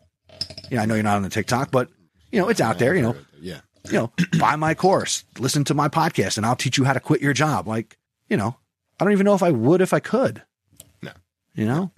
Yeah, 0.71 0.81
I 0.81 0.85
know 0.85 0.95
you're 0.95 1.03
not 1.03 1.17
on 1.17 1.23
the 1.23 1.29
TikTok, 1.29 1.69
but 1.71 1.89
you 2.31 2.39
know, 2.41 2.49
it's 2.49 2.61
out 2.61 2.79
there. 2.79 2.95
You 2.95 3.01
know, 3.03 3.15
Yeah. 3.39 3.59
you 3.85 3.93
know, 3.93 4.11
buy 4.39 4.55
my 4.55 4.73
course, 4.73 5.23
listen 5.37 5.63
to 5.65 5.73
my 5.75 5.89
podcast, 5.89 6.37
and 6.37 6.45
I'll 6.45 6.55
teach 6.55 6.77
you 6.77 6.85
how 6.85 6.93
to 6.93 6.99
quit 6.99 7.21
your 7.21 7.33
job. 7.33 7.67
Like, 7.67 7.97
you 8.29 8.37
know, 8.37 8.55
I 8.99 9.03
don't 9.03 9.11
even 9.13 9.25
know 9.25 9.35
if 9.35 9.43
I 9.43 9.51
would 9.51 9.81
if 9.81 9.93
I 9.93 9.99
could. 9.99 10.41
No. 11.01 11.11
You 11.53 11.65
know, 11.65 11.91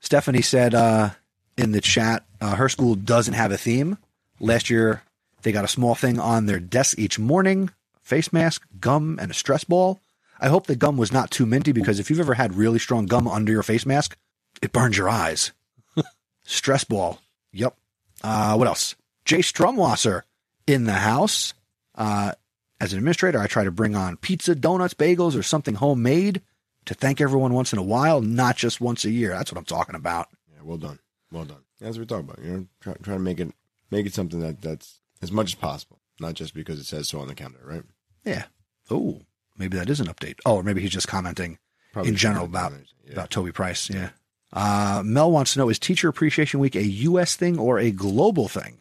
Stephanie 0.00 0.42
said 0.42 0.74
uh, 0.74 1.10
in 1.56 1.72
the 1.72 1.80
chat, 1.80 2.24
uh, 2.40 2.56
her 2.56 2.68
school 2.68 2.94
doesn't 2.94 3.34
have 3.34 3.52
a 3.52 3.58
theme. 3.58 3.98
Last 4.40 4.68
year, 4.70 5.02
they 5.42 5.52
got 5.52 5.64
a 5.64 5.68
small 5.68 5.94
thing 5.94 6.18
on 6.18 6.46
their 6.46 6.58
desk 6.60 6.98
each 6.98 7.18
morning: 7.18 7.70
face 8.02 8.32
mask, 8.32 8.62
gum, 8.80 9.18
and 9.20 9.30
a 9.30 9.34
stress 9.34 9.64
ball. 9.64 10.00
I 10.40 10.48
hope 10.48 10.66
the 10.66 10.74
gum 10.76 10.96
was 10.96 11.12
not 11.12 11.30
too 11.30 11.46
minty 11.46 11.72
because 11.72 12.00
if 12.00 12.10
you've 12.10 12.18
ever 12.20 12.34
had 12.34 12.54
really 12.56 12.78
strong 12.78 13.06
gum 13.06 13.28
under 13.28 13.52
your 13.52 13.62
face 13.62 13.86
mask, 13.86 14.16
it 14.62 14.72
burns 14.72 14.96
your 14.96 15.08
eyes. 15.08 15.52
stress 16.44 16.84
ball. 16.84 17.20
Yep. 17.52 17.76
Uh, 18.22 18.54
what 18.56 18.66
else? 18.68 18.94
Jay 19.24 19.38
Strumwasser 19.38 20.22
in 20.66 20.84
the 20.84 20.92
house. 20.94 21.54
Uh, 21.94 22.32
as 22.80 22.92
an 22.92 22.98
administrator, 22.98 23.38
I 23.38 23.46
try 23.46 23.64
to 23.64 23.70
bring 23.70 23.94
on 23.94 24.16
pizza, 24.16 24.54
donuts, 24.54 24.94
bagels, 24.94 25.38
or 25.38 25.42
something 25.42 25.74
homemade 25.76 26.42
to 26.86 26.94
thank 26.94 27.20
everyone 27.20 27.54
once 27.54 27.72
in 27.72 27.78
a 27.78 27.82
while, 27.82 28.20
not 28.20 28.56
just 28.56 28.80
once 28.80 29.04
a 29.04 29.10
year. 29.10 29.30
That's 29.30 29.52
what 29.52 29.58
I'm 29.58 29.64
talking 29.64 29.94
about. 29.94 30.28
Yeah. 30.52 30.62
Well 30.62 30.76
done. 30.78 30.98
Well 31.30 31.44
done. 31.44 31.62
That's 31.80 31.96
what 31.96 32.02
we're 32.10 32.16
talking 32.22 32.30
about. 32.30 32.44
You 32.44 32.52
know, 32.52 32.66
try, 32.80 32.94
try 33.02 33.14
to 33.14 33.20
make 33.20 33.40
it 33.40 33.52
make 33.90 34.06
it 34.06 34.14
something 34.14 34.40
that 34.40 34.60
that's 34.60 35.00
as 35.22 35.30
much 35.32 35.50
as 35.52 35.54
possible, 35.54 36.00
not 36.20 36.34
just 36.34 36.54
because 36.54 36.78
it 36.78 36.84
says 36.84 37.08
so 37.08 37.20
on 37.20 37.28
the 37.28 37.34
calendar, 37.34 37.60
right? 37.64 37.82
Yeah. 38.24 38.44
Oh, 38.90 39.22
maybe 39.56 39.76
that 39.78 39.88
is 39.88 40.00
an 40.00 40.06
update. 40.06 40.38
Oh, 40.44 40.56
or 40.56 40.62
maybe 40.62 40.80
he's 40.82 40.90
just 40.90 41.08
commenting 41.08 41.58
Probably 41.92 42.10
in 42.10 42.16
general 42.16 42.44
about 42.46 42.72
have 42.72 42.72
done 42.72 42.80
it. 42.80 43.06
yeah. 43.06 43.12
about 43.12 43.30
Toby 43.30 43.52
Price. 43.52 43.88
Yeah. 43.88 44.10
Uh, 44.54 45.02
Mel 45.04 45.30
wants 45.30 45.52
to 45.52 45.58
know: 45.58 45.68
Is 45.68 45.78
Teacher 45.78 46.08
Appreciation 46.08 46.60
Week 46.60 46.76
a 46.76 46.84
U.S. 46.84 47.36
thing 47.36 47.58
or 47.58 47.78
a 47.78 47.90
global 47.90 48.48
thing? 48.48 48.80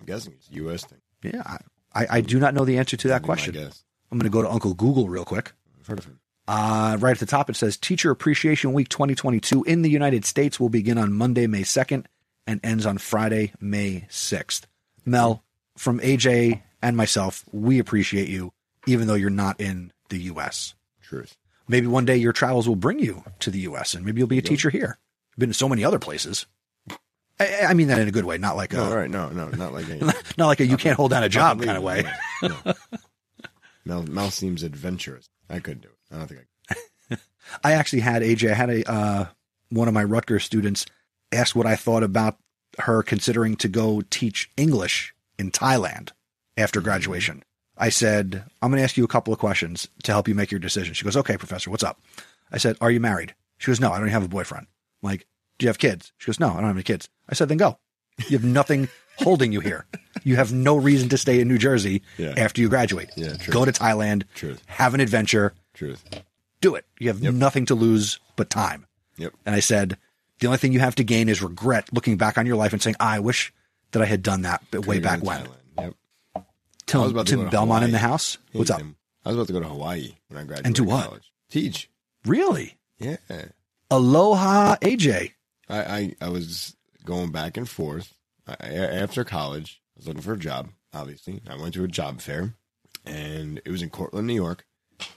I'm 0.00 0.06
guessing 0.06 0.32
it's 0.32 0.48
a 0.48 0.54
U.S. 0.54 0.84
thing. 0.84 0.98
Yeah, 1.22 1.42
I, 1.44 1.58
I, 1.94 2.06
I 2.10 2.20
do 2.20 2.40
not 2.40 2.54
know 2.54 2.64
the 2.64 2.78
answer 2.78 2.96
to 2.96 3.08
that 3.08 3.14
That'd 3.14 3.24
question. 3.26 3.54
guess. 3.54 3.84
I'm 4.10 4.18
going 4.18 4.30
to 4.30 4.34
go 4.34 4.42
to 4.42 4.50
Uncle 4.50 4.74
Google 4.74 5.08
real 5.08 5.24
quick. 5.24 5.52
I've 5.78 5.86
heard 5.86 5.98
of 5.98 6.06
him. 6.06 6.20
Uh, 6.46 6.96
right 7.00 7.12
at 7.12 7.18
the 7.18 7.26
top, 7.26 7.48
it 7.48 7.56
says 7.56 7.76
Teacher 7.76 8.10
Appreciation 8.10 8.72
Week 8.72 8.88
2022 8.88 9.64
in 9.64 9.82
the 9.82 9.90
United 9.90 10.24
States 10.24 10.60
will 10.60 10.68
begin 10.68 10.98
on 10.98 11.12
Monday, 11.12 11.46
May 11.46 11.62
2nd 11.62 12.04
and 12.46 12.60
ends 12.62 12.84
on 12.84 12.98
Friday, 12.98 13.52
May 13.60 14.06
6th. 14.10 14.62
Mel, 15.06 15.42
from 15.76 16.00
AJ 16.00 16.62
and 16.82 16.96
myself, 16.96 17.44
we 17.50 17.78
appreciate 17.78 18.28
you, 18.28 18.52
even 18.86 19.06
though 19.06 19.14
you're 19.14 19.30
not 19.30 19.60
in 19.60 19.92
the 20.10 20.18
U.S. 20.18 20.74
Truth. 21.02 21.36
Maybe 21.66 21.86
one 21.86 22.04
day 22.04 22.16
your 22.16 22.32
travels 22.32 22.68
will 22.68 22.76
bring 22.76 22.98
you 22.98 23.24
to 23.40 23.50
the 23.50 23.60
U.S. 23.60 23.94
and 23.94 24.04
maybe 24.04 24.18
you'll 24.18 24.28
be 24.28 24.38
a 24.38 24.42
teacher 24.42 24.70
here. 24.70 24.98
You've 25.30 25.40
been 25.40 25.50
to 25.50 25.54
so 25.54 25.68
many 25.68 25.84
other 25.84 25.98
places. 25.98 26.46
I, 27.40 27.60
I 27.68 27.74
mean 27.74 27.88
that 27.88 27.98
in 27.98 28.06
a 28.06 28.12
good 28.12 28.24
way, 28.24 28.38
not 28.38 28.56
like 28.56 28.72
a 28.72 28.76
No, 28.76 28.84
all 28.84 28.96
right. 28.96 29.10
No, 29.10 29.28
no, 29.30 29.48
not 29.48 29.72
like 29.72 29.88
a, 29.88 29.98
not 30.38 30.46
like 30.46 30.60
a 30.60 30.66
you 30.66 30.76
can't 30.76 30.96
hold 30.96 31.10
down 31.10 31.24
a 31.24 31.28
job 31.28 31.62
kind 31.62 31.76
of 31.76 31.82
way. 31.82 32.04
No, 32.42 32.48
no. 32.64 32.74
Mel, 33.84 34.02
Mel 34.04 34.30
seems 34.30 34.62
adventurous. 34.62 35.28
I 35.50 35.58
couldn't 35.60 35.82
do 35.82 35.88
it. 35.88 36.14
I 36.14 36.18
don't 36.18 36.28
think 36.28 36.40
I 36.70 37.16
I 37.64 37.72
actually 37.72 38.00
had 38.00 38.22
AJ. 38.22 38.50
I 38.50 38.54
had 38.54 38.70
a 38.70 38.90
uh, 38.90 39.26
one 39.70 39.88
of 39.88 39.94
my 39.94 40.04
Rutgers 40.04 40.44
students 40.44 40.86
ask 41.32 41.56
what 41.56 41.66
I 41.66 41.76
thought 41.76 42.02
about 42.02 42.38
her 42.78 43.02
considering 43.02 43.56
to 43.56 43.68
go 43.68 44.02
teach 44.10 44.50
English 44.56 45.14
in 45.38 45.50
Thailand 45.50 46.10
after 46.56 46.80
graduation. 46.80 47.42
I 47.76 47.88
said, 47.88 48.44
"I'm 48.62 48.70
going 48.70 48.78
to 48.78 48.84
ask 48.84 48.96
you 48.96 49.04
a 49.04 49.08
couple 49.08 49.32
of 49.32 49.38
questions 49.38 49.88
to 50.04 50.12
help 50.12 50.28
you 50.28 50.34
make 50.34 50.50
your 50.50 50.60
decision." 50.60 50.94
She 50.94 51.04
goes, 51.04 51.16
"Okay, 51.16 51.36
professor, 51.36 51.70
what's 51.70 51.82
up?" 51.84 52.00
I 52.52 52.58
said, 52.58 52.76
Are 52.80 52.90
you 52.90 53.00
married? 53.00 53.34
She 53.58 53.70
goes, 53.70 53.80
No, 53.80 53.90
I 53.90 53.98
don't 53.98 54.08
have 54.08 54.22
a 54.24 54.28
boyfriend. 54.28 54.66
I'm 55.02 55.08
like, 55.10 55.26
Do 55.58 55.64
you 55.64 55.68
have 55.68 55.78
kids? 55.78 56.12
She 56.18 56.26
goes, 56.26 56.38
No, 56.38 56.50
I 56.50 56.56
don't 56.56 56.64
have 56.66 56.76
any 56.76 56.82
kids. 56.84 57.08
I 57.28 57.34
said, 57.34 57.48
Then 57.48 57.56
go. 57.56 57.78
You 58.28 58.36
have 58.38 58.44
nothing 58.44 58.88
holding 59.18 59.50
you 59.50 59.58
here. 59.60 59.86
You 60.22 60.36
have 60.36 60.52
no 60.52 60.76
reason 60.76 61.08
to 61.08 61.18
stay 61.18 61.40
in 61.40 61.48
New 61.48 61.58
Jersey 61.58 62.02
Yeah. 62.18 62.34
after 62.36 62.60
you 62.60 62.68
graduate. 62.68 63.10
Yeah. 63.16 63.34
Go 63.50 63.64
to 63.64 63.72
Thailand, 63.72 64.24
Truth. 64.34 64.62
have 64.66 64.94
an 64.94 65.00
adventure, 65.00 65.54
Truth. 65.72 66.04
do 66.60 66.74
it. 66.76 66.84
You 67.00 67.08
have 67.08 67.22
nothing 67.22 67.66
to 67.66 67.74
lose 67.74 68.20
but 68.36 68.50
time. 68.50 68.86
Yep. 69.16 69.32
And 69.46 69.54
I 69.56 69.60
said, 69.60 69.96
The 70.38 70.46
only 70.46 70.58
thing 70.58 70.72
you 70.72 70.80
have 70.80 70.94
to 70.96 71.04
gain 71.04 71.28
is 71.28 71.42
regret 71.42 71.88
looking 71.92 72.16
back 72.18 72.38
on 72.38 72.46
your 72.46 72.56
life 72.56 72.72
and 72.72 72.80
saying, 72.82 72.96
I 73.00 73.18
wish 73.18 73.52
that 73.92 74.02
I 74.02 74.06
had 74.06 74.22
done 74.22 74.42
that 74.42 74.62
way 74.86 75.00
back 75.00 75.22
when. 75.24 75.40
Thailand. 75.44 75.48
Yep. 76.88 76.94
I 76.94 76.98
was 76.98 77.08
Tim, 77.08 77.16
about 77.16 77.26
to 77.26 77.30
Tim 77.30 77.38
go 77.40 77.44
to 77.46 77.50
Belmont 77.50 77.84
in 77.84 77.90
the 77.92 77.98
house. 77.98 78.38
Hey, 78.52 78.58
What's 78.58 78.70
up? 78.70 78.82
I 79.24 79.28
was 79.30 79.36
about 79.36 79.46
to 79.48 79.52
go 79.54 79.60
to 79.60 79.68
Hawaii 79.68 80.14
when 80.28 80.38
I 80.38 80.44
graduated. 80.44 80.66
And 80.66 80.74
do 80.74 80.84
what? 80.84 81.04
college. 81.06 81.32
Teach. 81.50 81.88
Really? 82.26 82.76
Yeah. 82.98 83.16
Aloha 83.90 84.76
AJ. 84.76 85.32
I, 85.68 85.78
I, 85.78 86.14
I 86.20 86.28
was 86.28 86.76
going 87.04 87.32
back 87.32 87.56
and 87.56 87.68
forth. 87.68 88.14
I, 88.46 88.54
after 88.66 89.24
college, 89.24 89.80
I 89.96 90.00
was 90.00 90.08
looking 90.08 90.22
for 90.22 90.34
a 90.34 90.38
job, 90.38 90.68
obviously. 90.92 91.40
I 91.48 91.56
went 91.56 91.74
to 91.74 91.84
a 91.84 91.88
job 91.88 92.20
fair, 92.20 92.54
and 93.04 93.60
it 93.64 93.70
was 93.70 93.82
in 93.82 93.90
Cortland, 93.90 94.26
New 94.26 94.34
York. 94.34 94.66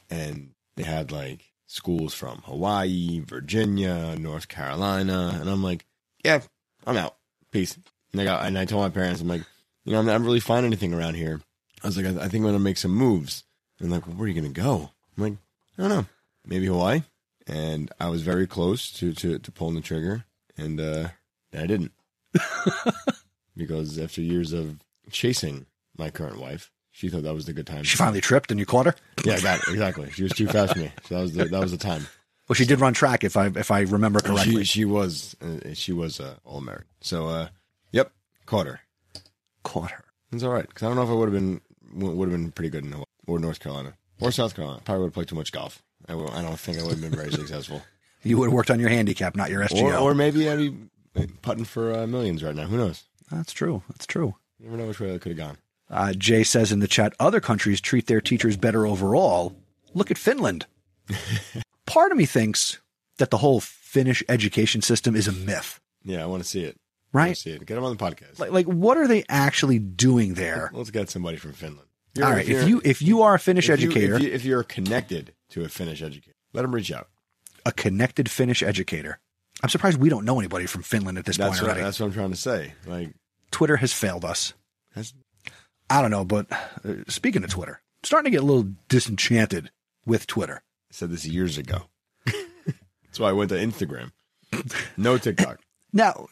And 0.09 0.51
they 0.75 0.83
had 0.83 1.11
like 1.11 1.41
schools 1.65 2.13
from 2.13 2.41
Hawaii, 2.45 3.19
Virginia, 3.19 4.15
North 4.17 4.47
Carolina. 4.47 5.37
And 5.39 5.49
I'm 5.49 5.63
like, 5.63 5.85
yeah, 6.23 6.41
I'm 6.85 6.97
out. 6.97 7.17
Peace. 7.51 7.77
And 8.13 8.21
I, 8.21 8.23
got, 8.23 8.45
and 8.45 8.57
I 8.57 8.65
told 8.65 8.83
my 8.83 8.89
parents, 8.89 9.21
I'm 9.21 9.27
like, 9.27 9.43
you 9.83 9.91
know, 9.93 9.99
I'm 9.99 10.05
not 10.05 10.21
really 10.21 10.39
finding 10.39 10.67
anything 10.71 10.93
around 10.93 11.15
here. 11.15 11.41
I 11.83 11.87
was 11.87 11.97
like, 11.97 12.05
I, 12.05 12.25
I 12.25 12.27
think 12.27 12.35
I'm 12.35 12.41
going 12.43 12.53
to 12.53 12.59
make 12.59 12.77
some 12.77 12.91
moves. 12.91 13.43
And 13.79 13.91
like, 13.91 14.07
well, 14.07 14.15
where 14.15 14.25
are 14.25 14.27
you 14.27 14.39
going 14.39 14.53
to 14.53 14.61
go? 14.61 14.91
I'm 15.17 15.23
like, 15.23 15.33
I 15.77 15.81
don't 15.81 15.89
know. 15.89 16.05
Maybe 16.45 16.65
Hawaii. 16.65 17.03
And 17.45 17.91
I 17.99 18.09
was 18.09 18.23
very 18.23 18.47
close 18.47 18.91
to, 18.93 19.13
to, 19.13 19.39
to 19.39 19.51
pulling 19.51 19.75
the 19.75 19.81
trigger. 19.81 20.25
And 20.57 20.79
uh, 20.79 21.09
I 21.53 21.67
didn't. 21.67 21.91
because 23.55 23.97
after 23.99 24.21
years 24.21 24.53
of 24.53 24.79
chasing 25.11 25.65
my 25.97 26.09
current 26.09 26.39
wife, 26.39 26.71
she 26.91 27.09
thought 27.09 27.23
that 27.23 27.33
was 27.33 27.45
the 27.45 27.53
good 27.53 27.67
time. 27.67 27.83
She 27.83 27.95
finally 27.95 28.21
tripped 28.21 28.49
and 28.49 28.59
you 28.59 28.65
caught 28.65 28.87
her. 28.87 28.95
yeah, 29.23 29.33
exactly. 29.33 29.73
exactly. 29.73 30.11
She 30.11 30.23
was 30.23 30.31
too 30.31 30.47
fast 30.47 30.73
for 30.73 30.79
me. 30.79 30.91
So 31.07 31.15
that 31.15 31.21
was 31.21 31.33
the, 31.33 31.45
that 31.45 31.61
was 31.61 31.71
the 31.71 31.77
time. 31.77 32.07
Well, 32.47 32.55
she 32.55 32.65
did 32.65 32.79
run 32.79 32.93
track 32.93 33.23
if 33.23 33.35
I 33.35 33.47
if 33.47 33.71
I 33.71 33.81
remember 33.81 34.19
correctly. 34.19 34.63
She, 34.63 34.79
she 34.79 34.85
was 34.85 35.35
uh, 35.41 35.73
she 35.73 35.91
was 35.91 36.19
uh, 36.19 36.35
all 36.45 36.57
American. 36.57 36.87
So, 37.01 37.27
uh, 37.27 37.49
yep, 37.91 38.11
caught 38.45 38.67
her. 38.67 38.79
caught 39.63 39.91
her. 39.91 40.05
It's 40.31 40.43
all 40.43 40.51
right 40.51 40.67
because 40.67 40.83
I 40.83 40.87
don't 40.87 40.95
know 40.95 41.03
if 41.03 41.09
I 41.09 41.13
would 41.13 41.31
have 41.31 41.33
been 41.33 41.61
would 41.97 42.29
have 42.29 42.39
been 42.39 42.51
pretty 42.51 42.69
good 42.69 42.83
in 42.85 42.91
Hawaii 42.91 43.05
or 43.27 43.39
North 43.39 43.59
Carolina 43.59 43.93
or 44.21 44.31
South 44.31 44.55
Carolina. 44.55 44.81
Probably 44.85 45.01
would 45.01 45.07
have 45.07 45.13
played 45.13 45.27
too 45.27 45.35
much 45.35 45.51
golf. 45.51 45.81
I, 46.07 46.13
I 46.13 46.41
don't 46.41 46.59
think 46.59 46.77
I 46.77 46.83
would 46.83 46.91
have 46.91 47.01
been 47.01 47.11
very 47.11 47.31
successful. 47.41 47.81
You 48.23 48.37
would 48.37 48.45
have 48.45 48.53
worked 48.53 48.71
on 48.71 48.79
your 48.79 48.89
handicap, 48.89 49.35
not 49.35 49.49
your 49.49 49.63
SGO. 49.65 49.83
Or, 49.83 49.95
or 50.11 50.13
maybe 50.15 50.49
I'd 50.49 50.57
be 51.13 51.27
putting 51.41 51.65
for 51.65 51.93
uh, 51.93 52.07
millions 52.07 52.43
right 52.43 52.55
now. 52.55 52.65
Who 52.65 52.77
knows? 52.77 53.03
That's 53.31 53.53
true. 53.53 53.83
That's 53.89 54.05
true. 54.05 54.35
You 54.59 54.65
never 54.65 54.77
know 54.77 54.87
which 54.87 54.99
way 54.99 55.11
that 55.11 55.21
could 55.21 55.37
have 55.37 55.37
gone. 55.37 55.57
Uh, 55.89 56.13
Jay 56.13 56.43
says 56.43 56.71
in 56.71 56.79
the 56.79 56.87
chat, 56.87 57.13
other 57.19 57.39
countries 57.39 57.79
treat 57.79 58.07
their 58.07 58.21
teachers 58.21 58.57
better 58.57 58.85
overall. 58.85 59.55
Look 59.93 60.11
at 60.11 60.17
Finland. 60.17 60.65
Part 61.85 62.11
of 62.11 62.17
me 62.17 62.25
thinks 62.25 62.79
that 63.17 63.31
the 63.31 63.37
whole 63.37 63.61
Finnish 63.61 64.23
education 64.27 64.81
system 64.81 65.15
is 65.15 65.27
a 65.27 65.31
myth, 65.31 65.79
Yeah, 66.03 66.21
I 66.23 66.25
want 66.25 66.43
to 66.43 66.49
see 66.49 66.63
it. 66.63 66.75
Right? 67.13 67.37
see 67.37 67.51
it. 67.51 67.65
Get 67.65 67.75
them 67.75 67.85
on 67.85 67.95
the 67.95 68.03
podcast. 68.03 68.37
Like, 68.37 68.51
like 68.51 68.65
what 68.65 68.97
are 68.97 69.07
they 69.07 69.23
actually 69.29 69.79
doing 69.79 70.33
there? 70.33 70.69
Let's 70.73 70.91
get 70.91 71.09
somebody 71.09 71.37
from 71.37 71.53
Finland. 71.53 71.86
All 72.25 72.31
right, 72.31 72.41
if 72.41 72.49
you're- 72.49 72.65
you 72.67 72.81
if 72.83 73.01
you 73.01 73.21
are 73.21 73.35
a 73.35 73.39
Finnish 73.39 73.69
if 73.69 73.79
you- 73.81 73.87
educator, 73.89 74.15
if, 74.15 74.21
you, 74.23 74.31
if 74.31 74.45
you're 74.45 74.63
connected 74.63 75.33
to 75.49 75.63
a 75.63 75.69
Finnish 75.69 76.01
educator, 76.01 76.35
let 76.53 76.61
them 76.63 76.73
reach 76.73 76.91
out. 76.91 77.09
a 77.65 77.71
connected 77.71 78.29
Finnish 78.31 78.63
educator, 78.63 79.19
I'm 79.63 79.69
surprised 79.69 79.97
we 79.99 80.09
don't 80.09 80.25
know 80.25 80.39
anybody 80.39 80.65
from 80.67 80.83
Finland 80.83 81.17
at 81.17 81.25
this 81.25 81.37
That's 81.37 81.49
point 81.49 81.61
what, 81.61 81.69
already. 81.69 81.83
that's 81.83 81.99
what 81.99 82.07
I'm 82.07 82.13
trying 82.13 82.31
to 82.31 82.37
say. 82.37 82.73
Like, 82.85 83.13
Twitter 83.51 83.77
has 83.77 83.91
failed 83.93 84.23
us. 84.25 84.53
that's, 84.95 85.13
I 85.89 86.01
don't 86.01 86.11
know, 86.11 86.25
but 86.25 86.47
uh, 86.51 86.93
speaking 87.07 87.43
of 87.43 87.49
Twitter, 87.49 87.81
I'm 87.99 88.03
starting 88.03 88.31
to 88.31 88.35
get 88.35 88.43
a 88.43 88.45
little 88.45 88.71
disenchanted 88.89 89.71
with 90.05 90.27
Twitter. 90.27 90.61
I 90.89 90.91
said 90.93 91.09
this 91.09 91.25
years 91.25 91.57
ago. 91.57 91.83
that's 92.25 93.19
why 93.19 93.29
I 93.29 93.33
went 93.33 93.49
to 93.49 93.55
Instagram. 93.57 94.11
No 94.95 95.17
TikTok. 95.17 95.59
Now, 95.93 96.27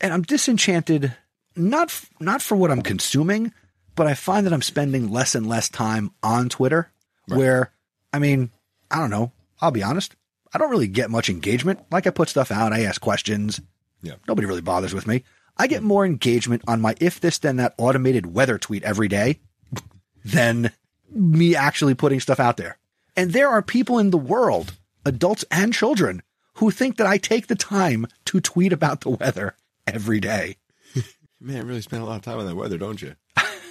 and 0.00 0.12
I'm 0.12 0.22
disenchanted 0.22 1.14
not 1.56 1.98
not 2.20 2.42
for 2.42 2.56
what 2.56 2.70
I'm 2.70 2.82
consuming, 2.82 3.52
but 3.94 4.06
I 4.06 4.14
find 4.14 4.46
that 4.46 4.52
I'm 4.52 4.62
spending 4.62 5.10
less 5.10 5.34
and 5.34 5.48
less 5.48 5.68
time 5.68 6.12
on 6.22 6.48
Twitter. 6.48 6.90
Where, 7.26 7.72
I 8.12 8.18
mean, 8.18 8.50
I 8.90 8.98
don't 8.98 9.10
know. 9.10 9.32
I'll 9.60 9.70
be 9.70 9.82
honest. 9.82 10.14
I 10.52 10.58
don't 10.58 10.70
really 10.70 10.88
get 10.88 11.10
much 11.10 11.28
engagement. 11.28 11.80
Like 11.90 12.06
I 12.06 12.10
put 12.10 12.28
stuff 12.28 12.50
out, 12.50 12.72
I 12.72 12.82
ask 12.82 13.00
questions. 13.00 13.60
Yeah. 14.02 14.14
Nobody 14.28 14.46
really 14.46 14.60
bothers 14.60 14.94
with 14.94 15.06
me. 15.06 15.24
I 15.56 15.66
get 15.66 15.82
more 15.82 16.04
engagement 16.04 16.62
on 16.66 16.80
my 16.80 16.94
if 17.00 17.20
this 17.20 17.38
then 17.38 17.56
that 17.56 17.74
automated 17.78 18.34
weather 18.34 18.58
tweet 18.58 18.82
every 18.82 19.08
day 19.08 19.40
than 20.24 20.70
me 21.10 21.54
actually 21.54 21.94
putting 21.94 22.20
stuff 22.20 22.40
out 22.40 22.56
there. 22.56 22.78
And 23.16 23.32
there 23.32 23.48
are 23.48 23.62
people 23.62 23.98
in 23.98 24.10
the 24.10 24.18
world, 24.18 24.74
adults 25.04 25.44
and 25.50 25.72
children, 25.72 26.22
who 26.54 26.70
think 26.70 26.96
that 26.96 27.06
I 27.06 27.18
take 27.18 27.46
the 27.46 27.54
time 27.54 28.06
to 28.26 28.40
tweet 28.40 28.72
about 28.72 29.00
the 29.00 29.10
weather 29.10 29.56
every 29.86 30.20
day. 30.20 30.56
Man, 31.40 31.56
you 31.56 31.62
really 31.62 31.82
spend 31.82 32.02
a 32.02 32.06
lot 32.06 32.16
of 32.16 32.22
time 32.22 32.38
on 32.38 32.46
that 32.46 32.56
weather, 32.56 32.78
don't 32.78 33.00
you? 33.00 33.14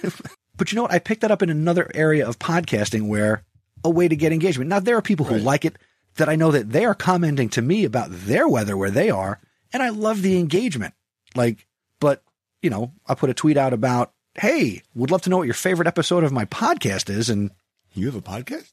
But 0.56 0.70
you 0.70 0.76
know 0.76 0.82
what? 0.82 0.92
I 0.92 1.00
picked 1.00 1.22
that 1.22 1.32
up 1.32 1.42
in 1.42 1.50
another 1.50 1.90
area 1.94 2.28
of 2.28 2.38
podcasting 2.38 3.08
where 3.08 3.42
a 3.82 3.90
way 3.90 4.06
to 4.06 4.14
get 4.14 4.32
engagement. 4.32 4.68
Now, 4.70 4.78
there 4.78 4.96
are 4.96 5.02
people 5.02 5.26
who 5.26 5.34
Right. 5.34 5.42
like 5.42 5.64
it 5.64 5.76
that 6.14 6.28
I 6.28 6.36
know 6.36 6.52
that 6.52 6.70
they 6.70 6.84
are 6.84 6.94
commenting 6.94 7.48
to 7.50 7.62
me 7.62 7.84
about 7.84 8.08
their 8.10 8.46
weather 8.48 8.76
where 8.76 8.90
they 8.90 9.10
are, 9.10 9.40
and 9.72 9.82
I 9.82 9.88
love 9.88 10.22
the 10.22 10.38
engagement. 10.38 10.94
Like, 11.34 11.66
but, 11.98 12.22
you 12.62 12.70
know, 12.70 12.92
I 13.04 13.14
put 13.16 13.30
a 13.30 13.34
tweet 13.34 13.56
out 13.56 13.72
about, 13.72 14.12
hey, 14.36 14.82
would 14.94 15.10
love 15.10 15.22
to 15.22 15.30
know 15.30 15.38
what 15.38 15.48
your 15.48 15.54
favorite 15.54 15.88
episode 15.88 16.22
of 16.22 16.30
my 16.30 16.44
podcast 16.44 17.10
is, 17.10 17.28
and 17.30 17.50
You 17.92 18.06
have 18.06 18.14
a 18.14 18.20
podcast? 18.22 18.70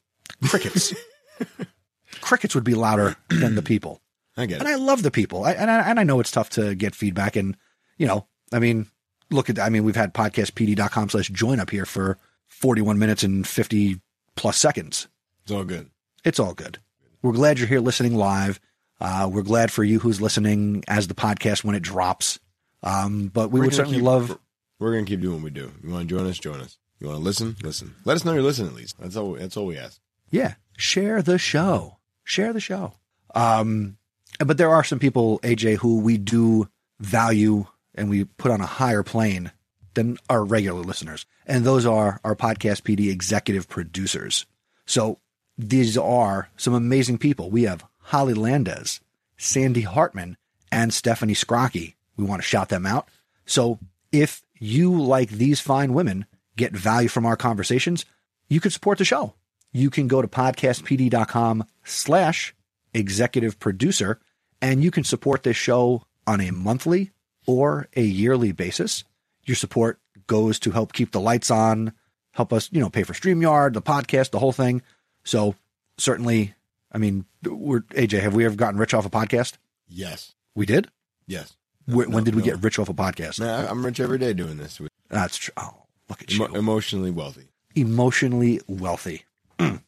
crickets. 0.48 0.94
crickets 2.20 2.54
would 2.54 2.64
be 2.64 2.74
louder 2.74 3.16
than 3.28 3.54
the 3.56 3.62
people. 3.62 4.00
I 4.36 4.46
get 4.46 4.60
And 4.60 4.68
it. 4.68 4.72
I 4.72 4.76
love 4.76 5.02
the 5.02 5.10
people. 5.10 5.44
I, 5.44 5.52
and 5.52 5.70
I, 5.70 5.80
and 5.90 5.98
I 6.00 6.04
know 6.04 6.20
it's 6.20 6.30
tough 6.30 6.50
to 6.50 6.74
get 6.76 6.94
feedback. 6.94 7.36
And, 7.36 7.56
you 7.98 8.06
know, 8.06 8.26
I 8.52 8.58
mean, 8.60 8.86
look 9.32 9.50
at, 9.50 9.58
I 9.58 9.68
mean, 9.68 9.84
we've 9.84 9.96
had 9.96 10.14
podcastpd.com 10.14 11.08
slash 11.10 11.28
join 11.28 11.60
up 11.60 11.70
here 11.70 11.84
for 11.86 12.18
41 12.48 12.98
minutes 12.98 13.22
and 13.22 13.46
50 13.46 14.00
plus 14.36 14.56
seconds. 14.58 15.08
It's 15.42 15.52
all 15.52 15.64
good. 15.64 15.90
It's 16.24 16.38
all 16.38 16.54
good. 16.54 16.78
We're 17.22 17.32
glad 17.32 17.58
you're 17.58 17.68
here 17.68 17.80
listening 17.80 18.14
live. 18.16 18.60
Uh, 19.00 19.28
we're 19.32 19.42
glad 19.42 19.72
for 19.72 19.82
you 19.82 19.98
who's 19.98 20.20
listening 20.20 20.84
as 20.86 21.08
the 21.08 21.14
podcast 21.14 21.64
when 21.64 21.74
it 21.74 21.82
drops. 21.82 22.38
Um, 22.82 23.28
but 23.32 23.50
we 23.50 23.60
We're 23.60 23.66
would 23.66 23.74
certainly 23.74 23.98
keep- 23.98 24.04
love, 24.06 24.38
We're 24.78 24.92
gonna 24.94 25.06
keep 25.06 25.20
doing 25.20 25.36
what 25.36 25.44
we 25.44 25.50
do. 25.50 25.70
You 25.82 25.90
want 25.90 26.08
to 26.08 26.14
join 26.16 26.26
us? 26.26 26.38
Join 26.38 26.60
us. 26.60 26.78
You 27.00 27.08
want 27.08 27.18
to 27.18 27.24
listen? 27.24 27.56
Listen. 27.62 27.94
Let 28.04 28.14
us 28.14 28.24
know 28.24 28.32
you're 28.32 28.42
listening 28.42 28.68
at 28.68 28.74
least. 28.76 28.96
That's 29.00 29.16
all. 29.16 29.34
That's 29.34 29.56
all 29.56 29.66
we 29.66 29.76
ask. 29.78 30.00
yeah, 30.30 30.54
share 30.76 31.20
the 31.22 31.38
show. 31.38 31.98
Share 32.24 32.52
the 32.52 32.60
show. 32.60 32.94
Um, 33.34 33.96
but 34.44 34.56
there 34.58 34.70
are 34.70 34.84
some 34.84 34.98
people, 35.00 35.38
AJ, 35.40 35.76
who 35.78 35.98
we 36.00 36.16
do 36.18 36.68
value 37.00 37.66
and 37.94 38.08
we 38.08 38.24
put 38.24 38.50
on 38.50 38.60
a 38.60 38.66
higher 38.66 39.02
plane 39.02 39.52
than 39.94 40.18
our 40.30 40.44
regular 40.44 40.80
listeners. 40.80 41.26
And 41.46 41.64
those 41.64 41.84
are 41.84 42.20
our 42.24 42.34
podcast 42.34 42.82
PD 42.82 43.10
executive 43.10 43.68
producers. 43.68 44.46
So 44.86 45.18
these 45.58 45.98
are 45.98 46.48
some 46.56 46.74
amazing 46.74 47.18
people. 47.18 47.50
We 47.50 47.64
have 47.64 47.84
Holly 47.98 48.34
Landez, 48.34 49.00
Sandy 49.36 49.82
Hartman, 49.82 50.36
and 50.70 50.94
Stephanie 50.94 51.34
Scrocky. 51.34 51.94
We 52.16 52.24
want 52.24 52.42
to 52.42 52.48
shout 52.48 52.68
them 52.68 52.86
out. 52.86 53.08
So 53.44 53.78
if 54.10 54.42
you, 54.58 55.00
like 55.00 55.30
these 55.30 55.60
fine 55.60 55.92
women, 55.92 56.26
get 56.56 56.72
value 56.72 57.08
from 57.08 57.26
our 57.26 57.36
conversations, 57.36 58.04
you 58.48 58.60
could 58.60 58.72
support 58.72 58.98
the 58.98 59.04
show. 59.04 59.34
You 59.72 59.90
can 59.90 60.08
go 60.08 60.22
to 60.22 60.28
podcastpd.com 60.28 61.64
slash 61.84 62.54
executive 62.94 63.58
producer 63.58 64.20
and 64.60 64.84
you 64.84 64.90
can 64.90 65.04
support 65.04 65.42
this 65.42 65.56
show 65.56 66.04
on 66.26 66.40
a 66.40 66.50
monthly 66.50 67.10
or 67.46 67.88
a 67.96 68.02
yearly 68.02 68.52
basis. 68.52 69.04
Your 69.44 69.56
support 69.56 69.98
goes 70.26 70.58
to 70.60 70.70
help 70.70 70.92
keep 70.92 71.12
the 71.12 71.20
lights 71.20 71.50
on, 71.50 71.92
help 72.32 72.52
us, 72.52 72.68
you 72.72 72.80
know, 72.80 72.90
pay 72.90 73.02
for 73.02 73.12
StreamYard, 73.12 73.74
the 73.74 73.82
podcast, 73.82 74.30
the 74.30 74.38
whole 74.38 74.52
thing. 74.52 74.82
So 75.24 75.54
certainly, 75.98 76.54
I 76.90 76.98
mean, 76.98 77.24
we're 77.44 77.80
AJ, 77.80 78.20
have 78.20 78.34
we 78.34 78.44
ever 78.44 78.54
gotten 78.54 78.78
rich 78.78 78.94
off 78.94 79.06
a 79.06 79.10
podcast? 79.10 79.54
Yes. 79.88 80.34
We 80.54 80.66
did. 80.66 80.88
Yes. 81.26 81.56
Wh- 81.86 82.08
when 82.08 82.24
did 82.24 82.34
we 82.34 82.42
no. 82.42 82.46
get 82.46 82.62
rich 82.62 82.78
off 82.78 82.88
a 82.88 82.94
podcast? 82.94 83.40
Man, 83.40 83.66
I'm 83.66 83.84
rich 83.84 84.00
every 84.00 84.18
day 84.18 84.32
doing 84.32 84.56
this. 84.56 84.80
That's 85.08 85.36
true. 85.36 85.54
Oh, 85.56 85.74
look 86.08 86.22
at 86.22 86.32
you. 86.32 86.44
Emo- 86.44 86.54
emotionally 86.54 87.10
wealthy. 87.10 87.48
Emotionally 87.74 88.60
wealthy. 88.66 89.24
Bring 89.58 89.80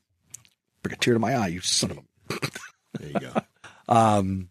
a 0.84 0.96
tear 0.96 1.14
to 1.14 1.20
my 1.20 1.34
eye, 1.34 1.48
you 1.48 1.60
son 1.60 1.92
of 1.92 1.98
a 1.98 2.02
There 2.98 3.08
you 3.08 3.20
go. 3.20 3.32
Um, 3.86 4.48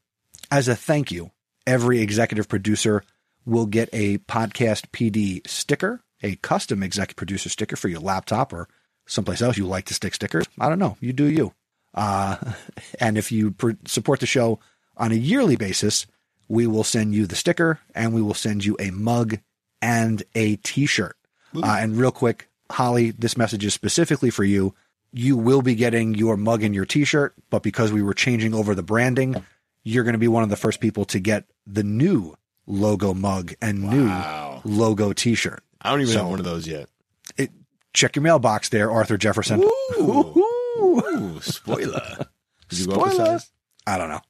as 0.52 0.68
a 0.68 0.76
thank 0.76 1.12
you, 1.12 1.32
every 1.66 2.02
executive 2.02 2.48
producer 2.48 3.04
will 3.46 3.66
get 3.66 3.90
a 3.94 4.18
podcast 4.20 4.88
PD 4.92 5.46
sticker, 5.48 6.02
a 6.22 6.36
custom 6.38 6.84
executive 6.84 7.18
producer 7.18 7.50
sticker 7.50 7.76
for 7.76 7.88
your 7.88 8.00
laptop 8.00 8.54
or 8.54 8.68
someplace 9.06 9.42
else 9.42 9.58
you 9.58 9.66
like 9.68 9.86
to 9.86 9.94
stick 9.94 10.14
stickers. 10.14 10.46
I 10.60 10.70
don't 10.70 10.80
know. 10.80 10.98
You 11.00 11.14
do 11.14 11.26
you. 11.26 11.54
Uh, 11.94 12.38
and 13.00 13.18
if 13.18 13.32
you 13.32 13.52
pr- 13.52 13.72
support 13.86 14.20
the 14.20 14.26
show 14.26 14.60
on 14.98 15.12
a 15.12 15.16
yearly 15.16 15.56
basis, 15.56 16.06
we 16.48 16.68
will 16.68 16.84
send 16.84 17.14
you 17.14 17.26
the 17.26 17.36
sticker 17.36 17.80
and 17.96 18.14
we 18.14 18.22
will 18.22 18.34
send 18.34 18.64
you 18.64 18.76
a 18.80 18.92
mug 18.92 19.40
and 19.82 20.24
a 20.36 20.56
t-shirt. 20.58 21.18
Uh, 21.56 21.78
and 21.80 21.98
real 21.98 22.12
quick, 22.12 22.50
Holly, 22.72 23.12
this 23.12 23.38
message 23.38 23.64
is 23.66 23.74
specifically 23.74 24.30
for 24.30 24.44
you. 24.44 24.74
You 25.12 25.38
will 25.38 25.62
be 25.62 25.76
getting 25.76 26.16
your 26.16 26.38
mug 26.38 26.64
and 26.64 26.74
your 26.74 26.86
t-shirt, 26.86 27.36
but 27.52 27.62
because 27.62 27.92
we 27.92 28.02
were 28.02 28.16
changing 28.16 28.56
over 28.56 28.74
the 28.74 28.82
branding, 28.82 29.44
you're 29.84 30.04
going 30.04 30.14
to 30.14 30.20
be 30.20 30.28
one 30.28 30.44
of 30.44 30.50
the 30.50 30.56
first 30.56 30.80
people 30.80 31.06
to 31.06 31.20
get 31.20 31.46
the 31.68 31.84
new 31.84 32.36
logo 32.66 33.14
mug 33.14 33.54
and 33.62 33.84
Wow. 33.86 34.62
new 34.64 34.72
logo 34.76 35.14
t-shirt. 35.14 35.64
I 35.82 35.92
don't 35.92 36.02
even 36.02 36.14
So- 36.14 36.20
have 36.22 36.30
one 36.30 36.40
of 36.40 36.46
those 36.46 36.68
yet. 36.68 36.90
It, 37.38 37.52
check 37.94 38.16
your 38.16 38.24
mailbox 38.24 38.70
there, 38.70 38.92
Arthur 38.92 39.18
Jefferson. 39.18 39.64
Ooh, 39.64 40.44
Ooh, 40.78 41.40
spoiler. 41.42 42.26
Did 42.70 42.80
you 42.80 42.88
go 42.88 43.02
up 43.02 43.08
a 43.08 43.12
Spoiler. 43.12 43.40
I 43.88 43.98
don't 43.98 44.10
know. 44.10 44.22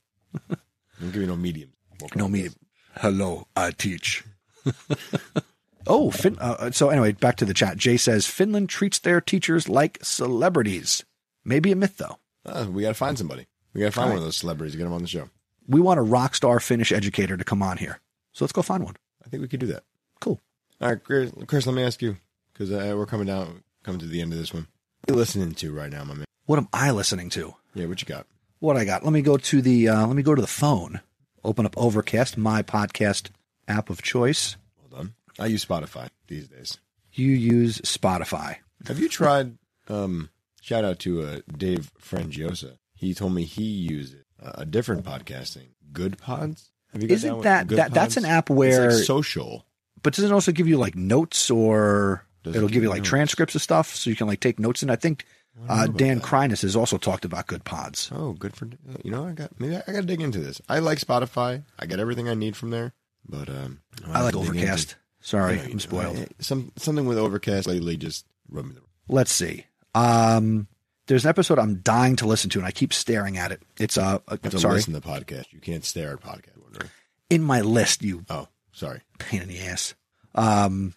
Don't 0.99 1.11
give 1.11 1.21
me 1.21 1.27
no 1.27 1.35
medium. 1.35 1.71
No 2.15 2.27
medium. 2.27 2.53
Hello, 2.97 3.47
I 3.55 3.71
teach. 3.71 4.23
oh, 5.87 6.11
fin- 6.11 6.37
uh, 6.39 6.71
so 6.71 6.89
anyway, 6.89 7.11
back 7.13 7.35
to 7.37 7.45
the 7.45 7.53
chat. 7.53 7.77
Jay 7.77 7.97
says 7.97 8.25
Finland 8.27 8.69
treats 8.69 8.99
their 8.99 9.21
teachers 9.21 9.67
like 9.69 9.99
celebrities. 10.01 11.03
Maybe 11.45 11.71
a 11.71 11.75
myth 11.75 11.97
though. 11.97 12.17
Uh, 12.45 12.67
we 12.69 12.81
got 12.83 12.89
to 12.89 12.93
find 12.93 13.17
somebody. 13.17 13.47
We 13.73 13.81
got 13.81 13.87
to 13.87 13.91
find 13.91 14.05
All 14.05 14.11
one 14.11 14.17
of 14.19 14.23
those 14.23 14.37
celebrities. 14.37 14.75
Get 14.75 14.83
them 14.83 14.93
on 14.93 15.01
the 15.01 15.07
show. 15.07 15.29
We 15.67 15.79
want 15.81 15.99
a 15.99 16.03
rock 16.03 16.35
star 16.35 16.59
Finnish 16.59 16.91
educator 16.91 17.37
to 17.37 17.43
come 17.43 17.61
on 17.61 17.77
here. 17.77 17.99
So 18.33 18.43
let's 18.43 18.51
go 18.51 18.61
find 18.61 18.83
one. 18.83 18.95
I 19.25 19.29
think 19.29 19.41
we 19.41 19.47
could 19.47 19.59
do 19.59 19.67
that. 19.67 19.83
Cool. 20.19 20.39
All 20.81 20.89
right, 20.89 21.03
Chris, 21.03 21.31
Chris 21.47 21.65
let 21.65 21.75
me 21.75 21.83
ask 21.83 22.01
you 22.01 22.17
because 22.51 22.71
uh, 22.71 22.93
we're 22.97 23.05
coming 23.05 23.27
down, 23.27 23.63
coming 23.83 23.99
to 23.99 24.05
the 24.05 24.21
end 24.21 24.33
of 24.33 24.39
this 24.39 24.53
one. 24.53 24.67
What 25.01 25.11
are 25.11 25.13
you 25.13 25.19
listening 25.19 25.53
to 25.55 25.73
right 25.73 25.91
now, 25.91 26.03
my 26.03 26.13
man? 26.13 26.25
What 26.45 26.59
am 26.59 26.67
I 26.73 26.91
listening 26.91 27.29
to? 27.31 27.55
Yeah, 27.73 27.85
what 27.85 28.01
you 28.01 28.07
got? 28.07 28.27
What 28.59 28.77
I 28.77 28.85
got? 28.85 29.03
Let 29.03 29.13
me 29.13 29.21
go 29.21 29.37
to 29.37 29.61
the 29.61 29.89
uh, 29.89 30.07
let 30.07 30.15
me 30.15 30.23
go 30.23 30.35
to 30.35 30.41
the 30.41 30.47
phone. 30.47 31.01
Open 31.43 31.65
up 31.65 31.77
Overcast, 31.77 32.37
my 32.37 32.63
podcast 32.63 33.29
app 33.67 33.89
of 33.89 34.01
choice. 34.01 34.55
Hold 34.79 34.99
on. 34.99 35.13
I 35.37 35.47
use 35.47 35.65
Spotify 35.65 36.09
these 36.27 36.47
days. 36.47 36.77
You 37.11 37.31
use 37.31 37.79
Spotify. 37.79 38.57
Have 38.87 38.99
you 38.99 39.09
tried? 39.09 39.57
Um, 39.87 40.29
shout 40.61 40.85
out 40.85 40.99
to 40.99 41.21
uh, 41.23 41.39
Dave 41.55 41.91
Frangiosa. 42.01 42.77
He 42.95 43.13
told 43.13 43.33
me 43.33 43.43
he 43.43 43.63
uses 43.63 44.22
a 44.55 44.65
different 44.65 45.05
podcasting, 45.05 45.67
Good 45.91 46.17
Pods. 46.17 46.69
Have 46.91 47.01
you 47.01 47.07
got 47.07 47.13
Isn't 47.15 47.41
that- 47.41 47.67
that- 47.69 47.93
that's 47.93 48.17
an 48.17 48.25
app 48.25 48.49
It's 48.49 48.55
where- 48.55 48.91
like 48.91 49.03
social. 49.05 49.65
But 50.01 50.13
does 50.13 50.25
it 50.25 50.31
also 50.31 50.51
give 50.51 50.67
you 50.67 50.77
like 50.77 50.95
notes 50.95 51.49
or 51.49 52.25
Does 52.43 52.53
it 52.53 52.57
it'll 52.57 52.67
give 52.69 52.83
you 52.83 52.89
you 52.89 52.89
like 52.89 52.99
notes? 52.99 53.09
transcripts 53.09 53.55
of 53.55 53.61
stuff 53.61 53.95
so 53.95 54.09
you 54.09 54.15
can 54.15 54.27
like 54.27 54.41
take 54.41 54.59
notes? 54.59 54.81
And 54.81 54.91
I 54.91 54.95
think 54.97 55.25
I 55.69 55.83
uh, 55.83 55.87
Dan 55.87 56.17
that. 56.17 56.23
Kreiness 56.25 56.61
has 56.63 56.75
also 56.75 56.97
talked 56.97 57.23
about 57.25 57.47
good 57.47 57.63
pods. 57.63 58.09
Oh, 58.13 58.33
good 58.33 58.55
for 58.55 58.67
you 59.03 59.11
know. 59.11 59.25
I 59.27 59.31
got 59.31 59.57
maybe 59.59 59.77
I, 59.77 59.83
I 59.87 59.91
got 59.93 60.01
to 60.01 60.05
dig 60.07 60.19
into 60.21 60.39
this. 60.39 60.61
I 60.67 60.79
like 60.79 60.97
Spotify. 60.99 61.63
I 61.79 61.85
get 61.85 61.99
everything 61.99 62.27
I 62.27 62.33
need 62.33 62.55
from 62.57 62.69
there. 62.71 62.93
But 63.27 63.47
um, 63.49 63.79
I 64.07 64.21
like 64.23 64.23
have 64.23 64.31
to 64.33 64.39
dig 64.39 64.47
into- 64.49 64.59
Overcast. 64.61 64.95
Sorry, 65.21 65.53
I 65.53 65.55
know 65.57 65.63
you 65.63 65.71
I'm 65.71 65.79
spoiled. 65.79 66.17
I- 66.17 66.27
some 66.39 66.71
something 66.75 67.05
with 67.05 67.17
Overcast 67.17 67.65
lately 67.67 67.95
just 67.97 68.25
rubbed 68.49 68.67
me 68.69 68.75
the 68.75 68.81
Let's 69.07 69.31
see. 69.31 69.65
Um, 69.95 70.67
there's 71.07 71.25
an 71.25 71.29
episode 71.29 71.59
I'm 71.59 71.75
dying 71.81 72.15
to 72.17 72.27
listen 72.27 72.49
to, 72.51 72.59
and 72.59 72.67
I 72.67 72.71
keep 72.71 72.93
staring 72.93 73.37
at 73.37 73.51
it. 73.51 73.61
It's 73.79 73.97
uh, 73.97 74.19
uh 74.27 74.37
You 74.43 74.57
sorry, 74.59 74.75
listen 74.75 74.93
to 74.93 74.99
the 74.99 75.07
podcast. 75.07 75.51
You 75.51 75.59
can't 75.59 75.83
stare 75.85 76.13
at 76.13 76.21
podcast. 76.21 76.49
Right? 76.79 76.89
in 77.29 77.41
my 77.43 77.61
list. 77.61 78.03
You 78.03 78.25
Oh, 78.29 78.47
sorry. 78.71 79.01
pain 79.19 79.41
in 79.41 79.47
the 79.47 79.59
ass. 79.59 79.95
Um, 80.35 80.93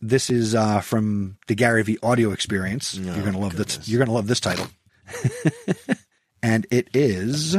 this 0.00 0.30
is 0.30 0.54
uh, 0.54 0.80
from 0.80 1.38
the 1.46 1.56
GaryVee 1.56 1.98
audio 2.02 2.30
experience. 2.32 2.98
Oh, 2.98 3.02
you're 3.14 3.24
gonna 3.24 3.38
love 3.38 3.56
this. 3.56 3.88
You're 3.88 3.98
gonna 3.98 4.12
love 4.12 4.26
this 4.26 4.40
title. 4.40 4.66
and 6.42 6.66
it 6.70 6.88
is. 6.94 7.56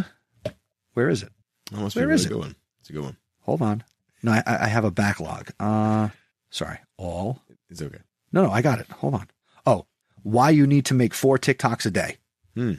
Where 0.94 1.10
is 1.10 1.24
it? 1.24 1.32
That 1.72 1.80
must 1.80 1.96
Where 1.96 2.04
be 2.04 2.06
a 2.06 2.08
really 2.10 2.16
is 2.20 2.26
it? 2.26 2.30
good 2.30 2.38
one. 2.40 2.56
It's 2.82 2.90
a 2.90 2.94
good 2.94 3.04
one. 3.04 3.18
Hold 3.42 3.62
on. 3.62 3.84
No, 4.24 4.32
I, 4.32 4.44
I 4.46 4.68
have 4.68 4.84
a 4.86 4.92
backlog. 4.92 5.52
Uh, 5.60 6.10
sorry. 6.50 6.80
All. 6.98 7.42
It's 7.70 7.82
okay. 7.82 8.00
No, 8.32 8.44
no, 8.44 8.52
I 8.52 8.62
got 8.62 8.80
it. 8.80 8.88
Hold 8.92 9.14
on. 9.16 9.28
Oh, 9.66 9.86
why 10.28 10.50
you 10.50 10.68
need 10.68 10.86
to 10.86 10.94
make 10.94 11.14
four 11.14 11.38
TikToks 11.38 11.86
a 11.86 11.92
day. 11.92 12.18
Hmm. 12.56 12.74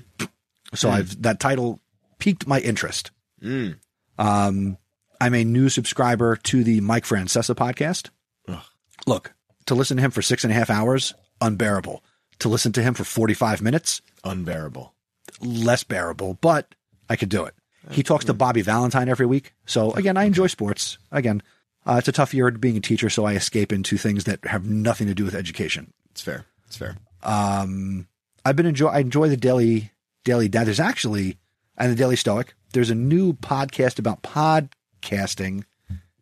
So 0.75 0.91
I've 0.91 1.23
that 1.23 1.41
title 1.41 1.81
piqued 2.19 2.47
my 2.47 2.61
interest. 2.61 3.11
Mm. 3.43 3.79
Um, 4.19 4.77
I'm 5.21 5.35
a 5.35 5.45
new 5.45 5.69
subscriber 5.69 6.37
to 6.37 6.63
the 6.63 6.81
Mike 6.81 7.05
Francesa 7.05 7.55
podcast. 7.55 8.11
Ugh. 8.49 8.63
Look, 9.07 9.33
to 9.67 9.75
listen 9.75 9.97
to 9.97 10.03
him 10.03 10.11
for 10.11 10.21
six 10.21 10.45
and 10.45 10.53
a 10.53 10.55
half 10.55 10.69
hours, 10.69 11.15
unbearable. 11.41 12.05
To 12.41 12.49
listen 12.49 12.73
to 12.73 12.83
him 12.83 12.95
for 12.95 13.05
45 13.05 13.63
minutes, 13.63 14.03
Unbearable. 14.25 14.95
less 15.41 15.83
bearable, 15.85 16.35
but 16.41 16.75
I 17.09 17.17
could 17.17 17.29
do 17.31 17.45
it. 17.47 17.55
He 17.91 18.03
talks 18.03 18.27
to 18.27 18.35
Bobby 18.35 18.61
Valentine 18.61 19.09
every 19.09 19.27
week. 19.27 19.55
So 19.65 19.93
again, 19.93 20.17
I 20.19 20.25
enjoy 20.25 20.49
sports. 20.49 20.99
Again, 21.11 21.43
uh, 21.87 21.97
it's 21.99 22.09
a 22.09 22.13
tough 22.13 22.35
year 22.35 22.51
being 22.51 22.77
a 22.77 22.81
teacher, 22.81 23.09
so 23.09 23.25
I 23.25 23.33
escape 23.35 23.73
into 23.73 23.97
things 23.97 24.25
that 24.25 24.45
have 24.45 24.67
nothing 24.67 25.07
to 25.07 25.15
do 25.15 25.25
with 25.25 25.35
education. 25.35 25.93
It's 26.11 26.21
fair. 26.21 26.45
It's 26.67 26.77
fair. 26.77 26.97
Um, 27.23 28.07
I've 28.45 28.57
been 28.57 28.67
enjoy. 28.67 28.89
I 28.89 29.01
enjoy 29.01 29.29
the 29.29 29.37
daily 29.37 29.93
daily 30.25 30.49
dad. 30.49 30.67
There's 30.67 30.81
actually 30.81 31.39
and 31.79 31.93
the 31.93 31.97
Daily 31.97 32.17
Stoic. 32.17 32.55
There's 32.73 32.91
a 32.91 32.95
new 32.95 33.33
podcast 33.33 33.99
about 33.99 34.23
podcasting 34.23 35.65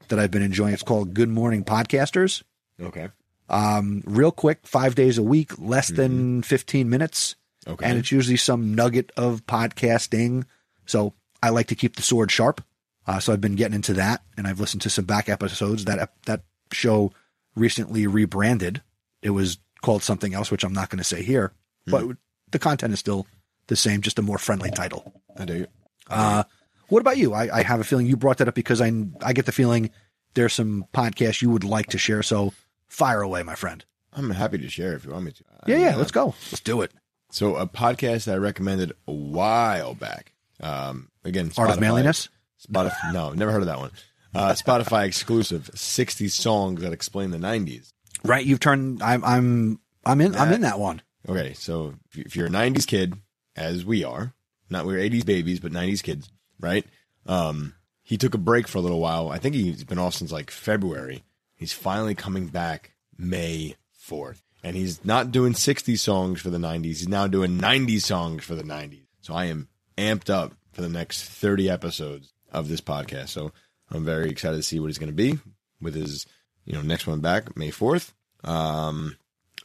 that 0.08 0.18
I've 0.18 0.30
been 0.30 0.42
enjoying. 0.42 0.74
It's 0.74 0.82
called 0.82 1.14
Good 1.14 1.28
Morning 1.28 1.64
Podcasters. 1.64 2.42
Okay. 2.80 3.08
Um, 3.48 4.02
real 4.06 4.30
quick, 4.30 4.60
five 4.64 4.94
days 4.94 5.18
a 5.18 5.22
week, 5.22 5.58
less 5.58 5.88
than 5.88 6.42
15 6.42 6.88
minutes. 6.88 7.36
Okay. 7.66 7.84
And 7.84 7.98
it's 7.98 8.12
usually 8.12 8.36
some 8.36 8.74
nugget 8.74 9.12
of 9.16 9.46
podcasting. 9.46 10.44
So 10.84 11.14
I 11.42 11.50
like 11.50 11.68
to 11.68 11.74
keep 11.74 11.96
the 11.96 12.02
sword 12.02 12.30
sharp. 12.30 12.62
Uh, 13.06 13.18
so 13.20 13.32
I've 13.32 13.40
been 13.40 13.56
getting 13.56 13.74
into 13.74 13.94
that 13.94 14.22
and 14.36 14.46
I've 14.46 14.60
listened 14.60 14.82
to 14.82 14.90
some 14.90 15.04
back 15.04 15.28
episodes. 15.28 15.84
That, 15.84 16.12
that 16.26 16.42
show 16.72 17.12
recently 17.54 18.06
rebranded. 18.06 18.82
It 19.22 19.30
was 19.30 19.58
called 19.86 20.02
something 20.02 20.34
else, 20.34 20.50
which 20.50 20.64
I'm 20.64 20.72
not 20.72 20.90
going 20.90 20.98
to 20.98 21.04
say 21.04 21.22
here, 21.22 21.52
but 21.86 22.04
the 22.50 22.58
content 22.58 22.92
is 22.92 22.98
still 22.98 23.26
the 23.68 23.76
same, 23.76 24.00
just 24.02 24.18
a 24.18 24.22
more 24.22 24.36
friendly 24.38 24.70
title. 24.70 25.12
I 25.38 25.44
do. 25.44 25.66
Uh, 26.10 26.42
what 26.88 27.00
about 27.00 27.16
you? 27.16 27.32
I, 27.34 27.58
I 27.58 27.62
have 27.62 27.80
a 27.80 27.84
feeling 27.84 28.06
you 28.06 28.16
brought 28.16 28.38
that 28.38 28.48
up 28.48 28.54
because 28.54 28.80
I, 28.80 28.92
I 29.24 29.32
get 29.32 29.46
the 29.46 29.52
feeling 29.52 29.90
there's 30.34 30.52
some 30.54 30.86
podcasts 30.92 31.40
you 31.40 31.50
would 31.50 31.64
like 31.64 31.86
to 31.88 31.98
share. 31.98 32.22
So 32.22 32.52
fire 32.88 33.22
away, 33.22 33.42
my 33.44 33.54
friend. 33.54 33.84
I'm 34.12 34.30
happy 34.30 34.58
to 34.58 34.68
share 34.68 34.94
if 34.94 35.04
you 35.04 35.12
want 35.12 35.24
me 35.24 35.32
to. 35.32 35.44
I 35.50 35.70
Yeah, 35.70 35.76
mean, 35.76 35.84
yeah, 35.86 35.94
uh, 35.94 35.98
let's 35.98 36.10
go. 36.10 36.26
Let's 36.50 36.60
do 36.60 36.80
it. 36.82 36.92
So 37.30 37.56
a 37.56 37.66
podcast 37.66 38.30
I 38.32 38.36
recommended 38.36 38.92
a 39.06 39.12
while 39.12 39.94
back. 39.94 40.32
Um, 40.60 41.10
again, 41.24 41.50
Art 41.56 41.70
of 41.70 41.76
Spotify- 41.76 41.80
Manliness. 41.80 42.28
Spotify. 42.68 43.12
No, 43.12 43.32
never 43.32 43.52
heard 43.52 43.62
of 43.62 43.66
that 43.68 43.78
one. 43.78 43.90
Uh, 44.34 44.52
Spotify 44.52 45.06
exclusive, 45.06 45.70
60 45.74 46.28
songs 46.28 46.82
that 46.82 46.92
explain 46.92 47.30
the 47.30 47.38
90s. 47.38 47.92
Right. 48.26 48.44
You've 48.44 48.60
turned, 48.60 49.02
I'm, 49.02 49.24
I'm, 49.24 49.80
I'm 50.04 50.20
in, 50.20 50.34
I'm 50.34 50.48
That- 50.48 50.54
in 50.54 50.60
that 50.62 50.78
one. 50.78 51.02
Okay, 51.28 51.54
so 51.54 51.94
if 52.08 52.16
you- 52.16 52.24
if 52.26 52.36
you're 52.36 52.46
a 52.46 52.50
90s 52.50 52.86
kid, 52.86 53.14
as 53.56 53.84
we 53.84 54.04
are, 54.04 54.32
not 54.70 54.86
we're 54.86 54.98
80s 54.98 55.24
babies, 55.24 55.58
but 55.60 55.72
90s 55.72 56.02
kids, 56.02 56.30
right? 56.60 56.84
Um, 57.26 57.74
he 58.02 58.16
took 58.16 58.34
a 58.34 58.38
break 58.38 58.68
for 58.68 58.78
a 58.78 58.80
little 58.80 59.00
while. 59.00 59.28
I 59.30 59.38
think 59.38 59.54
he's 59.56 59.82
been 59.82 59.98
off 59.98 60.14
since 60.14 60.30
like 60.30 60.50
February. 60.50 61.24
He's 61.56 61.72
finally 61.72 62.14
coming 62.14 62.46
back 62.48 62.92
May 63.18 63.74
4th. 64.08 64.42
And 64.62 64.76
he's 64.76 65.04
not 65.04 65.30
doing 65.32 65.54
60 65.54 65.96
songs 65.96 66.40
for 66.40 66.50
the 66.50 66.58
90s. 66.58 66.84
He's 66.98 67.08
now 67.08 67.26
doing 67.26 67.56
90 67.58 67.98
songs 68.00 68.44
for 68.44 68.54
the 68.54 68.62
90s. 68.64 69.06
So 69.20 69.34
I 69.34 69.46
am 69.46 69.68
amped 69.98 70.28
up 70.30 70.54
for 70.72 70.82
the 70.82 70.88
next 70.88 71.24
30 71.24 71.68
episodes 71.70 72.32
of 72.52 72.68
this 72.68 72.80
podcast. 72.80 73.28
So 73.28 73.52
I'm 73.90 74.04
very 74.04 74.28
excited 74.30 74.56
to 74.56 74.62
see 74.62 74.78
what 74.80 74.86
he's 74.88 74.98
going 74.98 75.10
to 75.10 75.14
be 75.14 75.38
with 75.80 75.94
his, 75.94 76.26
you 76.64 76.72
know, 76.74 76.82
next 76.82 77.06
one 77.06 77.20
back 77.20 77.56
May 77.56 77.70
4th. 77.70 78.12
Um, 78.46 79.16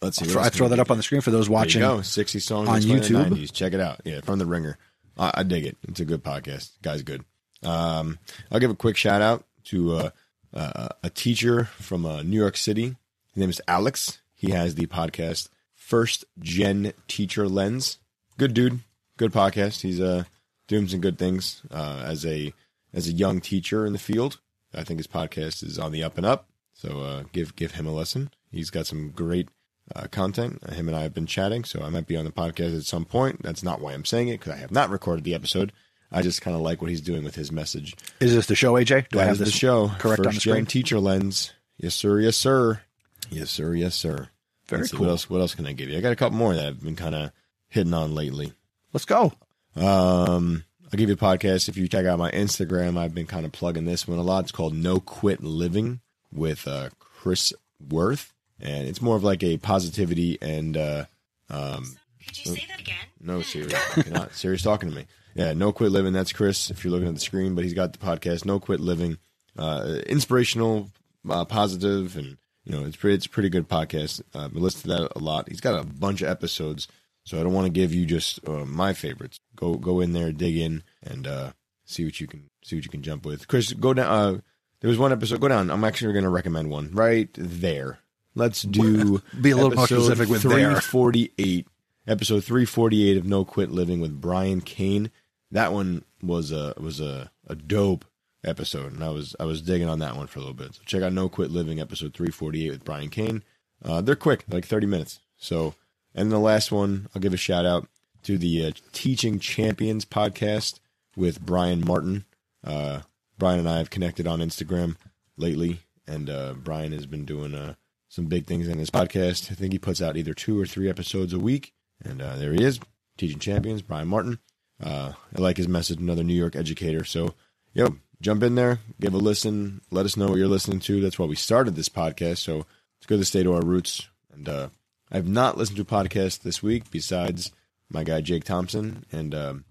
let's 0.02 0.18
see. 0.18 0.26
Throw- 0.26 0.42
I 0.42 0.50
throw 0.50 0.68
that 0.70 0.80
up 0.80 0.92
on 0.92 0.98
the 0.98 1.04
screen 1.04 1.22
for 1.22 1.32
those 1.32 1.50
watching. 1.50 1.82
There 1.82 1.92
you 1.92 1.98
go. 1.98 2.02
60 2.02 2.40
songs 2.40 2.70
on. 2.70 2.82
YouTube. 2.82 3.30
90s. 3.30 3.54
Check 3.54 3.74
it 3.74 3.80
out. 3.80 4.02
Yeah, 4.04 4.22
from 4.22 4.40
the 4.40 4.46
ringer. 4.46 4.78
I, 5.18 5.32
I 5.36 5.44
dig 5.44 5.66
it. 5.66 5.78
It's 5.88 6.00
a 6.00 6.06
good 6.06 6.24
podcast. 6.24 6.72
Guy's 6.82 7.04
good. 7.04 7.24
Um, 7.64 8.18
I'll 8.52 8.60
give 8.60 8.72
a 8.72 8.76
quick 8.76 8.98
shout 8.98 9.22
out 9.22 9.46
to 9.66 9.96
uh, 9.96 10.10
uh, 10.54 10.90
a 11.04 11.10
teacher 11.10 11.66
from 11.66 12.06
uh, 12.06 12.24
New 12.24 12.38
York 12.40 12.58
City. 12.58 12.96
His 13.34 13.38
name 13.38 13.50
is 13.50 13.62
Alex. 13.68 14.20
He 14.34 14.52
has 14.52 14.76
the 14.76 14.88
podcast 14.88 15.50
First 15.76 16.26
Gen 16.40 16.94
Teacher 17.08 17.48
Lens. 17.48 18.00
Good 18.38 18.54
dude. 18.54 18.80
Good 19.18 19.32
podcast. 19.32 19.82
He's 19.82 20.00
uh, 20.02 20.24
doing 20.68 20.88
some 20.88 21.02
good 21.02 21.20
things 21.20 21.62
uh, 21.70 22.02
as 22.06 22.26
a 22.26 22.54
as 22.94 23.08
a 23.08 23.12
young 23.12 23.40
teacher 23.42 23.86
in 23.86 23.94
the 23.94 24.00
field. 24.00 24.40
I 24.74 24.84
think 24.84 25.00
his 25.00 25.08
podcast 25.08 25.64
is 25.64 25.78
on 25.78 25.92
the 25.92 26.04
up 26.04 26.18
and 26.18 26.26
up. 26.26 26.48
So 26.74 27.02
uh, 27.02 27.24
give 27.32 27.56
give 27.56 27.74
him 27.74 27.86
a 27.86 27.94
listen. 27.94 28.32
He's 28.52 28.70
got 28.70 28.86
some 28.88 29.12
great 29.12 29.50
uh, 29.96 30.08
content. 30.12 30.62
Him 30.72 30.88
and 30.88 30.98
I 30.98 31.04
have 31.04 31.14
been 31.14 31.26
chatting, 31.26 31.64
so 31.64 31.82
I 31.82 31.90
might 31.90 32.08
be 32.08 32.18
on 32.18 32.26
the 32.26 32.32
podcast 32.32 32.78
at 32.78 32.84
some 32.84 33.06
point. 33.06 33.42
That's 33.44 33.64
not 33.64 33.82
why 33.82 33.94
I'm 33.94 34.06
saying 34.06 34.28
it 34.28 34.40
because 34.40 34.54
I 34.54 34.58
have 34.58 34.72
not 34.72 34.90
recorded 34.90 35.24
the 35.24 35.34
episode. 35.34 35.72
I 36.12 36.22
just 36.22 36.42
kind 36.42 36.56
of 36.56 36.62
like 36.62 36.82
what 36.82 36.90
he's 36.90 37.02
doing 37.02 37.24
with 37.24 37.36
his 37.36 37.52
message. 37.52 37.96
Is 38.20 38.36
this 38.36 38.48
the 38.48 38.56
show, 38.56 38.74
AJ? 38.74 39.10
Do 39.10 39.20
I 39.20 39.24
have 39.24 39.40
is 39.40 39.40
the 39.40 39.52
show 39.52 39.90
correct 39.98 40.26
on 40.26 40.34
the 40.34 40.40
screen? 40.42 40.66
Teacher 40.66 41.00
Lens. 41.00 41.54
Yes, 41.78 41.96
sir. 41.96 42.20
Yes, 42.20 42.36
sir. 42.36 42.82
Yes, 43.30 43.50
sir. 43.50 43.74
Yes, 43.74 43.96
sir. 43.96 44.28
Very 44.68 44.82
Let's 44.82 44.92
see, 44.92 44.98
cool. 44.98 45.06
What 45.06 45.12
else? 45.12 45.30
What 45.30 45.40
else 45.40 45.56
can 45.56 45.66
I 45.66 45.72
give 45.72 45.90
you? 45.90 45.98
I 45.98 46.02
got 46.02 46.12
a 46.12 46.18
couple 46.18 46.38
more 46.38 46.54
that 46.54 46.66
I've 46.66 46.84
been 46.84 46.98
kind 46.98 47.16
of 47.16 47.32
hitting 47.70 47.94
on 47.94 48.14
lately. 48.14 48.54
Let's 48.92 49.06
go. 49.06 49.32
Um, 49.76 50.66
I'll 50.86 50.98
give 50.98 51.08
you 51.08 51.16
a 51.16 51.18
podcast. 51.18 51.70
If 51.70 51.78
you 51.78 51.88
check 51.88 52.06
out 52.06 52.20
my 52.20 52.30
Instagram, 52.32 52.98
I've 52.98 53.16
been 53.16 53.26
kind 53.26 53.46
of 53.46 53.54
plugging 53.54 53.86
this 53.86 54.06
one 54.06 54.20
a 54.20 54.24
lot. 54.24 54.44
It's 54.44 54.52
called 54.52 54.76
No 54.76 55.00
Quit 55.00 55.42
Living 55.42 56.02
with 56.32 56.68
uh, 56.68 56.90
Chris 57.00 57.54
Worth, 57.90 58.34
and 58.62 58.88
it's 58.88 59.02
more 59.02 59.16
of 59.16 59.24
like 59.24 59.44
a 59.44 59.58
positivity 59.58 60.38
and 60.42 60.78
uh, 60.78 61.06
um, 61.50 61.98
Could 62.26 62.46
you 62.46 62.56
say 62.56 62.66
that 62.70 62.80
again? 62.80 62.96
no 63.20 63.42
Siri, 63.42 63.72
not 64.10 64.34
Siri's 64.34 64.64
talking 64.64 64.90
to 64.90 64.96
me. 64.96 65.06
Yeah, 65.36 65.54
No 65.54 65.72
Quit 65.72 65.92
Living. 65.92 66.14
That's 66.14 66.34
Chris. 66.34 66.70
If 66.70 66.84
you're 66.84 66.92
looking 66.92 67.08
at 67.08 67.14
the 67.14 67.20
screen, 67.22 67.56
but 67.56 67.64
he's 67.64 67.74
got 67.74 67.94
the 67.94 68.00
podcast 68.00 68.44
No 68.46 68.60
Quit 68.60 68.80
Living, 68.82 69.18
uh, 69.58 70.00
inspirational, 70.08 70.92
uh, 71.30 71.46
positive, 71.46 72.18
and 72.18 72.38
you 72.66 72.74
know 72.74 72.86
it's 72.86 72.98
pretty. 72.98 73.16
It's 73.16 73.26
a 73.28 73.30
pretty 73.30 73.50
good 73.50 73.70
podcast. 73.70 74.22
Uh, 74.36 74.50
I 74.54 74.60
listen 74.60 74.82
to 74.82 74.88
that 74.90 75.12
a 75.16 75.20
lot. 75.20 75.48
He's 75.50 75.62
got 75.62 75.80
a 75.80 75.86
bunch 75.86 76.22
of 76.22 76.28
episodes, 76.30 76.88
so 77.24 77.40
I 77.40 77.44
don't 77.44 77.54
want 77.54 77.66
to 77.66 77.72
give 77.72 77.94
you 77.94 78.06
just 78.06 78.46
uh, 78.48 78.66
my 78.66 78.94
favorites. 78.94 79.40
Go 79.56 79.76
go 79.76 80.00
in 80.02 80.12
there, 80.14 80.32
dig 80.34 80.58
in, 80.58 80.84
and 81.02 81.26
uh, 81.28 81.52
see 81.86 82.04
what 82.04 82.20
you 82.20 82.28
can 82.28 82.50
see 82.64 82.76
what 82.76 82.84
you 82.84 82.92
can 82.92 83.02
jump 83.04 83.26
with. 83.26 83.48
Chris, 83.48 83.72
go 83.74 83.94
down. 83.94 84.08
Uh, 84.08 84.40
there 84.82 84.90
was 84.90 84.98
one 85.00 85.12
episode. 85.14 85.40
Go 85.40 85.48
down. 85.48 85.70
I'm 85.72 85.84
actually 85.84 86.12
going 86.14 86.24
to 86.24 86.30
recommend 86.30 86.70
one 86.70 86.92
right 86.92 87.30
there. 87.36 88.00
Let's 88.36 88.62
do 88.62 89.22
Be 89.42 89.52
a 89.52 89.56
little 89.56 89.72
more 89.72 89.88
specific 89.88 90.30
with 90.30 90.44
there. 90.44 90.52
348 90.52 91.68
episode 92.08 92.44
348 92.44 93.18
of 93.18 93.26
No 93.26 93.46
Quit 93.46 93.72
Living 93.72 94.00
with 94.00 94.20
Brian 94.20 94.62
Kane. 94.62 95.12
That 95.52 95.74
one 95.74 96.04
was 96.22 96.52
a 96.52 96.74
was 96.78 97.00
a, 97.00 97.32
a 97.48 97.56
dope 97.56 98.06
episode, 98.44 98.94
and 98.94 99.04
I 99.04 99.10
was 99.10 99.36
I 99.40 99.46
was 99.46 99.62
digging 99.62 99.90
on 99.90 100.00
that 100.00 100.16
one 100.16 100.28
for 100.28 100.40
a 100.40 100.42
little 100.42 100.56
bit. 100.56 100.76
So 100.76 100.82
check 100.86 101.04
out 101.04 101.14
No 101.14 101.30
Quit 101.30 101.52
Living 101.52 101.80
episode 101.80 102.14
348 102.14 102.70
with 102.72 102.86
Brian 102.86 103.10
Kane. 103.10 103.44
Uh, 103.84 104.02
they're 104.02 104.16
quick, 104.16 104.46
like 104.50 104.66
30 104.66 104.86
minutes. 104.88 105.20
So, 105.38 105.74
and 106.14 106.32
the 106.32 106.38
last 106.38 106.72
one, 106.72 107.10
I'll 107.16 107.22
give 107.22 107.34
a 107.34 107.38
shout 107.38 107.66
out 107.66 107.88
to 108.24 108.38
the 108.38 108.68
uh, 108.68 108.72
Teaching 108.92 109.40
Champions 109.40 110.06
podcast 110.06 110.80
with 111.16 111.42
Brian 111.42 111.84
Martin. 111.84 112.26
Uh, 112.64 113.02
Brian 113.40 113.60
and 113.60 113.70
I 113.70 113.80
have 113.80 113.90
connected 113.90 114.28
on 114.28 114.40
Instagram 114.40 114.98
lately, 115.36 115.80
and 116.08 116.30
uh, 116.30 116.54
Brian 116.54 116.92
has 116.92 117.08
been 117.08 117.26
doing 117.26 117.56
uh, 117.56 117.74
some 118.12 118.26
big 118.26 118.46
things 118.46 118.68
in 118.68 118.78
his 118.78 118.90
podcast. 118.90 119.50
I 119.52 119.56
think 119.56 119.72
he 119.72 119.80
puts 119.80 120.02
out 120.02 120.18
either 120.18 120.34
two 120.34 120.60
or 120.60 120.66
three 120.66 120.90
episodes 120.90 121.32
a 121.32 121.40
week, 121.40 121.74
and 122.04 122.22
uh, 122.22 122.36
there 122.36 122.52
he 122.52 122.62
is, 122.62 122.78
Teaching 123.18 123.40
Champions, 123.40 123.82
Brian 123.82 124.10
Martin. 124.10 124.38
Uh, 124.84 125.14
I 125.34 125.42
like 125.42 125.56
his 125.56 125.70
message, 125.70 126.00
another 126.00 126.24
New 126.24 126.34
York 126.34 126.58
educator. 126.58 127.06
So, 127.06 127.36
yo, 127.74 127.96
jump 128.20 128.44
in 128.44 128.56
there, 128.56 128.80
give 129.00 129.14
a 129.14 129.18
listen, 129.18 129.80
let 129.92 130.06
us 130.06 130.18
know 130.18 130.28
what 130.28 130.40
you're 130.40 130.50
listening 130.50 130.82
to. 130.82 131.00
That's 131.00 131.18
why 131.18 131.26
we 131.26 131.36
started 131.36 131.76
this 131.78 131.88
podcast. 131.88 132.40
So 132.40 132.66
it's 132.98 133.08
good 133.08 133.20
to 133.20 133.26
stay 133.26 133.44
to 133.44 133.54
our 133.54 133.62
roots. 133.62 134.10
And 134.34 134.50
uh, 134.50 134.70
I've 135.10 135.28
not 135.28 135.58
listened 135.58 135.78
to 135.78 135.84
a 135.84 135.86
podcast 135.86 136.42
this 136.42 136.62
week 136.62 136.92
besides 136.92 137.52
my 137.90 138.04
guy 138.04 138.20
Jake 138.20 138.44
Thompson 138.44 139.06
and 139.12 139.34
um, 139.34 139.66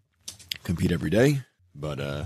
compete 0.65 0.93
every 0.93 1.11
day. 1.11 1.43
But 1.75 2.01
uh, 2.01 2.25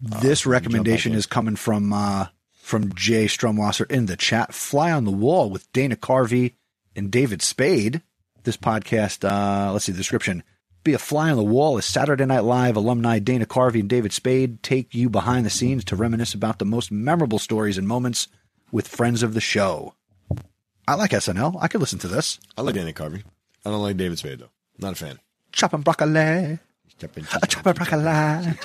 This 0.00 0.46
recommendation 0.46 1.12
is 1.14 1.26
coming 1.26 1.56
from 1.56 1.92
uh, 1.92 2.26
from 2.64 2.94
Jay 2.94 3.26
Strumwasser 3.26 3.88
in 3.90 4.06
the 4.06 4.16
chat. 4.16 4.54
Fly 4.54 4.90
on 4.90 5.04
the 5.04 5.10
Wall 5.10 5.50
with 5.50 5.70
Dana 5.72 5.96
Carvey 5.96 6.54
and 6.96 7.10
David 7.10 7.42
Spade. 7.42 8.00
This 8.44 8.56
podcast, 8.56 9.22
uh, 9.22 9.70
let's 9.70 9.84
see 9.84 9.92
the 9.92 9.98
description. 9.98 10.42
Be 10.82 10.94
a 10.94 10.98
fly 10.98 11.30
on 11.30 11.36
the 11.36 11.42
wall 11.44 11.76
as 11.76 11.84
Saturday 11.84 12.24
Night 12.24 12.42
Live 12.44 12.76
alumni 12.76 13.18
Dana 13.18 13.44
Carvey 13.44 13.80
and 13.80 13.88
David 13.88 14.14
Spade 14.14 14.62
take 14.62 14.94
you 14.94 15.10
behind 15.10 15.44
the 15.44 15.50
scenes 15.50 15.84
to 15.84 15.96
reminisce 15.96 16.32
about 16.32 16.58
the 16.58 16.64
most 16.64 16.90
memorable 16.90 17.38
stories 17.38 17.76
and 17.76 17.86
moments 17.86 18.28
with 18.72 18.88
friends 18.88 19.22
of 19.22 19.34
the 19.34 19.40
show. 19.42 19.94
I 20.88 20.94
like 20.94 21.10
SNL. 21.10 21.58
I 21.60 21.68
could 21.68 21.80
listen 21.82 21.98
to 22.00 22.08
this. 22.08 22.40
I 22.56 22.62
like 22.62 22.74
Dana 22.74 22.94
Carvey. 22.94 23.22
I 23.64 23.70
don't 23.70 23.82
like 23.82 23.98
David 23.98 24.18
Spade 24.18 24.38
though. 24.38 24.50
Not 24.78 24.92
a 24.92 24.96
fan. 24.96 25.18
Chopping 25.52 25.82
broccoli. 25.82 26.58
Chopping, 26.98 27.24
broccoli. 27.24 28.56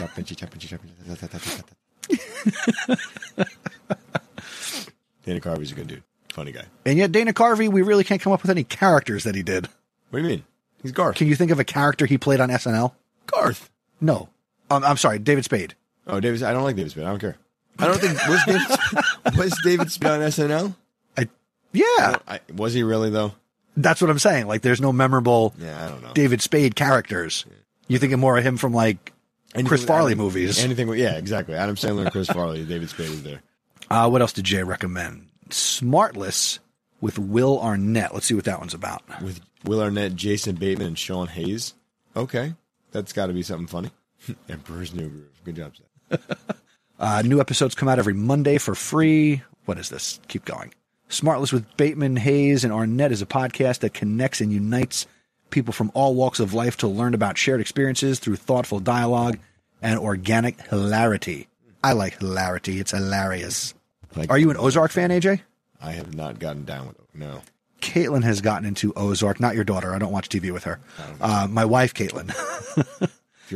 Danny 5.26 5.40
Carvey's 5.40 5.72
a 5.72 5.76
good 5.76 5.88
dude. 5.88 6.04
Funny 6.34 6.52
guy. 6.52 6.66
And 6.86 6.98
yet, 6.98 7.12
Dana 7.12 7.34
Carvey, 7.34 7.70
we 7.70 7.82
really 7.82 8.04
can't 8.04 8.22
come 8.22 8.34
up 8.34 8.42
with 8.42 8.52
any 8.52 8.64
characters 8.64 9.24
that 9.24 9.36
he 9.36 9.44
did. 9.44 9.68
What 10.10 10.20
do 10.20 10.24
you 10.24 10.30
mean? 10.30 10.44
He's 10.82 10.92
Garth. 10.92 11.16
Can 11.18 11.28
you 11.28 11.36
think 11.36 11.52
of 11.52 11.60
a 11.60 11.64
character 11.64 12.06
he 12.06 12.18
played 12.18 12.40
on 12.40 12.50
SNL? 12.50 12.94
Garth. 13.28 13.70
No. 14.00 14.30
Um, 14.72 14.84
I'm 14.84 14.98
sorry, 14.98 15.20
David 15.20 15.44
Spade. 15.46 15.76
Oh, 16.08 16.20
David. 16.20 16.42
I 16.44 16.54
don't 16.54 16.64
like 16.64 16.76
David 16.76 16.92
Spade. 16.92 17.04
I 17.04 17.10
don't 17.10 17.20
care. 17.20 17.36
I 17.78 17.86
don't 17.88 18.00
think 18.00 18.18
was 18.28 18.44
David 18.46 19.38
was 19.38 19.62
David 19.64 19.92
Spade 19.92 20.12
on 20.12 20.20
SNL. 20.22 20.76
I, 21.18 21.28
yeah, 21.72 22.18
I, 22.28 22.40
was 22.56 22.74
he 22.74 22.84
really 22.84 23.10
though? 23.10 23.34
that's 23.78 24.02
what 24.02 24.10
I'm 24.10 24.20
saying. 24.20 24.48
Like, 24.48 24.62
there's 24.62 24.82
no 24.82 24.92
memorable 24.92 25.54
Yeah, 25.58 25.86
I 25.86 25.90
don't 25.90 26.02
know. 26.04 26.12
David 26.14 26.42
Spade 26.42 26.76
characters. 26.76 27.46
You're 27.88 28.00
thinking 28.00 28.20
more 28.20 28.38
of 28.38 28.44
him 28.46 28.58
from 28.58 28.74
like 28.74 29.14
Anything 29.54 29.68
Chris 29.68 29.86
Farley 29.86 30.12
Adam- 30.12 30.26
movies. 30.26 30.64
Anything? 30.64 30.90
Yeah, 30.94 31.16
exactly. 31.18 31.56
Adam 31.56 31.76
Sandler, 31.76 32.04
and 32.04 32.12
Chris 32.12 32.28
Farley, 32.28 32.64
David 32.66 32.90
Spade 32.90 33.10
is 33.10 33.24
there. 33.24 33.42
Uh, 33.90 34.10
what 34.10 34.22
else 34.22 34.34
did 34.34 34.46
Jay 34.46 34.64
recommend? 34.64 35.28
Smartless 35.50 36.60
with 37.02 37.18
Will 37.18 37.60
Arnett. 37.62 38.14
Let's 38.14 38.26
see 38.26 38.34
what 38.36 38.46
that 38.46 38.60
one's 38.60 38.74
about. 38.74 39.02
with 39.22 39.42
Will 39.66 39.82
Arnett, 39.82 40.16
Jason 40.16 40.56
Bateman, 40.56 40.88
and 40.88 41.00
Sean 41.00 41.28
Hayes. 41.28 41.74
Okay, 42.16 42.54
that's 42.92 43.14
got 43.14 43.28
to 43.28 43.34
be 43.34 43.44
something 43.44 43.68
funny. 43.68 43.92
Emperor's 44.50 44.94
New 44.94 45.10
Groove. 45.10 45.42
Good 45.44 45.56
job, 45.56 45.74
Seth. 46.10 46.56
Uh, 47.02 47.22
new 47.24 47.40
episodes 47.40 47.76
come 47.76 47.88
out 47.88 47.98
every 47.98 48.14
Monday 48.14 48.58
for 48.58 48.76
free. 48.76 49.42
What 49.64 49.78
is 49.80 49.88
this? 49.88 50.20
Keep 50.28 50.44
going. 50.44 50.74
Smartless 51.10 51.54
with 51.54 51.78
Bateman, 51.78 52.18
Hayes, 52.18 52.66
and 52.66 52.74
Arnett 52.74 53.14
is 53.14 53.22
a 53.22 53.26
podcast 53.26 53.80
that 53.80 53.94
connects 53.94 54.42
and 54.42 54.52
unites 54.52 55.08
people 55.50 55.72
from 55.72 55.92
all 55.94 56.14
walks 56.14 56.42
of 56.42 56.54
life 56.54 56.76
to 56.76 56.90
learn 56.90 57.14
about 57.14 57.38
shared 57.38 57.62
experiences 57.62 58.20
through 58.20 58.36
thoughtful 58.36 58.82
dialogue 58.82 59.40
and 59.82 59.98
organic 59.98 60.60
hilarity. 60.68 61.48
I 61.82 61.94
like 61.94 62.20
hilarity. 62.20 62.82
It's 62.82 62.92
hilarious. 62.92 63.74
Like, 64.16 64.30
Are 64.30 64.38
you 64.38 64.49
an 64.49 64.57
Ozark 64.57 64.91
fan, 64.91 65.10
AJ? 65.10 65.41
I 65.82 65.91
have 65.91 66.16
not 66.16 66.39
gotten 66.39 66.66
down 66.66 66.88
with 66.88 66.99
it. 66.99 67.05
No. 67.14 67.41
Caitlin 67.82 68.24
has 68.24 68.41
gotten 68.41 68.66
into 68.66 68.93
Ozark. 68.95 69.39
Not 69.39 69.55
your 69.55 69.64
daughter. 69.64 69.93
I 69.93 69.99
don't 69.99 70.12
watch 70.12 70.30
TV 70.30 70.51
with 70.51 70.66
her. 70.66 70.80
Uh, 71.22 71.47
my 71.49 71.64
wife, 71.66 71.93
Caitlin. 71.93 72.30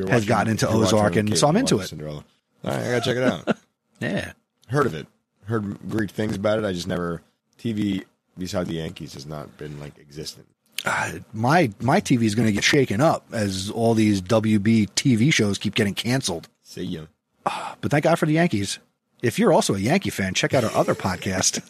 Has 0.10 0.26
gotten 0.26 0.50
into 0.50 0.66
if 0.66 0.72
you're 0.72 0.82
watching 0.82 0.98
Ozark 0.98 1.16
and 1.18 1.38
so 1.38 1.48
I'm 1.48 1.56
into 1.56 1.80
it. 1.80 1.88
Cinderella. 1.88 2.26
All 2.64 2.72
right, 2.72 2.80
I 2.80 2.92
gotta 2.92 3.02
check 3.02 3.18
it 3.18 3.24
out. 3.24 3.58
yeah. 4.00 4.32
Heard 4.68 4.88
of 4.88 4.96
it. 4.96 5.06
Heard 5.46 5.78
great 5.88 6.10
things 6.10 6.36
about 6.36 6.58
it. 6.58 6.66
I 6.66 6.74
just 6.74 6.88
never 6.88 7.22
TV 7.60 8.04
beside 8.36 8.66
the 8.66 8.74
Yankees 8.74 9.14
has 9.14 9.28
not 9.28 9.56
been 9.58 9.80
like 9.80 10.00
existent. 10.00 10.48
Uh, 10.86 11.20
my 11.32 11.72
my 11.80 12.02
TV 12.02 12.24
is 12.24 12.34
going 12.34 12.48
to 12.48 12.52
get 12.52 12.64
shaken 12.64 13.02
up 13.02 13.26
as 13.32 13.70
all 13.70 13.94
these 13.94 14.22
WB 14.22 14.90
TV 14.96 15.32
shows 15.32 15.58
keep 15.60 15.76
getting 15.76 15.94
canceled. 15.94 16.50
See 16.64 16.82
ya. 16.84 17.04
But 17.46 17.92
thank 17.92 18.04
God 18.06 18.18
for 18.18 18.26
the 18.26 18.34
Yankees. 18.34 18.80
If 19.24 19.40
you're 19.40 19.54
also 19.54 19.74
a 19.74 19.80
Yankee 19.80 20.10
fan, 20.10 20.34
check 20.34 20.54
out 20.54 20.66
our 20.66 20.76
other 20.76 20.94
podcast, 20.94 21.62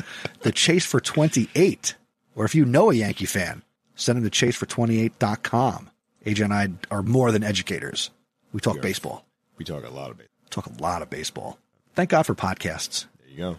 The 0.40 0.50
Chase 0.50 0.86
for 0.86 0.98
28. 0.98 1.94
Or 2.34 2.46
if 2.46 2.54
you 2.54 2.64
know 2.64 2.90
a 2.90 2.94
Yankee 2.94 3.26
fan, 3.26 3.62
send 3.94 4.16
them 4.16 4.28
to 4.28 4.46
chasefor28.com. 4.46 5.90
AJ 6.24 6.44
and 6.44 6.54
I 6.54 6.68
are 6.90 7.02
more 7.02 7.30
than 7.32 7.44
educators. 7.44 8.10
We 8.52 8.60
talk 8.60 8.80
baseball, 8.80 9.26
We 9.58 9.64
talk 9.66 9.84
a 9.84 9.90
lot 9.90 10.10
of 10.10 10.20
it. 10.20 10.30
talk 10.48 10.66
a 10.66 10.82
lot 10.82 11.02
of 11.02 11.10
baseball. 11.10 11.58
Thank 11.94 12.08
God 12.10 12.22
for 12.24 12.34
podcasts. 12.34 13.04
There 13.20 13.30
you 13.30 13.36
go. 13.36 13.58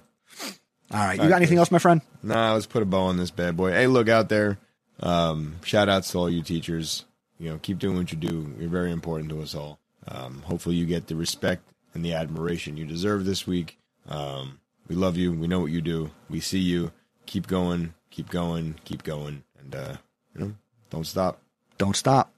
All 0.91 1.05
right. 1.05 1.21
You 1.21 1.29
got 1.29 1.35
anything 1.35 1.59
else, 1.59 1.69
my 1.69 1.79
friend? 1.79 2.01
Nah, 2.23 2.53
let's 2.53 2.65
put 2.65 2.81
a 2.81 2.85
bow 2.85 3.03
on 3.03 3.17
this 3.17 3.29
bad 3.29 3.55
boy. 3.55 3.71
Hey, 3.71 3.85
look 3.85 4.09
out 4.09 4.29
there. 4.29 4.57
Um, 4.99 5.57
shout 5.63 5.89
outs 5.89 6.11
to 6.11 6.17
all 6.17 6.29
you 6.29 6.41
teachers. 6.41 7.05
You 7.37 7.49
know, 7.51 7.59
keep 7.61 7.77
doing 7.77 7.97
what 7.97 8.11
you 8.11 8.17
do. 8.17 8.51
You're 8.59 8.69
very 8.69 8.91
important 8.91 9.29
to 9.29 9.41
us 9.41 9.53
all. 9.53 9.79
Um, 10.07 10.41
hopefully 10.43 10.75
you 10.75 10.85
get 10.87 11.05
the 11.07 11.15
respect 11.15 11.61
and 11.93 12.03
the 12.03 12.13
admiration 12.13 12.77
you 12.77 12.85
deserve 12.85 13.25
this 13.25 13.47
week. 13.47 13.77
Um, 14.07 14.59
we 14.87 14.95
love 14.95 15.17
you. 15.17 15.31
We 15.33 15.47
know 15.47 15.59
what 15.59 15.71
you 15.71 15.81
do. 15.81 16.11
We 16.29 16.39
see 16.39 16.59
you. 16.59 16.91
Keep 17.25 17.47
going. 17.47 17.93
Keep 18.09 18.29
going. 18.29 18.75
Keep 18.85 19.03
going. 19.03 19.43
And, 19.59 19.75
uh, 19.75 19.93
you 20.33 20.41
know, 20.41 20.53
don't 20.89 21.05
stop. 21.05 21.41
Don't 21.77 21.95
stop. 21.95 22.31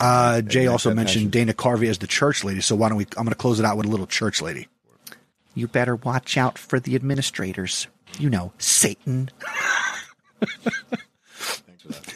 Uh, 0.00 0.40
Jay 0.42 0.66
also 0.66 0.94
mentioned 0.94 1.32
passion. 1.32 1.46
Dana 1.46 1.54
Carvey 1.54 1.88
as 1.88 1.98
the 1.98 2.06
church 2.06 2.44
lady. 2.44 2.60
So 2.60 2.76
why 2.76 2.88
don't 2.88 2.98
we? 2.98 3.06
I'm 3.16 3.24
going 3.24 3.28
to 3.30 3.34
close 3.34 3.58
it 3.58 3.64
out 3.64 3.76
with 3.76 3.86
a 3.86 3.88
little 3.88 4.06
church 4.06 4.42
lady. 4.42 4.68
You 5.54 5.68
better 5.68 5.96
watch 5.96 6.36
out 6.36 6.58
for 6.58 6.78
the 6.78 6.94
administrators. 6.94 7.88
You 8.18 8.30
know, 8.30 8.52
Satan. 8.58 9.30
Thanks 10.40 11.82
for 11.82 11.88
that. 11.88 12.14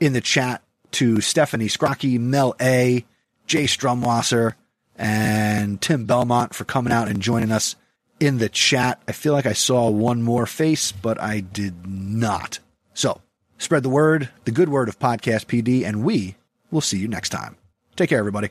in 0.00 0.12
the 0.12 0.20
chat 0.20 0.62
to 0.92 1.20
Stephanie 1.20 1.68
Scrocky, 1.68 2.18
Mel 2.20 2.54
A, 2.60 3.04
Jay 3.46 3.64
Strumwasser, 3.64 4.54
and 4.96 5.80
Tim 5.80 6.04
Belmont 6.04 6.54
for 6.54 6.64
coming 6.64 6.92
out 6.92 7.08
and 7.08 7.20
joining 7.20 7.50
us 7.50 7.76
in 8.22 8.38
the 8.38 8.48
chat. 8.48 9.02
I 9.08 9.12
feel 9.12 9.32
like 9.32 9.46
I 9.46 9.52
saw 9.52 9.90
one 9.90 10.22
more 10.22 10.46
face, 10.46 10.92
but 10.92 11.20
I 11.20 11.40
did 11.40 11.86
not. 11.88 12.60
So 12.94 13.20
spread 13.58 13.82
the 13.82 13.88
word, 13.88 14.28
the 14.44 14.52
good 14.52 14.68
word 14.68 14.88
of 14.88 15.00
Podcast 15.00 15.46
PD, 15.46 15.84
and 15.84 16.04
we 16.04 16.36
will 16.70 16.80
see 16.80 16.98
you 16.98 17.08
next 17.08 17.30
time. 17.30 17.56
Take 17.96 18.10
care, 18.10 18.20
everybody. 18.20 18.50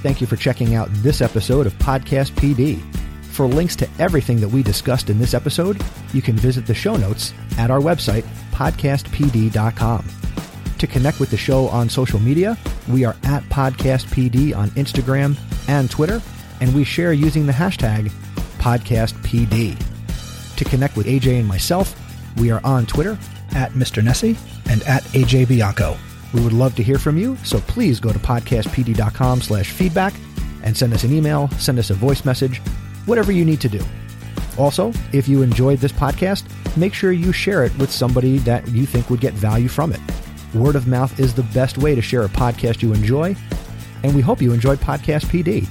Thank 0.00 0.20
you 0.20 0.28
for 0.28 0.36
checking 0.36 0.76
out 0.76 0.88
this 0.92 1.20
episode 1.20 1.66
of 1.66 1.74
Podcast 1.74 2.30
PD. 2.34 2.80
For 3.32 3.46
links 3.46 3.74
to 3.76 3.88
everything 3.98 4.40
that 4.40 4.48
we 4.48 4.62
discussed 4.62 5.10
in 5.10 5.18
this 5.18 5.34
episode, 5.34 5.82
you 6.12 6.22
can 6.22 6.36
visit 6.36 6.66
the 6.66 6.74
show 6.74 6.96
notes 6.96 7.34
at 7.58 7.72
our 7.72 7.80
website, 7.80 8.24
podcastpd.com. 8.58 10.04
To 10.78 10.86
connect 10.88 11.20
with 11.20 11.30
the 11.30 11.36
show 11.36 11.68
on 11.68 11.88
social 11.88 12.18
media, 12.18 12.58
we 12.88 13.04
are 13.04 13.14
at 13.22 13.44
podcastpd 13.44 14.56
on 14.56 14.70
Instagram 14.70 15.38
and 15.68 15.88
Twitter, 15.88 16.20
and 16.60 16.74
we 16.74 16.82
share 16.82 17.12
using 17.12 17.46
the 17.46 17.52
hashtag 17.52 18.10
podcastpd. 18.58 20.56
To 20.56 20.64
connect 20.64 20.96
with 20.96 21.06
AJ 21.06 21.38
and 21.38 21.46
myself, 21.46 21.96
we 22.36 22.50
are 22.50 22.60
on 22.64 22.84
Twitter 22.84 23.16
at 23.52 23.70
Mr. 23.72 24.02
Nesi 24.02 24.36
and 24.68 24.82
at 24.82 25.04
AJ 25.04 25.46
Bianco. 25.46 25.96
We 26.34 26.42
would 26.42 26.52
love 26.52 26.74
to 26.76 26.82
hear 26.82 26.98
from 26.98 27.16
you, 27.16 27.36
so 27.44 27.60
please 27.60 28.00
go 28.00 28.12
to 28.12 28.18
podcastpd.com 28.18 29.40
slash 29.40 29.70
feedback 29.70 30.14
and 30.64 30.76
send 30.76 30.92
us 30.92 31.04
an 31.04 31.12
email, 31.12 31.48
send 31.60 31.78
us 31.78 31.90
a 31.90 31.94
voice 31.94 32.24
message, 32.24 32.58
whatever 33.06 33.30
you 33.30 33.44
need 33.44 33.60
to 33.60 33.68
do. 33.68 33.80
Also, 34.58 34.92
if 35.12 35.28
you 35.28 35.42
enjoyed 35.42 35.78
this 35.78 35.92
podcast, 35.92 36.44
make 36.76 36.94
sure 36.94 37.12
you 37.12 37.32
share 37.32 37.64
it 37.64 37.76
with 37.78 37.90
somebody 37.90 38.38
that 38.38 38.66
you 38.68 38.86
think 38.86 39.10
would 39.10 39.20
get 39.20 39.34
value 39.34 39.68
from 39.68 39.92
it. 39.92 40.00
Word 40.54 40.76
of 40.76 40.86
mouth 40.86 41.18
is 41.20 41.34
the 41.34 41.42
best 41.42 41.78
way 41.78 41.94
to 41.94 42.02
share 42.02 42.24
a 42.24 42.28
podcast 42.28 42.82
you 42.82 42.92
enjoy, 42.92 43.36
and 44.02 44.14
we 44.14 44.22
hope 44.22 44.40
you 44.40 44.52
enjoyed 44.52 44.78
Podcast 44.78 45.26
PD. 45.26 45.66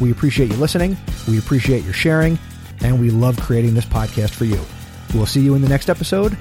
We 0.00 0.10
appreciate 0.10 0.50
you 0.50 0.56
listening, 0.56 0.96
we 1.28 1.38
appreciate 1.38 1.84
your 1.84 1.92
sharing, 1.94 2.38
and 2.82 3.00
we 3.00 3.10
love 3.10 3.38
creating 3.40 3.74
this 3.74 3.86
podcast 3.86 4.30
for 4.30 4.44
you. 4.44 4.60
We'll 5.14 5.26
see 5.26 5.40
you 5.40 5.54
in 5.54 5.62
the 5.62 5.68
next 5.68 5.88
episode. 5.88 6.36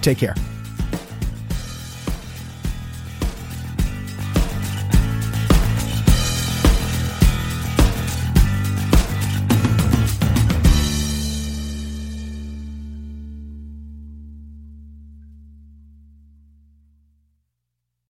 Take 0.00 0.18
care. 0.18 0.34